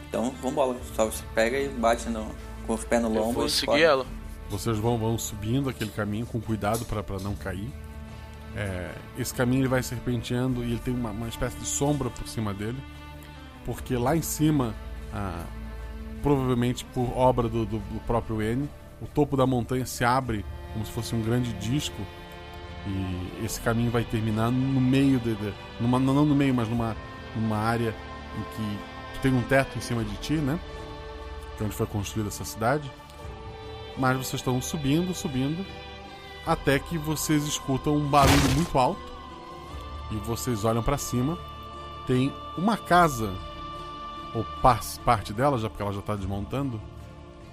[0.08, 2.26] Então vambora, só você pega e bate no,
[2.66, 3.32] com os pés no lombo.
[3.32, 4.06] vou e seguir ela.
[4.48, 7.70] Vocês vão, vão subindo aquele caminho com cuidado para não cair.
[8.56, 12.26] É, esse caminho ele vai serpenteando e ele tem uma, uma espécie de sombra por
[12.26, 12.78] cima dele,
[13.66, 14.74] porque lá em cima,
[15.12, 15.44] ah,
[16.22, 18.68] provavelmente por obra do, do- do próprio N,
[19.02, 20.42] o topo da montanha se abre
[20.72, 22.00] como se fosse um grande disco
[22.86, 26.96] e esse caminho vai terminar no meio de, de- numa, não no meio, mas numa,
[27.34, 27.94] numa área
[28.38, 28.42] em
[29.12, 30.58] que tem um teto em cima de ti, né?
[31.56, 32.90] Que é onde foi construída essa cidade.
[33.98, 35.64] Mas vocês estão subindo, subindo,
[36.46, 39.00] até que vocês escutam um barulho muito alto
[40.10, 41.36] e vocês olham pra cima.
[42.06, 43.32] Tem uma casa,
[44.34, 46.80] ou par- parte dela, já porque ela já tá desmontando,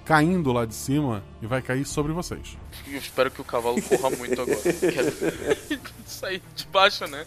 [0.04, 2.56] caindo lá de cima e vai cair sobre vocês.
[2.86, 4.58] Eu espero que o cavalo corra muito agora.
[4.80, 7.24] Quero sair de baixo, né?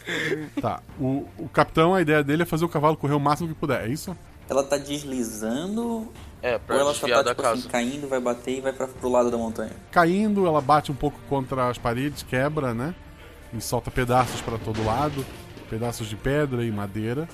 [0.62, 3.56] Tá, o, o capitão, a ideia dele é fazer o cavalo correr o máximo que
[3.56, 4.16] puder, é isso?
[4.50, 6.10] Ela tá deslizando
[6.48, 7.60] É, pra ou ela só desviar tá da tipo casa.
[7.60, 9.72] assim, caindo, vai bater e vai pra, pro lado da montanha?
[9.92, 12.94] Caindo, ela bate um pouco contra as paredes, quebra, né?
[13.54, 15.26] E solta pedaços para todo lado
[15.70, 17.28] pedaços de pedra e madeira,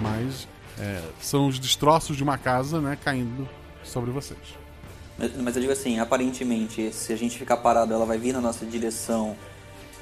[0.00, 0.46] mas
[0.78, 2.98] é, são os destroços de uma casa, né?
[3.02, 3.48] Caindo
[3.82, 4.38] sobre vocês.
[5.18, 8.40] Mas, mas eu digo assim, aparentemente, se a gente ficar parado, ela vai vir na
[8.40, 9.36] nossa direção,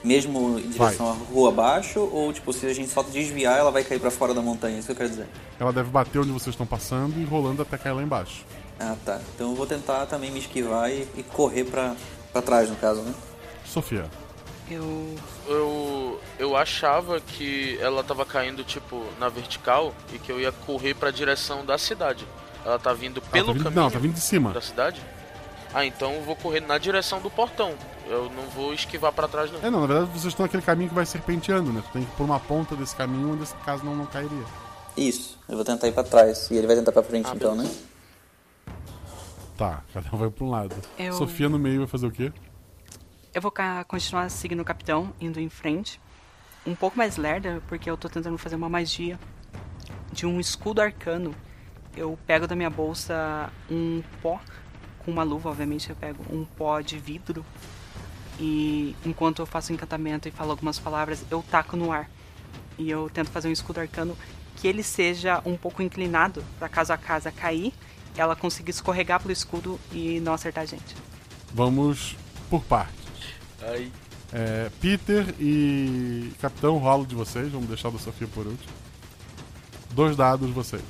[0.05, 3.83] mesmo em direção à rua abaixo, ou tipo, se a gente só desviar, ela vai
[3.83, 5.27] cair pra fora da montanha, isso que eu quero dizer.
[5.59, 8.45] Ela deve bater onde vocês estão passando e rolando até cair lá embaixo.
[8.79, 9.21] Ah, tá.
[9.35, 11.95] Então eu vou tentar também me esquivar e, e correr pra,
[12.33, 13.15] pra trás, no caso, né?
[13.65, 14.05] Sofia.
[14.71, 15.15] Eu.
[15.47, 16.21] Eu.
[16.39, 21.11] Eu achava que ela tava caindo, tipo, na vertical e que eu ia correr pra
[21.11, 22.27] direção da cidade.
[22.65, 24.53] Ela tá vindo pelo tá vindo- caminho não, tá vindo de cima.
[24.53, 25.01] da cidade?
[25.75, 27.75] Ah, então eu vou correr na direção do portão.
[28.07, 29.59] Eu não vou esquivar pra trás, não.
[29.61, 31.83] É, não, na verdade vocês estão naquele caminho que vai serpenteando, né?
[31.87, 34.45] Tu tem que ir por uma ponta desse caminho onde essa casa não, não cairia.
[34.97, 36.49] Isso, eu vou tentar ir pra trás.
[36.51, 37.69] E ele vai tentar pra frente Ah, então, né?
[39.57, 40.75] Tá, cada um vai pra um lado.
[40.99, 42.33] Eu- Sofia no meio vai fazer o quê?
[43.33, 43.53] Eu vou
[43.89, 46.01] continuar seguindo o capitão, indo em frente.
[46.67, 49.19] Um pouco mais lerda, porque eu tô tentando fazer uma magia
[50.13, 51.35] de um escudo arcano.
[51.97, 54.41] Eu pego da minha bolsa um pó,
[55.05, 57.45] com uma luva, obviamente, eu pego um pó de vidro.
[58.39, 62.11] E enquanto eu faço o encantamento e falo algumas palavras, eu taco no ar.
[62.79, 64.17] E eu tento fazer um escudo arcano
[64.57, 67.73] que ele seja um pouco inclinado, para caso a casa cair,
[68.17, 70.97] ela consiga escorregar pelo escudo e não acertar a gente.
[71.53, 72.17] Vamos
[72.49, 72.95] por partes.
[73.63, 73.91] Aí.
[74.33, 77.53] É, Peter e Capitão, rolo de vocês.
[77.53, 78.73] Vamos deixar da Sofia por último.
[79.93, 80.83] Dois dados vocês.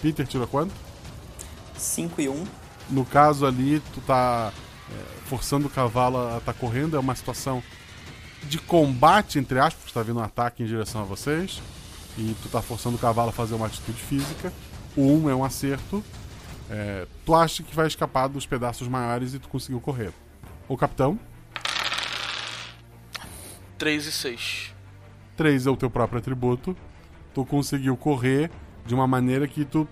[0.00, 0.74] Peter tira quanto?
[1.80, 2.32] 5 e 1.
[2.32, 2.44] Um.
[2.90, 4.52] No caso ali, tu tá
[4.90, 6.96] é, forçando o cavalo a estar correndo.
[6.96, 7.62] É uma situação
[8.44, 11.62] de combate, entre aspas, porque tá vindo um ataque em direção a vocês.
[12.18, 14.52] E tu tá forçando o cavalo a fazer uma atitude física.
[14.96, 16.02] O 1 um é um acerto.
[16.68, 20.12] É, tu acha que vai escapar dos pedaços maiores e tu conseguiu correr.
[20.68, 21.18] O capitão,
[23.80, 24.74] 3 e 6.
[25.38, 26.76] 3 é o teu próprio atributo.
[27.32, 28.50] Tu conseguiu correr
[28.84, 29.88] de uma maneira que tu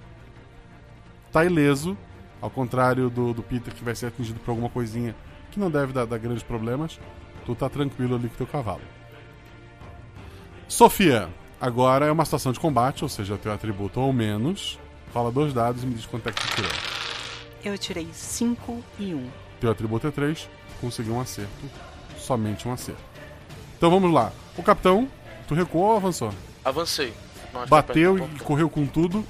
[1.39, 1.97] tá ileso,
[2.40, 5.15] ao contrário do, do Peter que vai ser atingido por alguma coisinha
[5.51, 6.98] que não deve dar, dar grandes problemas.
[7.47, 8.81] Tu tá tranquilo ali com teu cavalo.
[10.66, 11.28] Sofia,
[11.60, 14.78] agora é uma situação de combate, ou seja, teu atributo ou menos.
[15.12, 16.70] Fala dois dados e me diz quanto é que tu tirou.
[17.65, 19.16] Eu tirei 5 e 1.
[19.16, 19.31] Um.
[19.60, 20.48] Teu atributo é 3,
[20.81, 21.51] conseguiu um acerto.
[22.19, 23.02] Somente um acerto.
[23.77, 24.32] Então vamos lá.
[24.56, 25.09] O capitão,
[25.47, 26.32] tu recuou ou avançou?
[26.65, 27.15] Avancei.
[27.69, 29.24] Bateu eu e correu com tudo.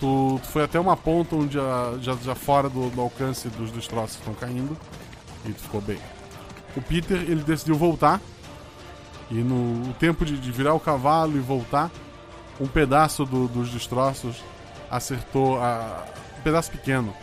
[0.00, 3.70] Tu, tu foi até uma ponta onde já, já, já fora do, do alcance dos
[3.72, 4.76] destroços estão caindo.
[5.44, 5.98] E tu ficou bem.
[6.76, 8.20] O Peter, ele decidiu voltar.
[9.30, 11.90] E no o tempo de, de virar o cavalo e voltar,
[12.60, 14.36] um pedaço do- dos destroços
[14.90, 16.04] acertou a,
[16.38, 17.14] um pedaço pequeno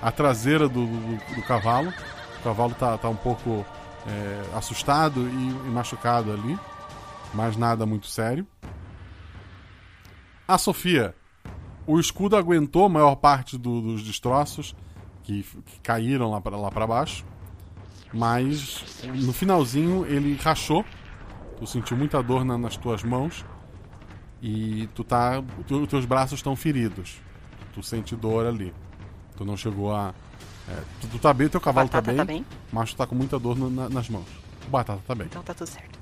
[0.00, 1.92] a traseira do, do- do cavalo.
[2.40, 3.66] O cavalo tá, tá um pouco
[4.06, 6.58] é, assustado e, e machucado ali,
[7.34, 8.46] mas nada muito sério.
[10.48, 11.14] A Sofia,
[11.92, 14.74] o escudo aguentou a maior parte do- dos destroços
[15.22, 17.24] que, que caíram lá para lá para baixo,
[18.12, 20.84] mas no finalzinho ele rachou.
[21.58, 23.44] Tu sentiu muita dor na- nas tuas mãos
[24.42, 27.18] e tu tá, tu- os teus braços estão feridos.
[27.74, 28.72] Tu sente dor ali.
[29.36, 30.14] Tu não chegou a
[30.68, 32.46] é, tu, tu tá bem, teu cavalo tá Batata bem, tá bem?
[32.72, 34.26] mas tu tá com muita dor na- na- nas mãos.
[34.66, 35.26] O Batata tá bem.
[35.26, 35.98] Então tá tudo certo.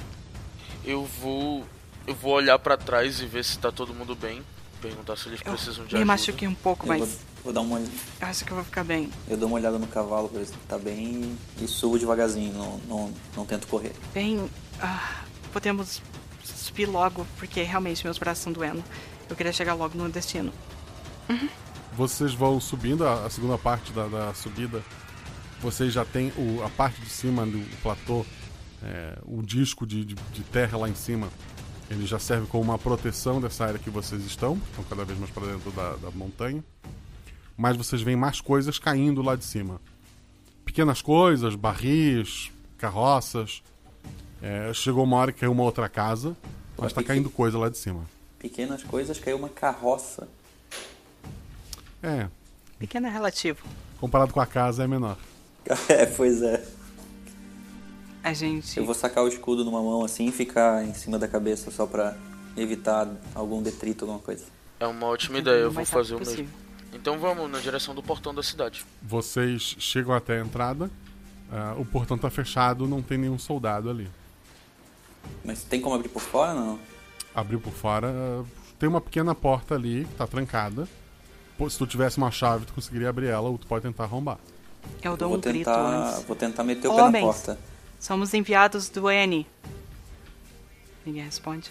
[0.85, 1.65] Eu vou.
[2.07, 4.43] Eu vou olhar pra trás e ver se tá todo mundo bem.
[4.81, 6.05] Perguntar se eles Eu precisam de me ajuda.
[6.05, 7.09] machuquei um pouco, Eu mas vou,
[7.45, 7.91] vou dar uma olhada.
[8.21, 9.11] eu acho que eu vou ficar bem.
[9.29, 12.53] Eu dou uma olhada no cavalo pra ver se ele tá bem e subo devagarzinho,
[12.55, 13.93] não, não, não tento correr.
[14.15, 14.49] Bem,
[14.81, 15.23] ah,
[15.53, 16.01] podemos
[16.45, 18.83] subir logo, porque realmente meus braços estão doendo.
[19.29, 20.53] Eu queria chegar logo no destino.
[21.93, 24.83] Vocês vão subindo a, a segunda parte da, da subida.
[25.61, 28.25] Vocês já tem o, a parte de cima do platô,
[28.83, 31.29] é, o disco de, de, de terra lá em cima.
[31.91, 35.31] Ele já serve como uma proteção dessa área que vocês estão, estão cada vez mais
[35.31, 36.63] para dentro da, da montanha.
[37.57, 39.81] Mas vocês veem mais coisas caindo lá de cima.
[40.65, 43.63] Pequenas coisas, barris, carroças.
[44.43, 46.37] É, chegou uma hora que caiu uma outra casa,
[46.77, 48.05] mas está caindo coisa lá de cima.
[48.39, 50.29] Pequenas coisas, caiu uma carroça.
[52.03, 52.29] É,
[52.79, 53.67] Pequeno é relativo.
[53.99, 55.17] comparado com a casa é menor.
[55.89, 56.65] É, pois é.
[58.23, 58.77] A gente.
[58.79, 61.87] Eu vou sacar o escudo numa mão assim e ficar em cima da cabeça só
[61.87, 62.17] pra
[62.57, 64.45] evitar algum detrito, alguma coisa.
[64.81, 66.49] É uma ótima ideia, eu vou mais fazer o rápido mesmo.
[66.93, 68.85] Então vamos na direção do portão da cidade.
[69.03, 70.91] Vocês chegam até a entrada.
[71.53, 74.09] ah, o portão tá fechado, não tem nenhum soldado ali.
[75.45, 76.79] Mas tem como abrir por fora não?
[77.35, 78.13] Abriu por fora.
[78.79, 80.89] Tem uma pequena porta ali que tá trancada.
[81.57, 84.39] Pô, Se tu tivesse uma chave, tu conseguiria abrir ela ou tu pode tentar arrombar.
[85.03, 86.25] Eu dou vou um grito tentar, antes.
[86.25, 87.59] vou tentar meter o pé na Homens, porta.
[87.99, 89.47] Somos enviados do N.
[91.05, 91.71] Ninguém responde.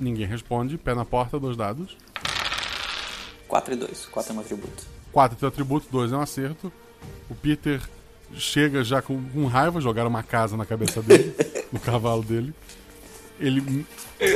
[0.00, 0.78] Ninguém responde.
[0.78, 1.96] Pé na porta, dois dados.
[3.48, 4.84] 4 e 2, 4 é um atributo.
[5.12, 6.72] 4 é teu atributo, 2 é um acerto.
[7.30, 7.80] O Peter
[8.34, 11.34] chega já com, com raiva, jogaram uma casa na cabeça dele,
[11.72, 12.52] no cavalo dele.
[13.38, 13.86] Ele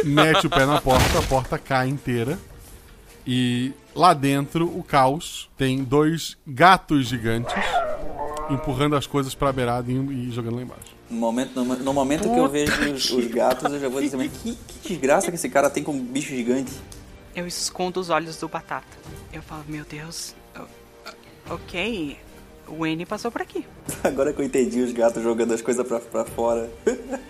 [0.04, 2.38] mete o pé na porta, a porta cai inteira.
[3.26, 7.54] E lá dentro, o caos tem dois gatos gigantes
[8.48, 10.99] empurrando as coisas pra beirada e, e jogando lá embaixo.
[11.10, 14.16] No momento, no, no momento que eu vejo os, os gatos, eu já vou dizer,
[14.16, 16.72] mas que, que desgraça que esse cara tem com um bicho gigante.
[17.34, 18.86] Eu escondo os olhos do Batata.
[19.32, 20.34] Eu falo, meu Deus.
[21.48, 22.16] Ok,
[22.68, 23.66] o N passou por aqui.
[24.04, 26.70] Agora que eu entendi os gatos jogando as coisas pra, pra fora.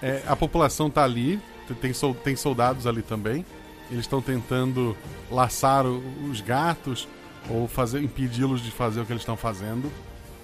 [0.00, 1.40] É, a população tá ali,
[1.80, 3.44] tem, sol- tem soldados ali também.
[3.90, 4.96] Eles estão tentando
[5.28, 6.00] laçar o-
[6.30, 7.08] os gatos.
[7.50, 9.90] ou fazer impedi-los de fazer o que eles estão fazendo,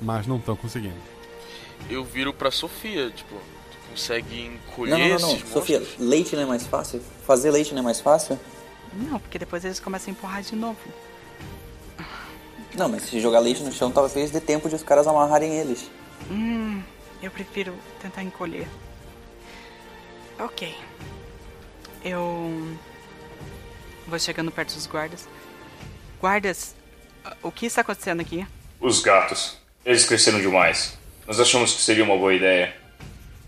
[0.03, 0.97] mas não estão conseguindo.
[1.91, 3.35] Eu viro pra Sofia, tipo,
[3.71, 5.47] tu consegue encolher Não, não, não, não.
[5.47, 5.99] Sofia, monstros?
[6.09, 7.03] leite não é mais fácil?
[7.27, 8.39] Fazer leite não é mais fácil?
[8.93, 10.79] Não, porque depois eles começam a empurrar de novo.
[12.77, 15.89] Não, mas se jogar leite no chão, talvez dê tempo de os caras amarrarem eles.
[16.31, 16.83] Hum,
[17.23, 18.67] eu prefiro tentar encolher.
[20.39, 20.75] Ok.
[22.05, 22.77] Eu
[24.07, 25.29] vou chegando perto dos guardas.
[26.21, 26.75] Guardas,
[27.43, 28.47] o que está acontecendo aqui?
[28.81, 29.59] Os gatos.
[29.85, 30.99] Eles cresceram demais.
[31.27, 32.75] Nós achamos que seria uma boa ideia.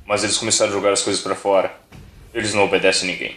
[0.06, 1.74] Mas eles começaram a jogar as coisas pra fora.
[2.32, 3.36] Eles não obedecem ninguém.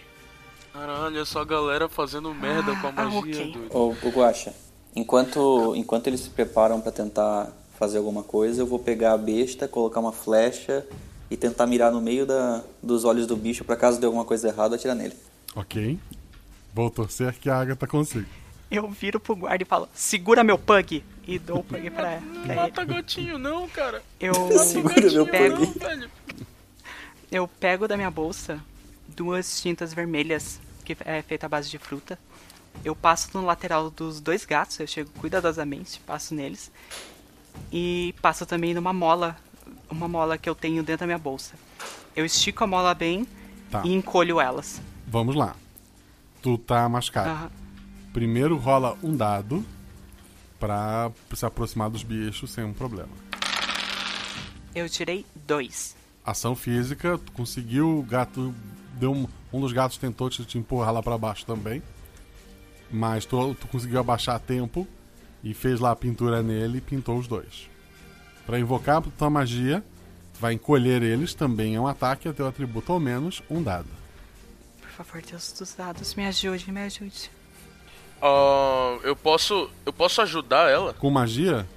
[0.71, 3.19] Caralho, é só a galera fazendo merda com a ah, magia.
[3.19, 3.51] ok.
[3.51, 3.75] doido.
[3.75, 4.53] Ô, ô Guaxa,
[4.95, 9.67] enquanto, enquanto eles se preparam pra tentar fazer alguma coisa, eu vou pegar a besta,
[9.67, 10.85] colocar uma flecha
[11.29, 14.47] e tentar mirar no meio da, dos olhos do bicho pra caso dê alguma coisa
[14.47, 15.15] errada, atirar nele.
[15.55, 15.97] Ok.
[16.73, 18.27] Vou torcer que a Agatha consiga.
[18.71, 21.03] Eu viro pro guarda e falo: segura meu pug!
[21.27, 22.61] E dou o pug pra, Não pra ele.
[22.61, 24.01] mata gatinho não, cara.
[24.19, 26.09] Eu Segura meu pego, pug.
[27.31, 28.59] eu pego da minha bolsa
[29.07, 32.17] duas tintas vermelhas que é feita à base de fruta.
[32.85, 36.71] Eu passo no lateral dos dois gatos, eu chego cuidadosamente, passo neles.
[37.71, 39.35] E passo também numa mola,
[39.89, 41.55] uma mola que eu tenho dentro da minha bolsa.
[42.15, 43.27] Eu estico a mola bem
[43.69, 43.81] Tá.
[43.85, 44.81] e encolho elas.
[45.07, 45.55] Vamos lá.
[46.41, 47.29] Tu tá machucado.
[47.29, 47.51] Aham.
[48.13, 49.63] Primeiro rola um dado
[50.59, 53.11] pra se aproximar dos bichos sem um problema.
[54.75, 55.95] Eu tirei dois.
[56.25, 58.53] Ação física, tu conseguiu, o gato
[58.99, 61.81] deu um, um dos gatos tentou te, te empurrar lá pra baixo também.
[62.91, 64.87] Mas tu, tu conseguiu abaixar a tempo
[65.43, 67.69] e fez lá a pintura nele e pintou os dois.
[68.45, 69.83] Pra invocar a tua magia,
[70.39, 73.87] vai encolher eles, também é um ataque, é teu atributo ao menos um dado.
[74.81, 77.29] Por favor, Deus dos dados, me ajude, me ajude.
[78.21, 79.69] Ah, eu posso.
[79.85, 80.93] Eu posso ajudar ela?
[80.93, 81.67] Com magia?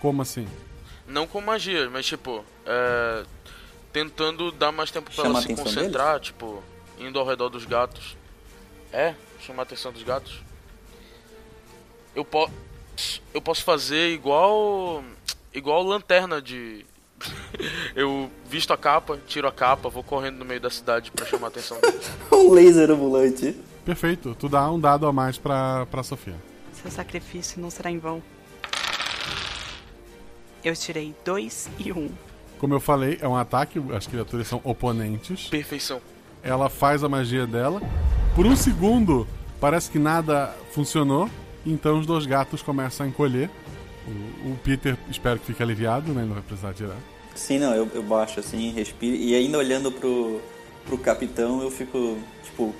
[0.00, 0.46] Como assim?
[1.06, 3.24] Não com magia, mas tipo, é,
[3.92, 6.62] tentando dar mais tempo pra Chama ela se concentrar, tipo,
[6.98, 8.16] indo ao redor dos gatos.
[8.92, 10.40] É, chamar a atenção dos gatos.
[12.14, 12.52] Eu posso.
[13.32, 15.02] Eu posso fazer igual.
[15.52, 16.84] igual lanterna de.
[17.94, 21.48] eu visto a capa, tiro a capa, vou correndo no meio da cidade pra chamar
[21.48, 22.10] a atenção deles.
[22.32, 23.56] um laser ambulante.
[23.90, 26.36] Perfeito, tu dá um dado a mais pra, pra Sofia.
[26.80, 28.22] Seu sacrifício não será em vão.
[30.62, 32.08] Eu tirei dois e um.
[32.60, 35.48] Como eu falei, é um ataque, as criaturas são oponentes.
[35.48, 36.00] Perfeição.
[36.40, 37.82] Ela faz a magia dela.
[38.36, 39.26] Por um segundo,
[39.60, 41.28] parece que nada funcionou.
[41.66, 43.50] Então os dois gatos começam a encolher.
[44.06, 46.20] O, o Peter, espero que fique aliviado, né?
[46.20, 46.96] Ele não vai precisar tirar.
[47.34, 49.16] Sim, não, eu, eu baixo assim, respiro.
[49.16, 50.40] E ainda olhando pro,
[50.86, 52.72] pro capitão, eu fico tipo.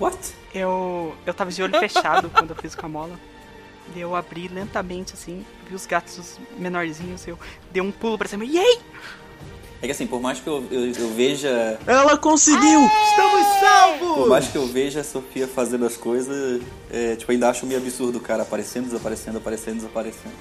[0.00, 0.18] What?
[0.54, 3.18] Eu, eu tava de olho fechado quando eu fiz com a mola.
[3.88, 7.38] Daí eu abri lentamente, assim, vi os gatos menorzinhos, eu
[7.70, 8.44] dei um pulo pra cima.
[8.44, 8.80] Yay!
[9.82, 11.78] É que assim, por mais que eu, eu, eu veja.
[11.86, 12.80] Ela conseguiu!
[12.80, 14.14] Estamos salvos!
[14.16, 17.78] Por mais que eu veja a Sofia fazendo as coisas, é, tipo, ainda acho meio
[17.78, 20.34] absurdo o cara aparecendo, desaparecendo, aparecendo, desaparecendo.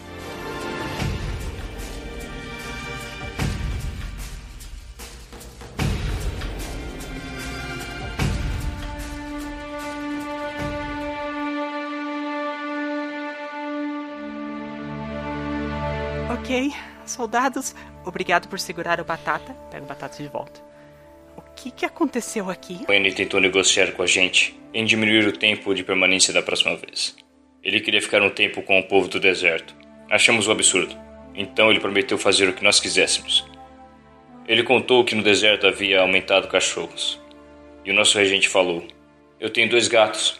[16.53, 16.71] Ok,
[17.03, 17.73] soldados,
[18.05, 19.55] obrigado por segurar o batata.
[19.71, 20.61] Pego o batata de volta.
[21.35, 22.85] O que que aconteceu aqui?
[22.87, 27.15] Wayne tentou negociar com a gente em diminuir o tempo de permanência da próxima vez.
[27.63, 29.75] Ele queria ficar um tempo com o povo do deserto.
[30.11, 30.95] Achamos um absurdo.
[31.33, 33.43] Então ele prometeu fazer o que nós quiséssemos.
[34.47, 37.19] Ele contou que no deserto havia aumentado cachorros.
[37.83, 38.85] E o nosso regente falou:
[39.39, 40.39] Eu tenho dois gatos.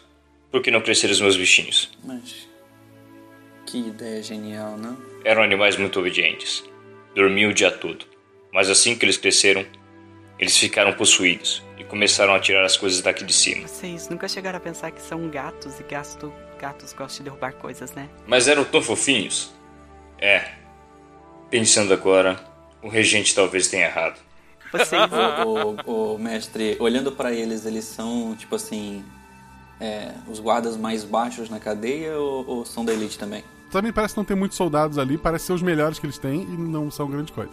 [0.52, 1.92] Por que não crescer os meus bichinhos?
[2.04, 2.53] Mas.
[3.74, 4.96] Que ideia genial, não?
[5.26, 6.64] Eram animais muito obedientes.
[7.16, 8.06] Dormiam o dia todo.
[8.54, 9.66] Mas assim que eles cresceram,
[10.38, 13.68] eles ficaram possuídos e começaram a tirar as coisas daqui de cima.
[13.68, 17.92] Vocês nunca chegaram a pensar que são gatos e gasto, gatos gostam de derrubar coisas,
[17.94, 18.08] né?
[18.28, 19.52] Mas eram tão fofinhos.
[20.20, 20.52] É.
[21.50, 22.40] Pensando agora,
[22.80, 24.20] o regente talvez tenha errado.
[24.72, 25.02] Vocês.
[25.48, 29.04] o, o, o mestre, olhando pra eles, eles são tipo assim.
[29.82, 33.44] é, os guardas mais baixos na cadeia ou, ou são da elite também?
[33.74, 36.44] Também parece que não tem muitos soldados ali, parece ser os melhores que eles têm
[36.44, 37.52] e não são grande coisa.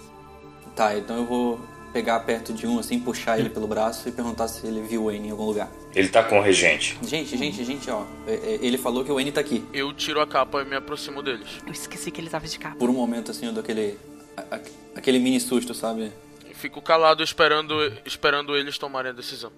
[0.77, 1.61] Tá, então eu vou
[1.93, 5.05] pegar perto de um assim, puxar ele pelo braço e perguntar se ele viu o
[5.07, 5.69] Wayne em algum lugar.
[5.93, 6.97] Ele tá com o regente.
[7.03, 8.05] Gente, gente, gente, ó.
[8.29, 9.65] é, é, Ele falou que o Wayne tá aqui.
[9.73, 11.49] Eu tiro a capa e me aproximo deles.
[11.67, 12.77] Eu esqueci que ele tava de capa.
[12.77, 13.99] Por um momento assim, eu dou aquele.
[14.37, 14.61] a- a-
[14.95, 16.13] aquele mini susto, sabe?
[16.55, 17.75] Fico calado esperando,
[18.05, 19.51] esperando eles tomarem a decisão.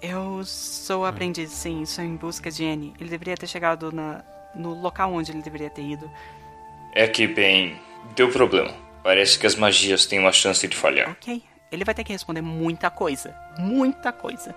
[0.00, 2.92] Eu sou aprendiz, sim, sou em busca de Annie.
[3.00, 4.22] Ele deveria ter chegado na,
[4.54, 6.10] no local onde ele deveria ter ido.
[6.92, 7.80] É que, bem,
[8.14, 8.72] deu problema.
[9.02, 11.10] Parece que as magias têm uma chance de falhar.
[11.10, 11.42] Ok.
[11.72, 13.34] Ele vai ter que responder muita coisa.
[13.58, 14.54] Muita coisa.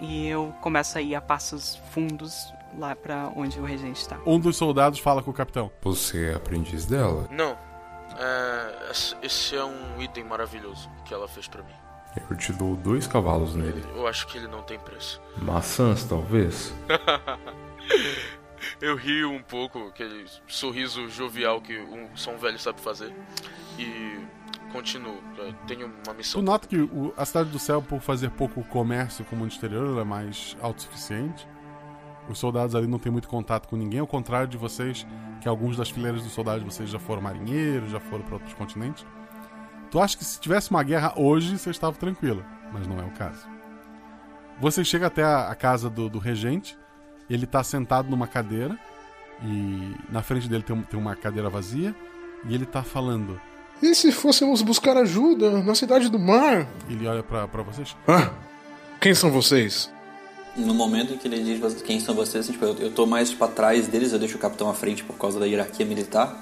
[0.00, 4.18] E eu começo a ir a passos fundos lá pra onde o regente tá.
[4.26, 5.70] Um dos soldados fala com o capitão.
[5.82, 7.28] Você é aprendiz dela?
[7.30, 7.56] Não.
[8.18, 8.90] É,
[9.22, 11.72] esse- é um item maravilhoso que ela fez pra mim.
[12.28, 13.84] Eu te dou dois cavalos nele.
[13.94, 15.20] Eu acho que ele não tem preço.
[15.36, 16.74] Maçãs, talvez?
[18.80, 23.14] Eu rio um pouco, aquele sorriso jovial que um, só um velho sabe fazer.
[23.78, 24.18] E
[24.72, 25.18] continuo.
[25.36, 26.40] Eu tenho uma missão.
[26.40, 29.50] Tu nota que o- a Cidade do Céu, por fazer pouco comércio com o mundo
[29.52, 31.46] exterior, ela é mais autossuficiente.
[32.28, 35.06] Os soldados ali não têm muito contato com ninguém, ao contrário de vocês,
[35.40, 39.06] que alguns das fileiras dos soldados vocês já foram marinheiros, já foram para outros continentes.
[39.90, 43.10] Tu acha que se tivesse uma guerra hoje, você estava tranquilo, mas não é o
[43.12, 43.48] caso.
[44.60, 46.76] Você chega até a, a casa do, do regente,
[47.28, 48.78] ele está sentado numa cadeira,
[49.42, 51.94] e na frente dele tem, tem uma cadeira vazia,
[52.48, 53.40] e ele tá falando.
[53.82, 56.66] E se fôssemos buscar ajuda na cidade do mar?
[56.90, 57.96] Ele olha pra pra vocês.
[58.06, 58.30] Ah,
[59.00, 59.92] quem são vocês?
[60.56, 63.06] No momento em que ele diz "Você- quem são vocês, assim, tipo, eu, eu tô
[63.06, 66.36] mais pra trás deles, eu deixo o capitão à frente por causa da hierarquia militar,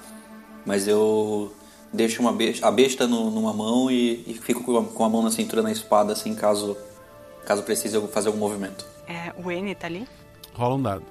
[0.65, 1.53] mas eu
[1.93, 5.09] deixo uma besta, a besta no- numa mão e, e fico com a, com a
[5.11, 6.75] mão na cintura na espada, assim, caso,
[7.45, 8.87] caso precise eu fazer algum movimento.
[9.07, 10.09] É, o N tá ali?
[10.57, 11.05] Rola um dado.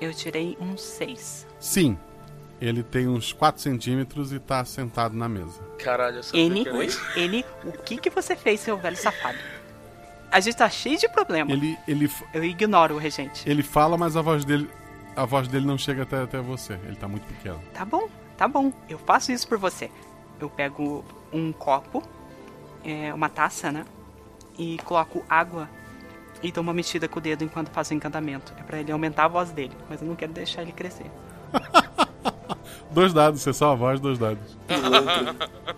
[0.00, 1.46] Eu tirei um 6.
[1.58, 1.98] Sim,
[2.60, 5.60] ele tem uns 4 centímetros e tá sentado na mesa.
[5.78, 9.38] Caralho, essa N, pequena- N, o que que você fez, seu velho safado?
[10.30, 11.50] A gente tá cheio de problema.
[11.50, 13.48] Ele, ele, Eu ignoro o regente.
[13.48, 14.70] ele fala, mas a voz dele,
[15.16, 16.74] a voz dele não chega até, até você.
[16.84, 17.60] Ele tá muito pequeno.
[17.72, 18.70] Tá bom, tá bom.
[18.88, 19.90] Eu faço isso por você.
[20.38, 21.02] Eu pego
[21.32, 22.02] um copo,
[22.84, 23.84] é, uma taça, né?
[24.58, 25.68] E coloco água
[26.42, 28.52] e dou uma mexida com o dedo enquanto faço o encantamento.
[28.58, 31.10] É pra ele aumentar a voz dele, mas eu não quero deixar ele crescer.
[32.90, 34.56] Dois dados, você só a voz, dois dados.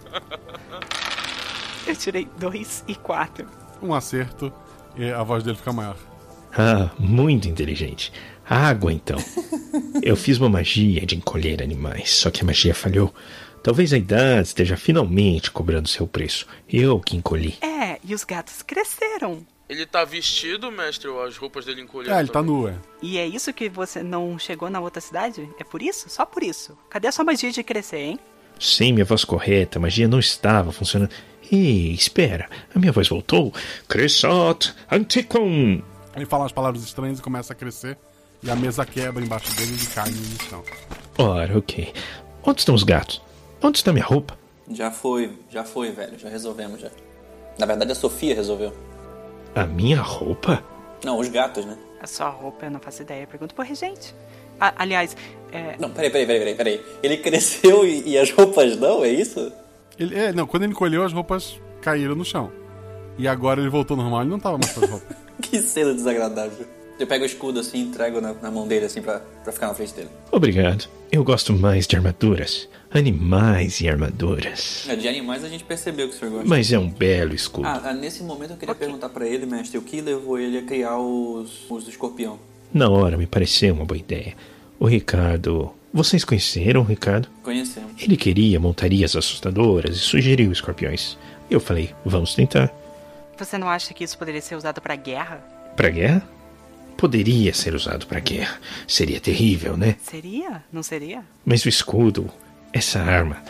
[1.86, 3.46] Eu tirei dois e quatro.
[3.82, 4.52] Um acerto
[4.96, 5.96] e a voz dele fica maior.
[6.56, 8.12] Ah, muito inteligente.
[8.48, 9.18] Água, então.
[10.02, 13.12] Eu fiz uma magia de encolher animais, só que a magia falhou.
[13.62, 16.46] Talvez a idade esteja finalmente cobrando seu preço.
[16.68, 17.58] Eu que encolhi.
[17.60, 19.44] É, e os gatos cresceram.
[19.70, 22.16] Ele tá vestido, mestre, ou as roupas dele encolheram?
[22.16, 22.56] É, ele tá também?
[22.56, 22.74] nu, é.
[23.00, 25.48] E é isso que você não chegou na outra cidade?
[25.60, 26.10] É por isso?
[26.10, 26.76] Só por isso?
[26.90, 28.18] Cadê a sua magia de crescer, hein?
[28.58, 31.12] Sem minha voz correta, a magia não estava funcionando.
[31.52, 33.54] Ei, espera, a minha voz voltou.
[33.86, 35.80] Crescot Antiquum.
[36.16, 37.96] Ele fala umas palavras estranhas e começa a crescer.
[38.42, 40.64] E a mesa quebra embaixo dele e ele cai no chão.
[41.16, 41.92] Ora, ok.
[42.42, 43.22] Onde estão os gatos?
[43.62, 44.36] Onde está minha roupa?
[44.68, 46.90] Já foi, já foi, velho, já resolvemos já.
[47.56, 48.89] Na verdade, a Sofia resolveu.
[49.54, 50.62] A minha roupa?
[51.04, 51.76] Não, os gatos, né?
[52.00, 53.26] A sua roupa, eu não faço ideia.
[53.26, 54.14] Pergunta pro regente.
[54.60, 55.16] Ah, aliás,
[55.52, 55.76] é...
[55.78, 56.86] Não, peraí, peraí, peraí, peraí, peraí.
[57.02, 59.52] Ele cresceu e, e as roupas não, é isso?
[59.98, 62.52] Ele, é, não, quando ele encolheu, as roupas caíram no chão.
[63.18, 65.16] E agora ele voltou ao normal, ele não tava mais com as roupas.
[65.40, 66.66] Que cena desagradável.
[66.98, 69.74] Eu pego o escudo assim, entrego na, na mão dele assim pra, pra ficar na
[69.74, 70.10] frente dele.
[70.30, 70.86] Obrigado.
[71.10, 72.68] Eu gosto mais de armaduras.
[72.92, 74.86] Animais e armaduras.
[74.88, 76.48] É, De animais a gente percebeu que o senhor gosta.
[76.48, 77.66] Mas é um belo escudo.
[77.66, 80.62] Ah, ah, nesse momento eu queria perguntar pra ele, mestre, o que levou ele a
[80.62, 82.38] criar os, os escorpião?
[82.74, 84.34] Na hora me pareceu uma boa ideia.
[84.78, 85.72] O Ricardo.
[85.92, 87.28] Vocês conheceram o Ricardo?
[87.42, 88.00] Conhecemos.
[88.00, 91.16] Ele queria montarias assustadoras e sugeriu escorpiões.
[91.50, 92.72] Eu falei, vamos tentar.
[93.36, 95.38] Você não acha que isso poderia ser usado pra guerra?
[95.76, 96.22] Pra guerra?
[96.96, 98.58] Poderia ser usado pra guerra.
[98.86, 99.96] Seria terrível, né?
[100.02, 100.62] Seria?
[100.72, 101.24] Não seria?
[101.44, 102.30] Mas o escudo,
[102.72, 103.42] essa arma,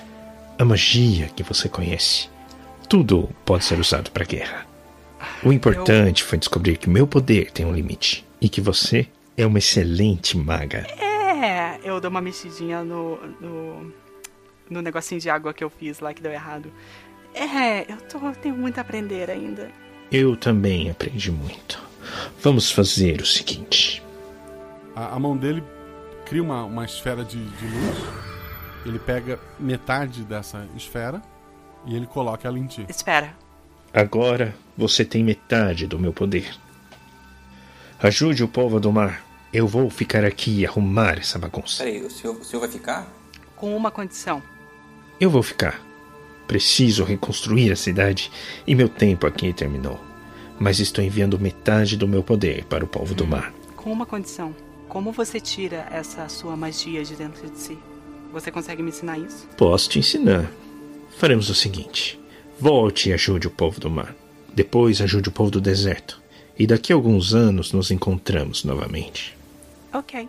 [0.59, 2.29] a magia que você conhece,
[2.89, 4.67] tudo pode ser usado pra guerra.
[5.43, 9.07] O importante foi descobrir que meu poder tem um limite e que você
[9.37, 10.87] é uma excelente maga.
[10.99, 13.93] É, eu dou uma mexidinha no, no,
[14.69, 16.73] no negocinho de água que eu fiz lá que deu errado.
[17.35, 19.71] É, eu tô, tenho muito a aprender ainda.
[20.11, 21.81] Eu também aprendi muito.
[22.43, 24.03] Vamos fazer o seguinte.
[24.95, 25.63] A, a mão dele
[26.27, 28.30] cria uma, uma esfera de, de luz.
[28.85, 31.23] Ele pega metade dessa esfera
[31.87, 32.87] e ele coloca ela em ti.
[32.89, 33.35] Espera.
[33.93, 36.55] Agora você tem metade do meu poder.
[38.03, 39.25] Ajude o povo do mar.
[39.53, 41.83] Eu vou ficar aqui e arrumar essa bagunça.
[41.83, 43.07] Peraí, o senhor, o senhor vai ficar?
[43.57, 44.43] Com uma condição.
[45.21, 45.81] Eu vou ficar.
[46.47, 48.31] Preciso reconstruir a cidade
[48.67, 50.01] e meu tempo aqui terminou.
[50.59, 53.53] Mas estou enviando metade do meu poder para o povo do mar.
[53.77, 54.55] Com uma condição.
[54.89, 57.79] Como você tira essa sua magia de dentro de si?
[58.33, 59.49] Você consegue me ensinar isso?
[59.57, 60.51] Posso te ensinar.
[61.19, 62.21] Faremos o seguinte:
[62.59, 64.15] volte e ajude o povo do mar.
[64.55, 66.21] Depois ajude o povo do deserto.
[66.59, 69.37] E daqui a alguns anos nos encontramos novamente.
[69.93, 70.29] Ok.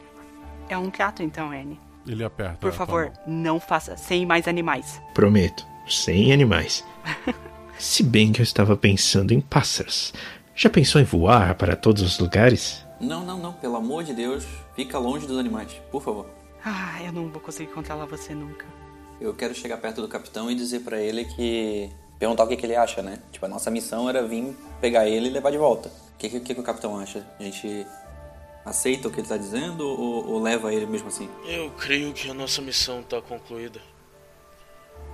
[0.69, 1.79] É um trato então, Anne.
[2.07, 2.57] Ele aperta.
[2.57, 5.01] Por favor, não faça sem mais animais.
[5.13, 6.83] Prometo, sem animais.
[7.77, 10.13] Se bem que eu estava pensando em pássaros.
[10.55, 12.85] Já pensou em voar para todos os lugares?
[12.99, 13.53] Não, não, não.
[13.53, 14.45] Pelo amor de Deus,
[14.75, 16.27] fica longe dos animais, por favor.
[16.63, 18.65] Ah, eu não vou conseguir controlar você nunca.
[19.19, 21.91] Eu quero chegar perto do capitão e dizer pra ele que.
[22.19, 23.19] perguntar o que, que ele acha, né?
[23.31, 25.89] Tipo, a nossa missão era vir pegar ele e levar de volta.
[25.89, 27.27] O que, que, que o capitão acha?
[27.39, 27.85] A gente
[28.63, 31.29] aceita o que ele tá dizendo ou, ou leva ele mesmo assim?
[31.45, 33.81] Eu creio que a nossa missão tá concluída.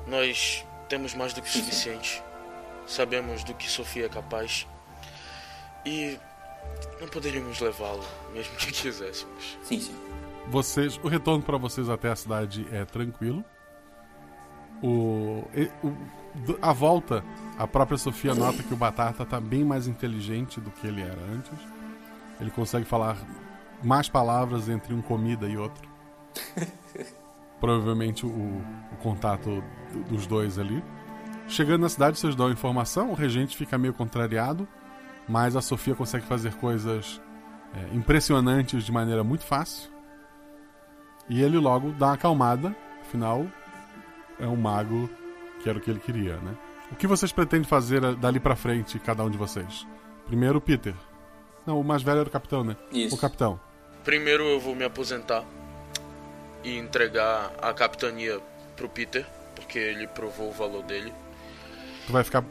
[0.05, 2.21] Nós temos mais do que o suficiente.
[2.85, 4.65] Sabemos do que Sofia é capaz.
[5.85, 6.17] E
[6.99, 8.03] não poderíamos levá-lo,
[8.33, 9.57] mesmo que quiséssemos.
[9.63, 10.06] Sim, sim.
[10.49, 13.43] Vocês, o retorno para vocês até a cidade é tranquilo.
[14.81, 15.43] O,
[15.83, 15.97] o-
[16.61, 17.23] a volta,
[17.57, 21.19] a própria Sofia nota que o Batata tá bem mais inteligente do que ele era
[21.33, 21.51] antes.
[22.39, 23.17] Ele consegue falar
[23.83, 25.89] mais palavras entre um comida e outro.
[27.59, 30.83] Provavelmente o, o contato do- dos dois ali.
[31.47, 33.09] Chegando na cidade, vocês dão informação.
[33.11, 34.67] O regente fica meio contrariado,
[35.27, 37.19] mas a Sofia consegue fazer coisas
[37.73, 39.89] é, impressionantes de maneira muito fácil.
[41.29, 43.45] E ele logo dá uma acalmada, afinal,
[44.39, 45.09] é um mago
[45.61, 46.55] que era o que ele queria, né?
[46.91, 49.85] O que vocês pretendem fazer eh, dali pra frente, cada um de vocês?
[50.25, 50.93] Primeiro o Peter.
[51.65, 52.77] Não, o mais velho era o capitão, né?
[52.93, 53.15] Isso.
[53.15, 53.59] O capitão.
[54.05, 55.43] Primeiro eu vou me aposentar
[56.63, 58.39] e entregar a capitania
[58.77, 59.25] pro Peter,
[59.55, 61.11] porque ele provou o valor dele.
[62.05, 62.43] Tu vai ficar.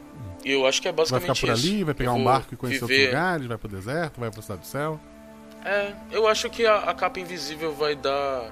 [0.45, 1.67] Eu acho que é vai basicamente ficar por isso.
[1.67, 4.41] ali, vai pegar um barco e conhecer outros viver- lugares, vai pro deserto, vai pra
[4.43, 4.99] cidade do céu.
[5.65, 8.51] É, eu acho que a, a capa invisível vai dar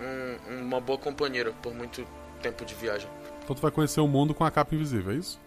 [0.00, 2.06] um- uma boa companheira por muito
[2.42, 3.08] tempo de viagem.
[3.42, 5.40] Então tu vai conhecer o mundo com a capa invisível, é isso?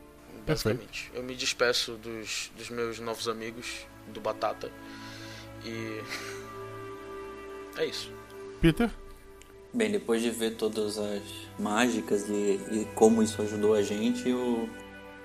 [0.45, 0.77] Perfeito.
[0.77, 1.11] Basicamente.
[1.13, 4.71] Eu me despeço dos, dos meus novos amigos, do Batata.
[5.65, 6.01] E.
[7.77, 8.11] É isso.
[8.59, 8.89] Peter?
[9.73, 11.21] Bem, depois de ver todas as
[11.57, 14.67] mágicas e, e como isso ajudou a gente, eu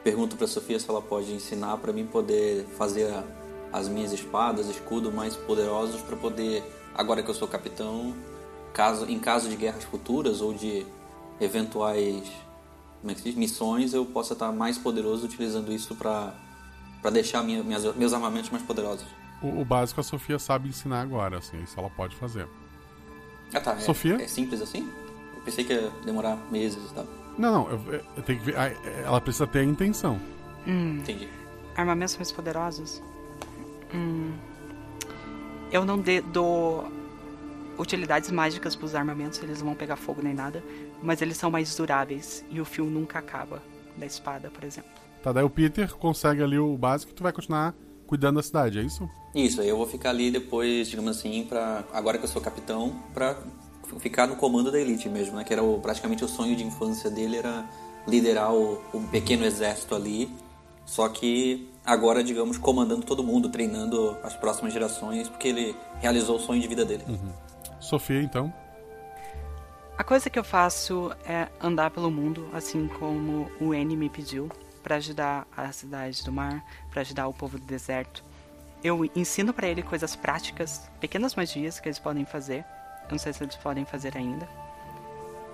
[0.05, 3.24] pergunto pra Sofia se ela pode ensinar pra mim poder fazer a-
[3.72, 6.62] as minhas espadas, escudo mais poderosos pra poder,
[6.94, 8.14] agora que eu sou capitão,
[8.74, 10.84] caso em caso de guerras futuras ou de
[11.40, 12.30] eventuais
[13.01, 13.34] como é diz?
[13.34, 16.34] missões, eu possa estar mais poderoso utilizando isso pra
[17.01, 19.06] para deixar minha, minhas, meus armamentos mais poderosos.
[19.42, 22.46] O, o básico a Sofia sabe ensinar agora, assim, isso ela pode fazer.
[23.52, 24.14] Ah tá, é- Sofia?
[24.22, 24.90] É, simples assim?
[25.36, 27.05] Eu pensei que ia demorar meses e tal.
[27.36, 28.56] Não, não, eu, eu tenho que ver.
[28.56, 28.70] ah,
[29.05, 30.18] Ela precisa ter a intenção.
[30.66, 30.96] Hum.
[31.01, 31.28] Entendi.
[31.76, 33.02] Armamentos mais poderosos?
[33.92, 34.32] Hum.
[35.70, 35.98] Eu não
[36.32, 36.88] dou
[37.78, 40.62] utilidades mágicas pros armamentos, eles não vão pegar fogo nem nada,
[41.02, 43.62] mas eles são mais duráveis e o fio nunca acaba
[43.96, 44.90] da espada, por exemplo.
[45.22, 47.74] Tá, daí o Peter consegue ali o básico e tu vai continuar
[48.06, 49.09] cuidando da cidade, é isso?
[49.34, 52.94] Isso, aí eu vou ficar ali depois, digamos assim, pra, agora que eu sou capitão,
[53.14, 53.36] pra
[53.98, 55.44] ficar no comando da elite mesmo, né?
[55.44, 57.68] Que era o- praticamente o sonho de infância dele, era
[58.06, 60.30] liderar o, o pequeno exército ali.
[60.84, 66.38] Só que agora, digamos, comandando todo mundo, treinando as próximas gerações, porque ele realizou o
[66.40, 67.05] sonho de vida dele.
[67.85, 68.52] Sofia, então.
[69.97, 74.51] A coisa que eu faço é andar pelo mundo, assim como o N me pediu,
[74.82, 78.24] para ajudar a cidade do mar, para ajudar o povo do deserto.
[78.82, 82.65] Eu ensino para ele coisas práticas, pequenas magias que eles podem fazer.
[83.05, 84.48] Eu não sei se eles podem fazer ainda.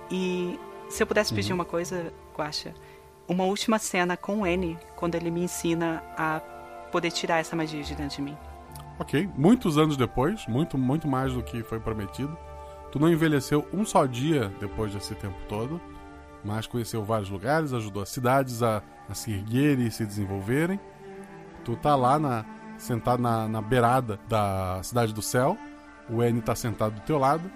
[0.09, 0.59] E
[0.89, 1.59] se eu pudesse pedir Uhum.
[1.59, 2.73] uma coisa, Guaxa,
[3.27, 6.39] uma última cena com o N, quando ele me ensina a
[6.91, 8.37] poder tirar essa magia de dentro de mim.
[9.01, 12.37] Ok, muitos anos depois, muito, muito mais do que foi prometido.
[12.91, 15.81] Tu não envelheceu um só dia depois desse tempo todo,
[16.45, 20.79] mas conheceu vários lugares, ajudou as cidades a, a se erguerem e se desenvolverem.
[21.65, 22.45] Tu tá lá na,
[22.77, 25.57] sentado na, na beirada da Cidade do Céu,
[26.07, 27.49] o N tá sentado do teu lado,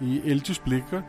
[0.00, 1.04] e ele te explica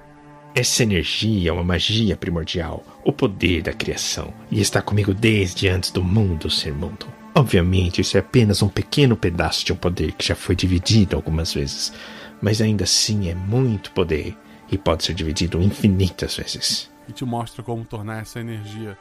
[0.55, 5.91] Essa energia é uma magia primordial, o poder da criação, e está comigo desde antes
[5.91, 7.20] do mundo ser mundo.
[7.33, 11.53] Obviamente, isso é apenas um pequeno pedaço de um poder que já foi dividido algumas
[11.53, 11.93] vezes,
[12.41, 14.37] mas ainda assim é muito poder
[14.69, 16.89] e pode ser dividido infinitas vezes.
[17.07, 18.97] e te mostra como tornar essa energia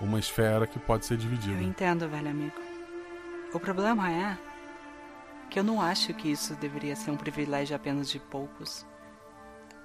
[0.00, 1.62] uma esfera que pode ser Eu dividida.
[1.62, 2.54] entendo, velho amigo.
[3.54, 4.36] O problema é
[5.48, 8.84] que eu não acho que isso deveria ser um privilégio apenas de poucos.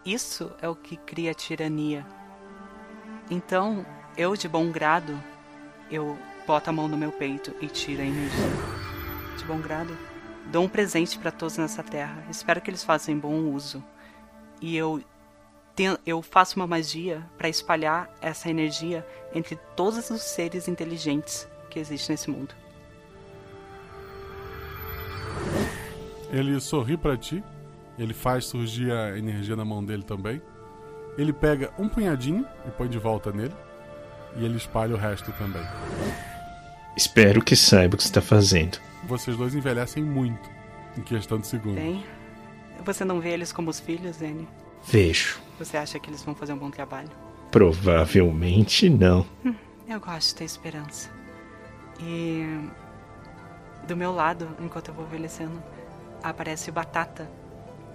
[0.05, 2.05] Isso é o que cria tirania.
[3.29, 5.21] Então, eu de bom grado,
[5.91, 6.17] eu
[6.47, 8.49] boto a mão no meu peito e tiro a energia.
[9.37, 9.95] De bom grado,
[10.45, 12.23] dou um presente para todos nessa terra.
[12.29, 13.83] Espero que eles façam bom uso.
[14.61, 15.03] E eu
[16.07, 22.15] eu faço uma magia para espalhar essa energia entre todos os seres inteligentes que existem
[22.15, 22.55] nesse mundo.
[26.31, 27.43] Ele sorri pra ti
[27.97, 30.41] Ele faz surgir a energia na mão dele também.
[31.15, 33.53] Ele pega um punhadinho e põe de volta nele.
[34.35, 35.63] E ele espalha o resto também.
[36.97, 38.79] Espero que saiba o que está fazendo.
[39.03, 40.49] Vocês dois envelhecem muito
[40.97, 41.75] em questão de segundos.
[41.75, 42.03] Bem,
[42.83, 44.47] você não vê eles como os filhos, N?
[44.83, 45.39] Vejo.
[45.59, 47.11] Você acha que eles vão fazer um bom trabalho?
[47.51, 49.27] Provavelmente não.
[49.45, 49.53] Hum,
[49.87, 51.11] eu gosto de ter esperança.
[51.99, 52.67] E
[53.87, 55.61] do meu lado, enquanto eu vou envelhecendo,
[56.23, 57.29] aparece o Batata,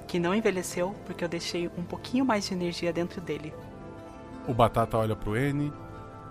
[0.06, 3.52] que não envelheceu porque eu deixei um pouquinho mais de energia dentro dele.
[4.46, 5.72] O Batata olha pro N,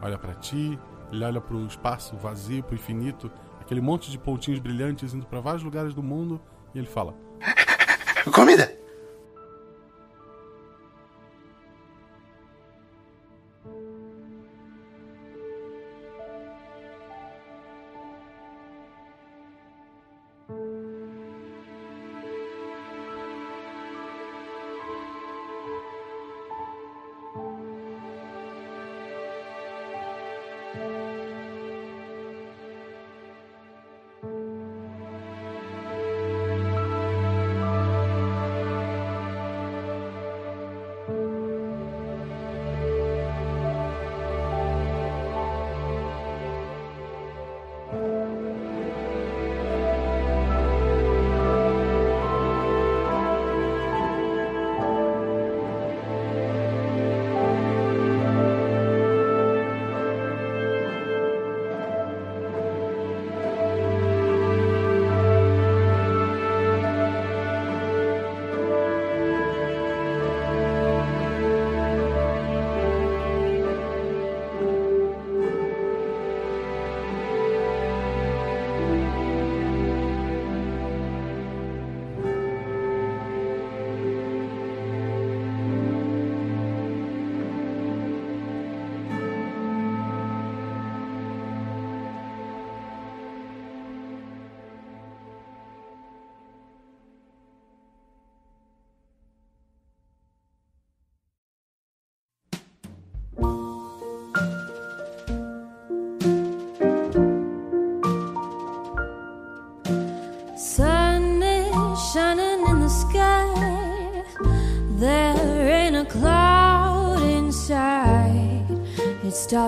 [0.02, 0.80] olha para ti,
[1.12, 5.64] ele olha pro espaço vazio, pro infinito, aquele monte de pontinhos brilhantes indo para vários
[5.64, 6.42] lugares do mundo,
[6.74, 7.16] e ele fala:
[8.34, 8.81] Comida!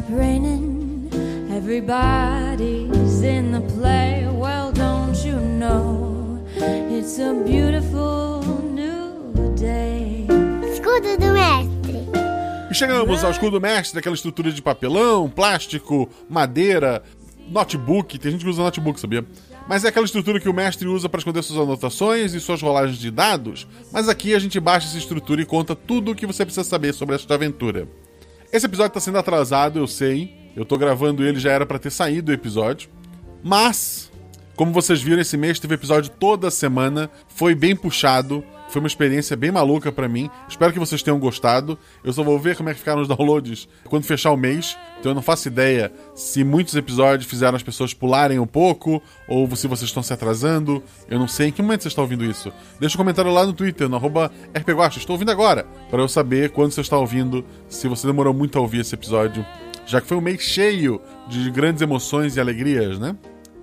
[0.03, 1.09] Stopped raining.
[1.55, 4.27] Everybody's in the play.
[4.27, 6.39] Well, don't you know?
[6.57, 10.27] It's a beautiful new day.
[10.71, 12.07] Escudo do mestre.
[12.69, 17.03] E chegamos ao escudo mestre, aquela estrutura de papelão, plástico, madeira,
[17.49, 18.17] notebook.
[18.17, 19.25] Tem gente que usa notebook, sabia?
[19.67, 22.97] Mas é aquela estrutura que o mestre usa para esconder suas anotações e suas rolagens
[22.97, 23.67] de dados.
[23.91, 26.93] Mas aqui a gente baixa essa estrutura e conta tudo o que você precisa saber
[26.93, 27.87] sobre esta aventura.
[28.53, 30.51] Esse episódio está sendo atrasado, eu sei.
[30.55, 32.87] Eu tô gravando ele, já era para ter saído o episódio.
[33.43, 34.11] Mas,
[34.55, 37.09] como vocês viram, esse mês teve episódio toda semana.
[37.27, 38.45] Foi bem puxado.
[38.73, 40.31] Foi uma experiência bem maluca para mim.
[40.49, 41.77] Espero que vocês tenham gostado.
[42.03, 44.75] Eu só vou ver como é que ficaram os downloads quando fechar o mês.
[44.99, 49.47] Então eu não faço ideia se muitos episódios fizeram as pessoas pularem um pouco ou
[49.55, 50.81] se vocês estão se atrasando.
[51.07, 52.51] Eu não sei em que momento você está ouvindo isso.
[52.79, 54.97] Deixa um comentário lá no Twitter, no arroba rpguacha.
[54.97, 58.61] Estou ouvindo agora, para eu saber quando você está ouvindo, se você demorou muito a
[58.61, 59.45] ouvir esse episódio.
[59.85, 63.15] Já que foi um mês cheio de grandes emoções e alegrias, né?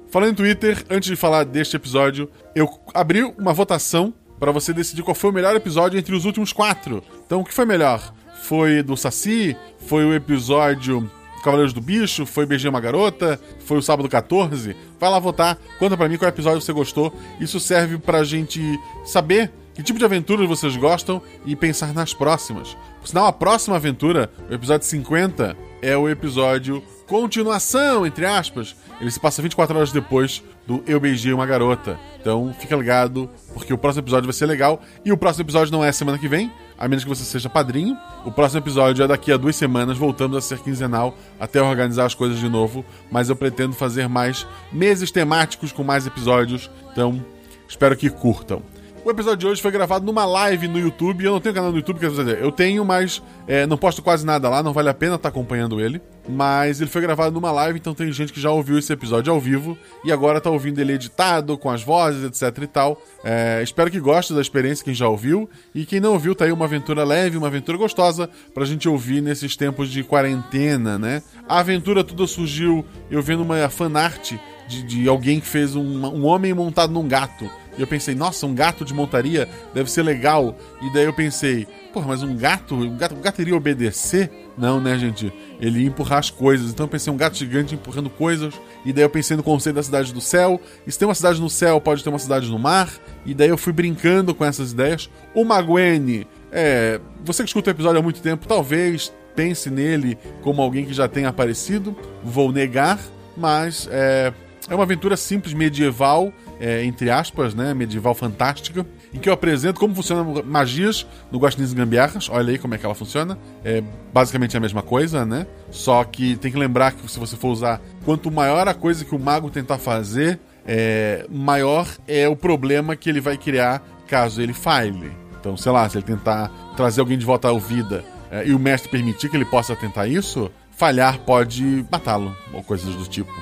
[0.08, 5.02] Falando em Twitter, antes de falar deste episódio, eu abri uma votação para você decidir
[5.02, 7.04] qual foi o melhor episódio entre os últimos quatro.
[7.26, 8.12] Então, o que foi melhor?
[8.42, 9.54] Foi do Saci?
[9.86, 11.08] Foi o episódio
[11.44, 12.24] Cavaleiros do Bicho?
[12.24, 13.38] Foi Beijei uma Garota?
[13.66, 14.74] Foi o Sábado 14?
[14.98, 17.14] Vai lá votar, conta pra mim qual episódio você gostou.
[17.38, 18.60] Isso serve pra gente
[19.04, 22.76] saber que tipo de aventuras vocês gostam e pensar nas próximas.
[23.00, 28.76] Por sinal, a próxima aventura, o episódio 50, é o episódio continuação, entre aspas.
[29.00, 31.98] Ele se passa 24 horas depois do Eu Beijei uma Garota.
[32.20, 34.80] Então fica ligado, porque o próximo episódio vai ser legal.
[35.04, 37.98] E o próximo episódio não é semana que vem, a menos que você seja padrinho.
[38.24, 42.14] O próximo episódio é daqui a duas semanas, voltamos a ser quinzenal até organizar as
[42.14, 42.84] coisas de novo.
[43.10, 46.70] Mas eu pretendo fazer mais meses temáticos com mais episódios.
[46.92, 47.20] Então
[47.68, 48.62] espero que curtam.
[49.02, 51.24] O episódio de hoje foi gravado numa live no YouTube.
[51.24, 54.26] Eu não tenho canal no YouTube, quer dizer, eu tenho, mas é, não posto quase
[54.26, 56.02] nada lá, não vale a pena estar acompanhando ele.
[56.28, 59.40] Mas ele foi gravado numa live, então tem gente que já ouviu esse episódio ao
[59.40, 63.02] vivo e agora tá ouvindo ele editado, com as vozes, etc e tal.
[63.24, 65.48] É, espero que goste da experiência quem já ouviu.
[65.74, 69.22] E quem não ouviu, tá aí uma aventura leve, uma aventura gostosa pra gente ouvir
[69.22, 71.22] nesses tempos de quarentena, né?
[71.48, 74.34] A aventura toda surgiu eu vendo uma fanart
[74.68, 78.46] de, de alguém que fez um, um homem montado num gato E eu pensei, nossa,
[78.46, 80.56] um gato de montaria deve ser legal.
[80.82, 84.30] E daí eu pensei, porra, mas um gato, um gato, um gato iria obedecer?
[84.56, 85.32] Não, né, gente?
[85.60, 86.70] Ele ia empurrar as coisas.
[86.70, 88.54] Então eu pensei, um gato gigante empurrando coisas.
[88.84, 90.60] E daí eu pensei no conceito da cidade do céu.
[90.86, 92.90] E se tem uma cidade no céu, pode ter uma cidade no mar.
[93.24, 95.10] E daí eu fui brincando com essas ideias.
[95.34, 97.00] O Magwene, é.
[97.24, 101.08] Você que escuta o episódio há muito tempo, talvez pense nele como alguém que já
[101.08, 101.96] tenha aparecido.
[102.22, 102.98] Vou negar,
[103.36, 104.32] mas é,
[104.68, 107.72] é uma aventura simples, medieval, é, entre aspas, né?
[107.72, 112.28] Medieval fantástica, em que eu apresento como funcionam magias no Guaxinins e Gambiarras.
[112.28, 113.38] Olha aí como é que ela funciona.
[113.64, 113.82] É
[114.12, 115.46] basicamente a mesma coisa, né?
[115.70, 119.14] Só que tem que lembrar que se você for usar, quanto maior a coisa que
[119.14, 124.52] o mago tentar fazer, é, maior é o problema que ele vai criar caso ele
[124.52, 125.10] falhe.
[125.40, 128.58] Então, sei lá, se ele tentar trazer alguém de volta à vida é, e o
[128.58, 133.32] mestre permitir que ele possa tentar isso, falhar pode matá-lo, ou coisas do tipo.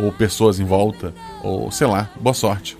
[0.00, 1.12] Ou pessoas em volta,
[1.42, 2.76] ou sei lá, boa sorte.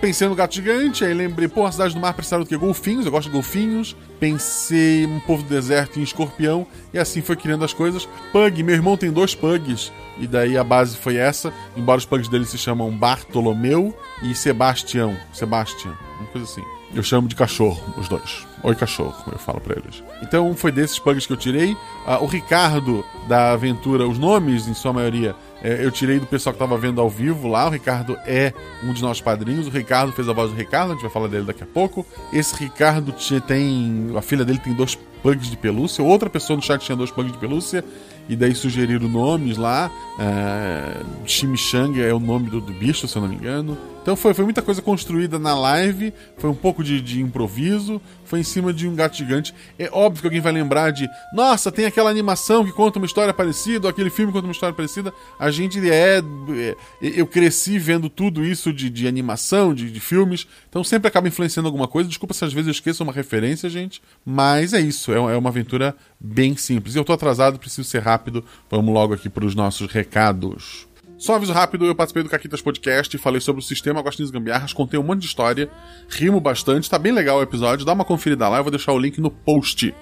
[0.00, 2.56] Pensei no gato gigante, aí lembrei, pô, a cidade do mar precisaram do quê?
[2.56, 3.96] Golfinhos, eu gosto de golfinhos.
[4.20, 8.06] Pensei um povo do deserto em escorpião, e assim foi criando as coisas.
[8.30, 12.28] Pug, meu irmão tem dois pugs, e daí a base foi essa, embora os pugs
[12.28, 15.16] dele se chamam Bartolomeu e Sebastião.
[15.32, 16.62] Sebastião, uma coisa assim.
[16.94, 18.46] Eu chamo de cachorro, os dois.
[18.62, 20.02] Oi, cachorro, eu falo pra eles.
[20.22, 21.76] Então, foi desses pugs que eu tirei.
[22.06, 25.34] Ah, o Ricardo da aventura, os nomes, em sua maioria,
[25.66, 27.66] é, eu tirei do pessoal que tava vendo ao vivo lá.
[27.66, 28.52] O Ricardo é
[28.84, 29.66] um dos nossos padrinhos.
[29.66, 32.06] O Ricardo fez a voz do Ricardo, a gente vai falar dele daqui a pouco.
[32.32, 34.12] Esse Ricardo tinha, tem.
[34.16, 36.04] A filha dele tem dois pugs de pelúcia.
[36.04, 37.84] Outra pessoa no chat tinha dois pugs de pelúcia.
[38.28, 39.90] E daí sugeriram nomes lá.
[40.20, 43.76] É, Chimichanga é o nome do, do bicho, se eu não me engano.
[44.06, 48.38] Então foi, foi muita coisa construída na live, foi um pouco de, de, improviso, foi
[48.38, 49.52] em cima de um gato gigante.
[49.76, 53.34] É óbvio que alguém vai lembrar de, nossa, tem aquela animação que conta uma história
[53.34, 55.12] parecida, ou aquele filme que conta uma história parecida.
[55.40, 56.18] A gente é.
[56.20, 61.26] é eu cresci vendo tudo isso de, de animação, de, de, filmes, então sempre acaba
[61.26, 62.08] influenciando alguma coisa.
[62.08, 65.50] Desculpa se às vezes eu esqueço uma referência, gente, mas é isso, é, é uma
[65.50, 66.94] aventura bem simples.
[66.94, 68.44] Eu tô atrasado, preciso ser rápido.
[68.70, 70.85] Vamos logo aqui para os nossos recados.
[71.18, 74.74] Só um aviso rápido, eu participei do Caquitas Podcast, falei sobre o sistema Agostinhos Gambiarras,
[74.74, 75.70] contei um monte de história,
[76.10, 78.98] rimo bastante, tá bem legal o episódio, dá uma conferida lá, eu vou deixar o
[78.98, 79.94] link no post.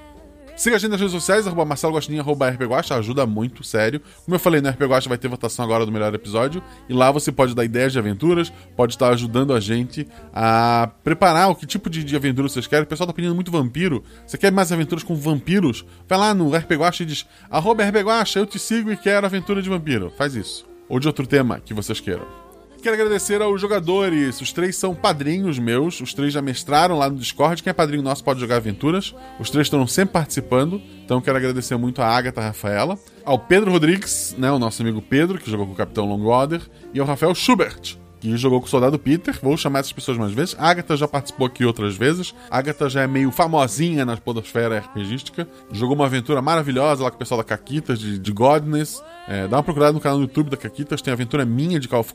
[0.57, 4.01] Siga a gente nas redes sociais, arroba Marcelo arroba RPGuacha, ajuda muito, sério.
[4.24, 7.31] Como eu falei, no RPGuacha vai ter votação agora do melhor episódio, e lá você
[7.31, 11.91] pode dar ideias de aventuras, pode estar ajudando a gente a preparar o que tipo
[11.91, 12.85] de, de aventura vocês querem.
[12.85, 14.03] O pessoal tá pedindo muito vampiro.
[14.27, 15.85] Você quer mais aventuras com vampiros?
[16.09, 19.69] Vai lá no RPGuacha e diz, arroba RPGuacha, eu te sigo e quero aventura de
[19.69, 20.12] vampiro.
[20.16, 22.44] Faz isso ou de outro tema que vocês queiram.
[22.85, 24.43] Quero agradecer aos jogadores.
[24.43, 26.02] Os três são padrinhos meus.
[26.02, 27.62] Os três já mestraram lá no Discord.
[27.62, 29.15] Quem é padrinho nosso pode jogar aventuras.
[29.40, 30.82] Os três estão sempre participando.
[31.02, 32.98] Então quero agradecer muito a Agatha Rafaela.
[33.24, 36.61] Ao Pedro Rodrigues, né, o nosso amigo Pedro, que jogou com o Capitão Longwater.
[36.93, 39.38] E ao Rafael Schubert, que jogou com o Soldado Peter.
[39.42, 40.56] Vou chamar essas pessoas mais vezes.
[40.59, 42.34] Agatha já participou aqui outras vezes.
[42.51, 45.46] Agatha já é meio famosinha na podosfera RPGística.
[45.70, 49.02] Jogou uma aventura maravilhosa lá com o pessoal da Caquitas, de, de Godness.
[49.28, 51.86] É, dá uma procurada no canal do YouTube da Caquitas, tem a aventura minha de
[51.86, 52.14] Call of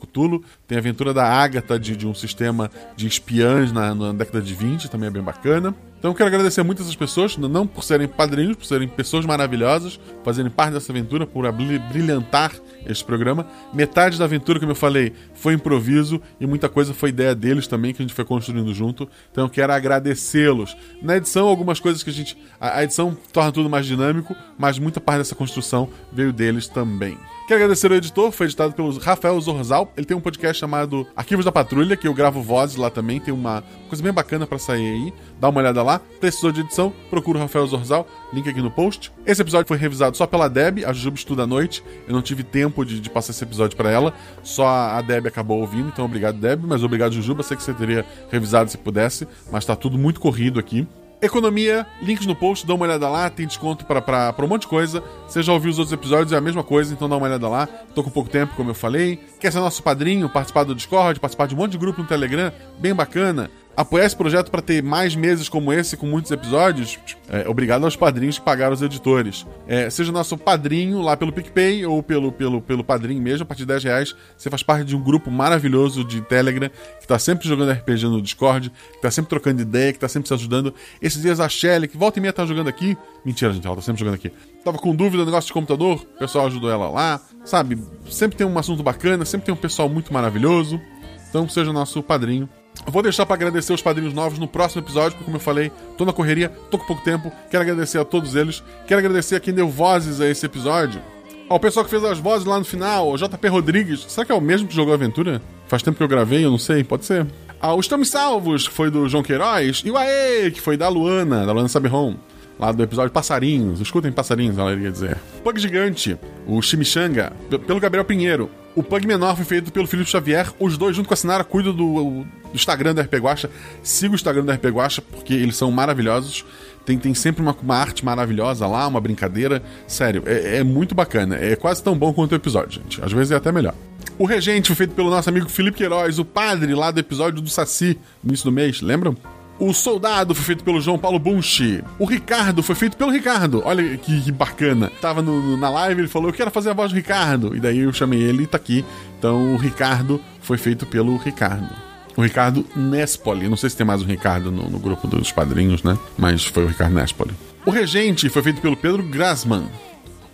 [0.66, 4.54] tem a aventura da Agatha de, de um sistema de espiãs na, na década de
[4.54, 5.74] 20, também é bem bacana.
[6.00, 10.00] Então eu quero agradecer muito essas pessoas, não por serem padrinhos, por serem pessoas maravilhosas,
[10.24, 12.52] fazerem parte dessa aventura, por brilhantar
[12.86, 13.46] este programa.
[13.70, 17.92] Metade da aventura, como eu falei, foi improviso e muita coisa foi ideia deles também,
[17.92, 19.06] que a gente foi construindo junto.
[19.30, 20.74] Então eu quero agradecê-los.
[21.02, 22.34] Na edição, algumas coisas que a gente.
[22.58, 27.18] A edição torna tudo mais dinâmico, mas muita parte dessa construção veio deles também.
[27.50, 29.92] Quero agradecer ao editor, foi editado pelo Rafael Zorzal.
[29.96, 33.18] Ele tem um podcast chamado Arquivos da Patrulha, que eu gravo vozes lá também.
[33.18, 35.12] Tem uma coisa bem bacana para sair aí.
[35.40, 36.00] Dá uma olhada lá.
[36.20, 36.92] Precisou de edição?
[37.10, 39.12] Procura o Rafael Zorzal, link aqui no post.
[39.26, 41.82] Esse episódio foi revisado só pela Deb, a Jujuba estuda à noite.
[42.06, 44.14] Eu não tive tempo de, de passar esse episódio para ela,
[44.44, 46.62] só a Deb acabou ouvindo, então obrigado, Deb.
[46.64, 47.42] Mas obrigado, Jujuba.
[47.42, 50.86] Sei que você teria revisado se pudesse, mas tá tudo muito corrido aqui.
[51.22, 55.02] Economia, links no post, dá uma olhada lá, tem desconto para um monte de coisa.
[55.28, 57.66] Você já ouviu os outros episódios, é a mesma coisa, então dá uma olhada lá.
[57.94, 59.18] Tô com pouco tempo, como eu falei.
[59.38, 62.50] Quer ser nosso padrinho, participar do Discord, participar de um monte de grupo no Telegram,
[62.78, 66.98] bem bacana apoiar esse projeto para ter mais meses como esse, com muitos episódios,
[67.28, 69.46] é, obrigado aos padrinhos que pagaram os editores.
[69.66, 73.62] É, seja nosso padrinho lá pelo PicPay ou pelo, pelo, pelo padrinho mesmo, a partir
[73.62, 76.70] de 10 reais, você faz parte de um grupo maravilhoso de Telegram,
[77.00, 80.28] que tá sempre jogando RPG no Discord, que tá sempre trocando ideia, que tá sempre
[80.28, 80.74] se ajudando.
[81.00, 82.96] Esses dias a Shelly, que volta e meia tá jogando aqui.
[83.24, 84.30] Mentira, gente, ela tá sempre jogando aqui.
[84.64, 87.78] Tava com dúvida no negócio de computador, o pessoal ajudou ela lá, sabe?
[88.10, 90.80] Sempre tem um assunto bacana, sempre tem um pessoal muito maravilhoso.
[91.28, 92.48] Então seja nosso padrinho
[92.86, 96.04] vou deixar para agradecer os padrinhos novos no próximo episódio, porque, como eu falei, tô
[96.04, 97.30] na correria, tô com pouco tempo.
[97.50, 98.62] Quero agradecer a todos eles.
[98.86, 101.00] Quero agradecer a quem deu vozes a esse episódio.
[101.48, 104.04] Ao pessoal que fez as vozes lá no final, o JP Rodrigues.
[104.08, 105.42] Será que é o mesmo que jogou aventura?
[105.66, 107.26] Faz tempo que eu gravei, eu não sei, pode ser.
[107.60, 110.88] Ah, o Estamos Salvos, que foi do João Queiroz, e o Aê, que foi da
[110.88, 112.16] Luana, da Luana Saberron,
[112.58, 113.80] lá do episódio Passarinhos.
[113.80, 115.18] Escutem Passarinhos, ela iria dizer.
[115.42, 116.16] Pug Gigante,
[116.46, 117.32] o Chimichanga,
[117.66, 118.48] pelo Gabriel Pinheiro.
[118.74, 120.52] O Pug Menor foi feito pelo Felipe Xavier.
[120.58, 123.50] Os dois, junto com a Sinara, cuidam do, do Instagram da RP Guacha.
[123.82, 126.44] Siga o Instagram da RP Guacha, porque eles são maravilhosos.
[126.84, 129.62] Tem, tem sempre uma, uma arte maravilhosa lá, uma brincadeira.
[129.86, 131.36] Sério, é, é muito bacana.
[131.36, 133.02] É quase tão bom quanto o episódio, gente.
[133.04, 133.74] Às vezes é até melhor.
[134.18, 137.48] O Regente foi feito pelo nosso amigo Felipe Queiroz, o padre lá do episódio do
[137.48, 139.16] Saci, no início do mês, lembram?
[139.58, 141.84] O Soldado foi feito pelo João Paulo Bunchi.
[141.98, 143.60] O Ricardo foi feito pelo Ricardo.
[143.64, 144.90] Olha que, que bacana.
[145.02, 147.54] Tava no- no- na live, ele falou: Eu quero fazer a voz do Ricardo.
[147.54, 148.82] E daí eu chamei ele e tá aqui.
[149.18, 151.68] Então o Ricardo foi feito pelo Ricardo.
[152.16, 153.48] O Ricardo Nespoli.
[153.48, 155.98] Não sei se tem mais um Ricardo no, no grupo dos padrinhos, né?
[156.18, 157.32] Mas foi o Ricardo Nespoli.
[157.64, 159.64] O Regente foi feito pelo Pedro Grasman.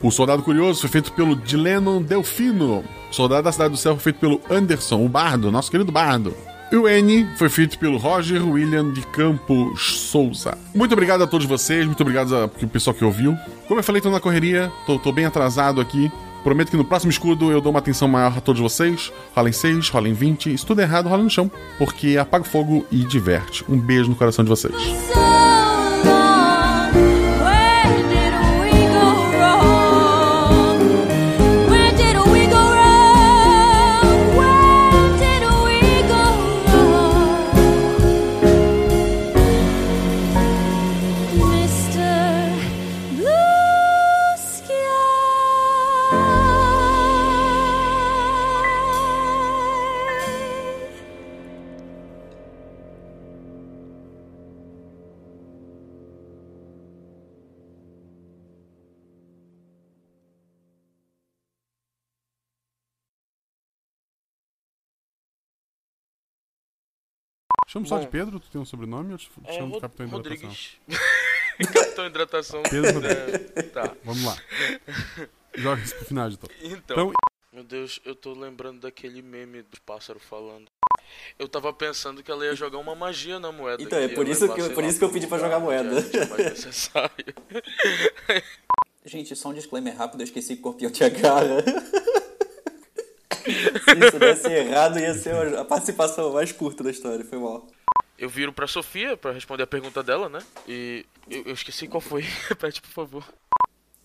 [0.01, 2.85] O Soldado Curioso foi feito pelo Dilenon Delfino.
[3.11, 6.35] O Soldado da Cidade do Céu foi feito pelo Anderson, o Bardo, nosso querido Bardo.
[6.71, 10.59] E o N foi feito pelo Roger William de Campos Souza.
[10.75, 13.37] Muito obrigado a todos vocês, muito obrigado ao pessoal que ouviu.
[13.69, 16.11] Como eu falei, tô na correria, tô, tô bem atrasado aqui.
[16.47, 19.13] Prometo que no próximo escudo eu dou uma atenção maior a todos vocês.
[19.35, 20.57] Rola em 6, rola em 20.
[20.57, 21.51] Se tudo errado, rola no chão.
[21.77, 23.65] Porque apaga o fogo e diverte.
[23.69, 24.73] Um beijo no coração de vocês.
[67.67, 68.39] Chama só de Pedro?
[68.39, 70.19] Tu tem um sobrenome ou te É, chama de Capitão Hidratação?
[70.49, 70.77] Rodrigues.
[71.73, 72.63] Capitão Hidratação.
[72.63, 73.63] Pedro é.
[73.65, 73.97] Tá.
[74.05, 74.37] Vamos lá.
[75.55, 76.53] Joga isso pro final de todo.
[76.63, 77.13] Então,
[77.53, 80.67] meu Deus, eu tô lembrando daquele meme do pássaro falando.
[81.39, 83.83] Eu tava pensando que ela ia jogar uma magia na moeda.
[83.83, 85.59] Então, é por isso levar, que eu- por lá, isso que eu pedi pra jogar
[85.59, 85.91] moeda.
[85.99, 87.35] é mais necessário.
[89.05, 91.65] Gente, só um disclaimer rápido, eu esqueci que Corpião tinha cara.
[93.47, 97.67] Se isso desse errado, ia ser a participação mais curta da história, foi mal.
[98.19, 100.39] Eu viro pra Sofia pra responder a pergunta dela, né?
[100.67, 102.23] E eu, eu esqueci qual foi.
[102.49, 103.25] Repete, por favor.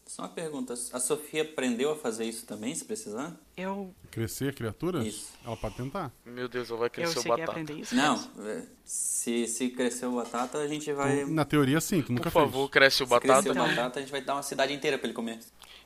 [0.05, 3.33] Só uma pergunta, a Sofia aprendeu a fazer isso também, se precisar?
[3.55, 3.95] Eu.
[4.11, 5.29] Crescer criaturas?
[5.45, 6.11] Ela pode tentar.
[6.25, 7.51] Meu Deus, ela vai crescer o cheguei a batata.
[7.51, 7.95] aprender isso.
[7.95, 8.15] Não,
[8.45, 11.23] é, se, se crescer o batata, a gente vai...
[11.23, 13.51] Na teoria, sim, tu nunca Por favor, cresce o Se crescer batata.
[13.51, 15.39] o batata, a gente vai dar uma cidade inteira pra ele comer.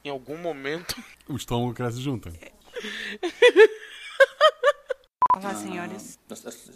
[0.04, 0.96] Em algum momento.
[0.96, 1.06] fez.
[1.30, 2.32] O estômago cresce junto.
[5.36, 6.18] Olá, senhores.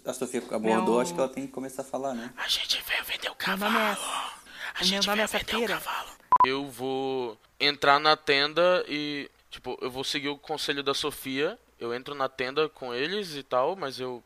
[0.06, 2.34] A, a Sofia abordou, Meu- acho que ela tem que começar a falar, né?
[2.38, 3.80] A gente veio vender o Meu nome é.
[3.80, 6.10] A Meu gente nome é veio vender o cavalo.
[6.46, 9.30] Eu vou entrar na tenda e.
[9.50, 11.58] Tipo, eu vou seguir o conselho da Sofia.
[11.80, 14.24] Eu entro na tenda com eles e tal, mas eu.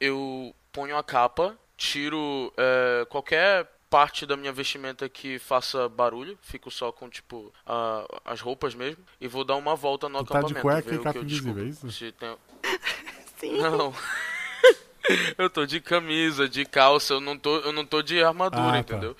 [0.00, 6.70] Eu ponho a capa, tiro é, qualquer parte da minha vestimenta que faça barulho, fico
[6.70, 10.40] só com, tipo, a- as roupas mesmo, e vou dar uma volta no Tu tá
[10.42, 10.62] de acampamento.
[10.62, 11.88] cueca ver e o capa que eu invisível, é descubro.
[11.88, 11.98] isso?
[11.98, 12.36] Se tem-
[13.38, 13.58] Sim.
[13.58, 13.94] Não.
[15.38, 18.82] eu tô de camisa, de calça, eu não tô, eu não tô de armadura, Ah,
[18.84, 18.96] tá.
[18.96, 19.16] entendeu?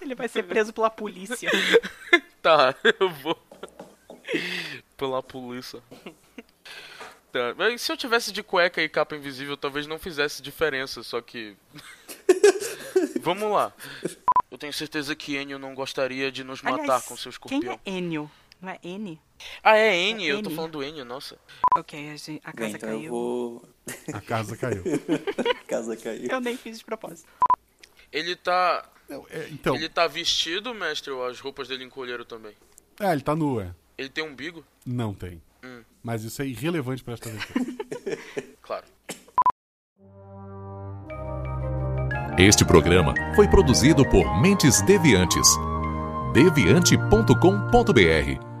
[0.00, 1.50] Ele vai ser preso pela polícia.
[2.42, 3.38] Tá, eu vou.
[4.96, 5.80] Pela polícia.
[7.30, 11.20] Tá, mas se eu tivesse de cueca e capa invisível, talvez não fizesse diferença, só
[11.20, 11.56] que.
[13.22, 13.72] Vamos lá.
[14.50, 17.80] Eu tenho certeza que Enio não gostaria de nos matar Aliás, com seu Quem escorpião.
[17.86, 18.30] é Enio?
[18.60, 19.18] Não é N?
[19.62, 21.38] Ah, é N, É eu tô falando do Enio, nossa.
[21.76, 23.10] Ok, a, gente, a Bem, casa então eu caiu.
[23.10, 23.68] vou...
[24.12, 24.82] A casa caiu.
[25.50, 26.30] a casa caiu.
[26.30, 27.28] Eu nem fiz de propósito.
[28.12, 28.88] Ele tá.
[29.50, 32.54] então- Ele tá vestido, mestre, ou as roupas dele encolheram também?
[33.00, 33.74] É, ele tá nu, é.
[33.96, 34.62] Ele tem umbigo?
[34.84, 35.40] Não tem.
[35.64, 35.82] Hum.
[36.02, 37.72] Mas isso é irrelevante pra esta aventura.
[38.62, 38.84] Claro.
[42.38, 45.46] Este programa foi produzido por Mentes Deviantes.
[46.32, 48.51] deviante.com.br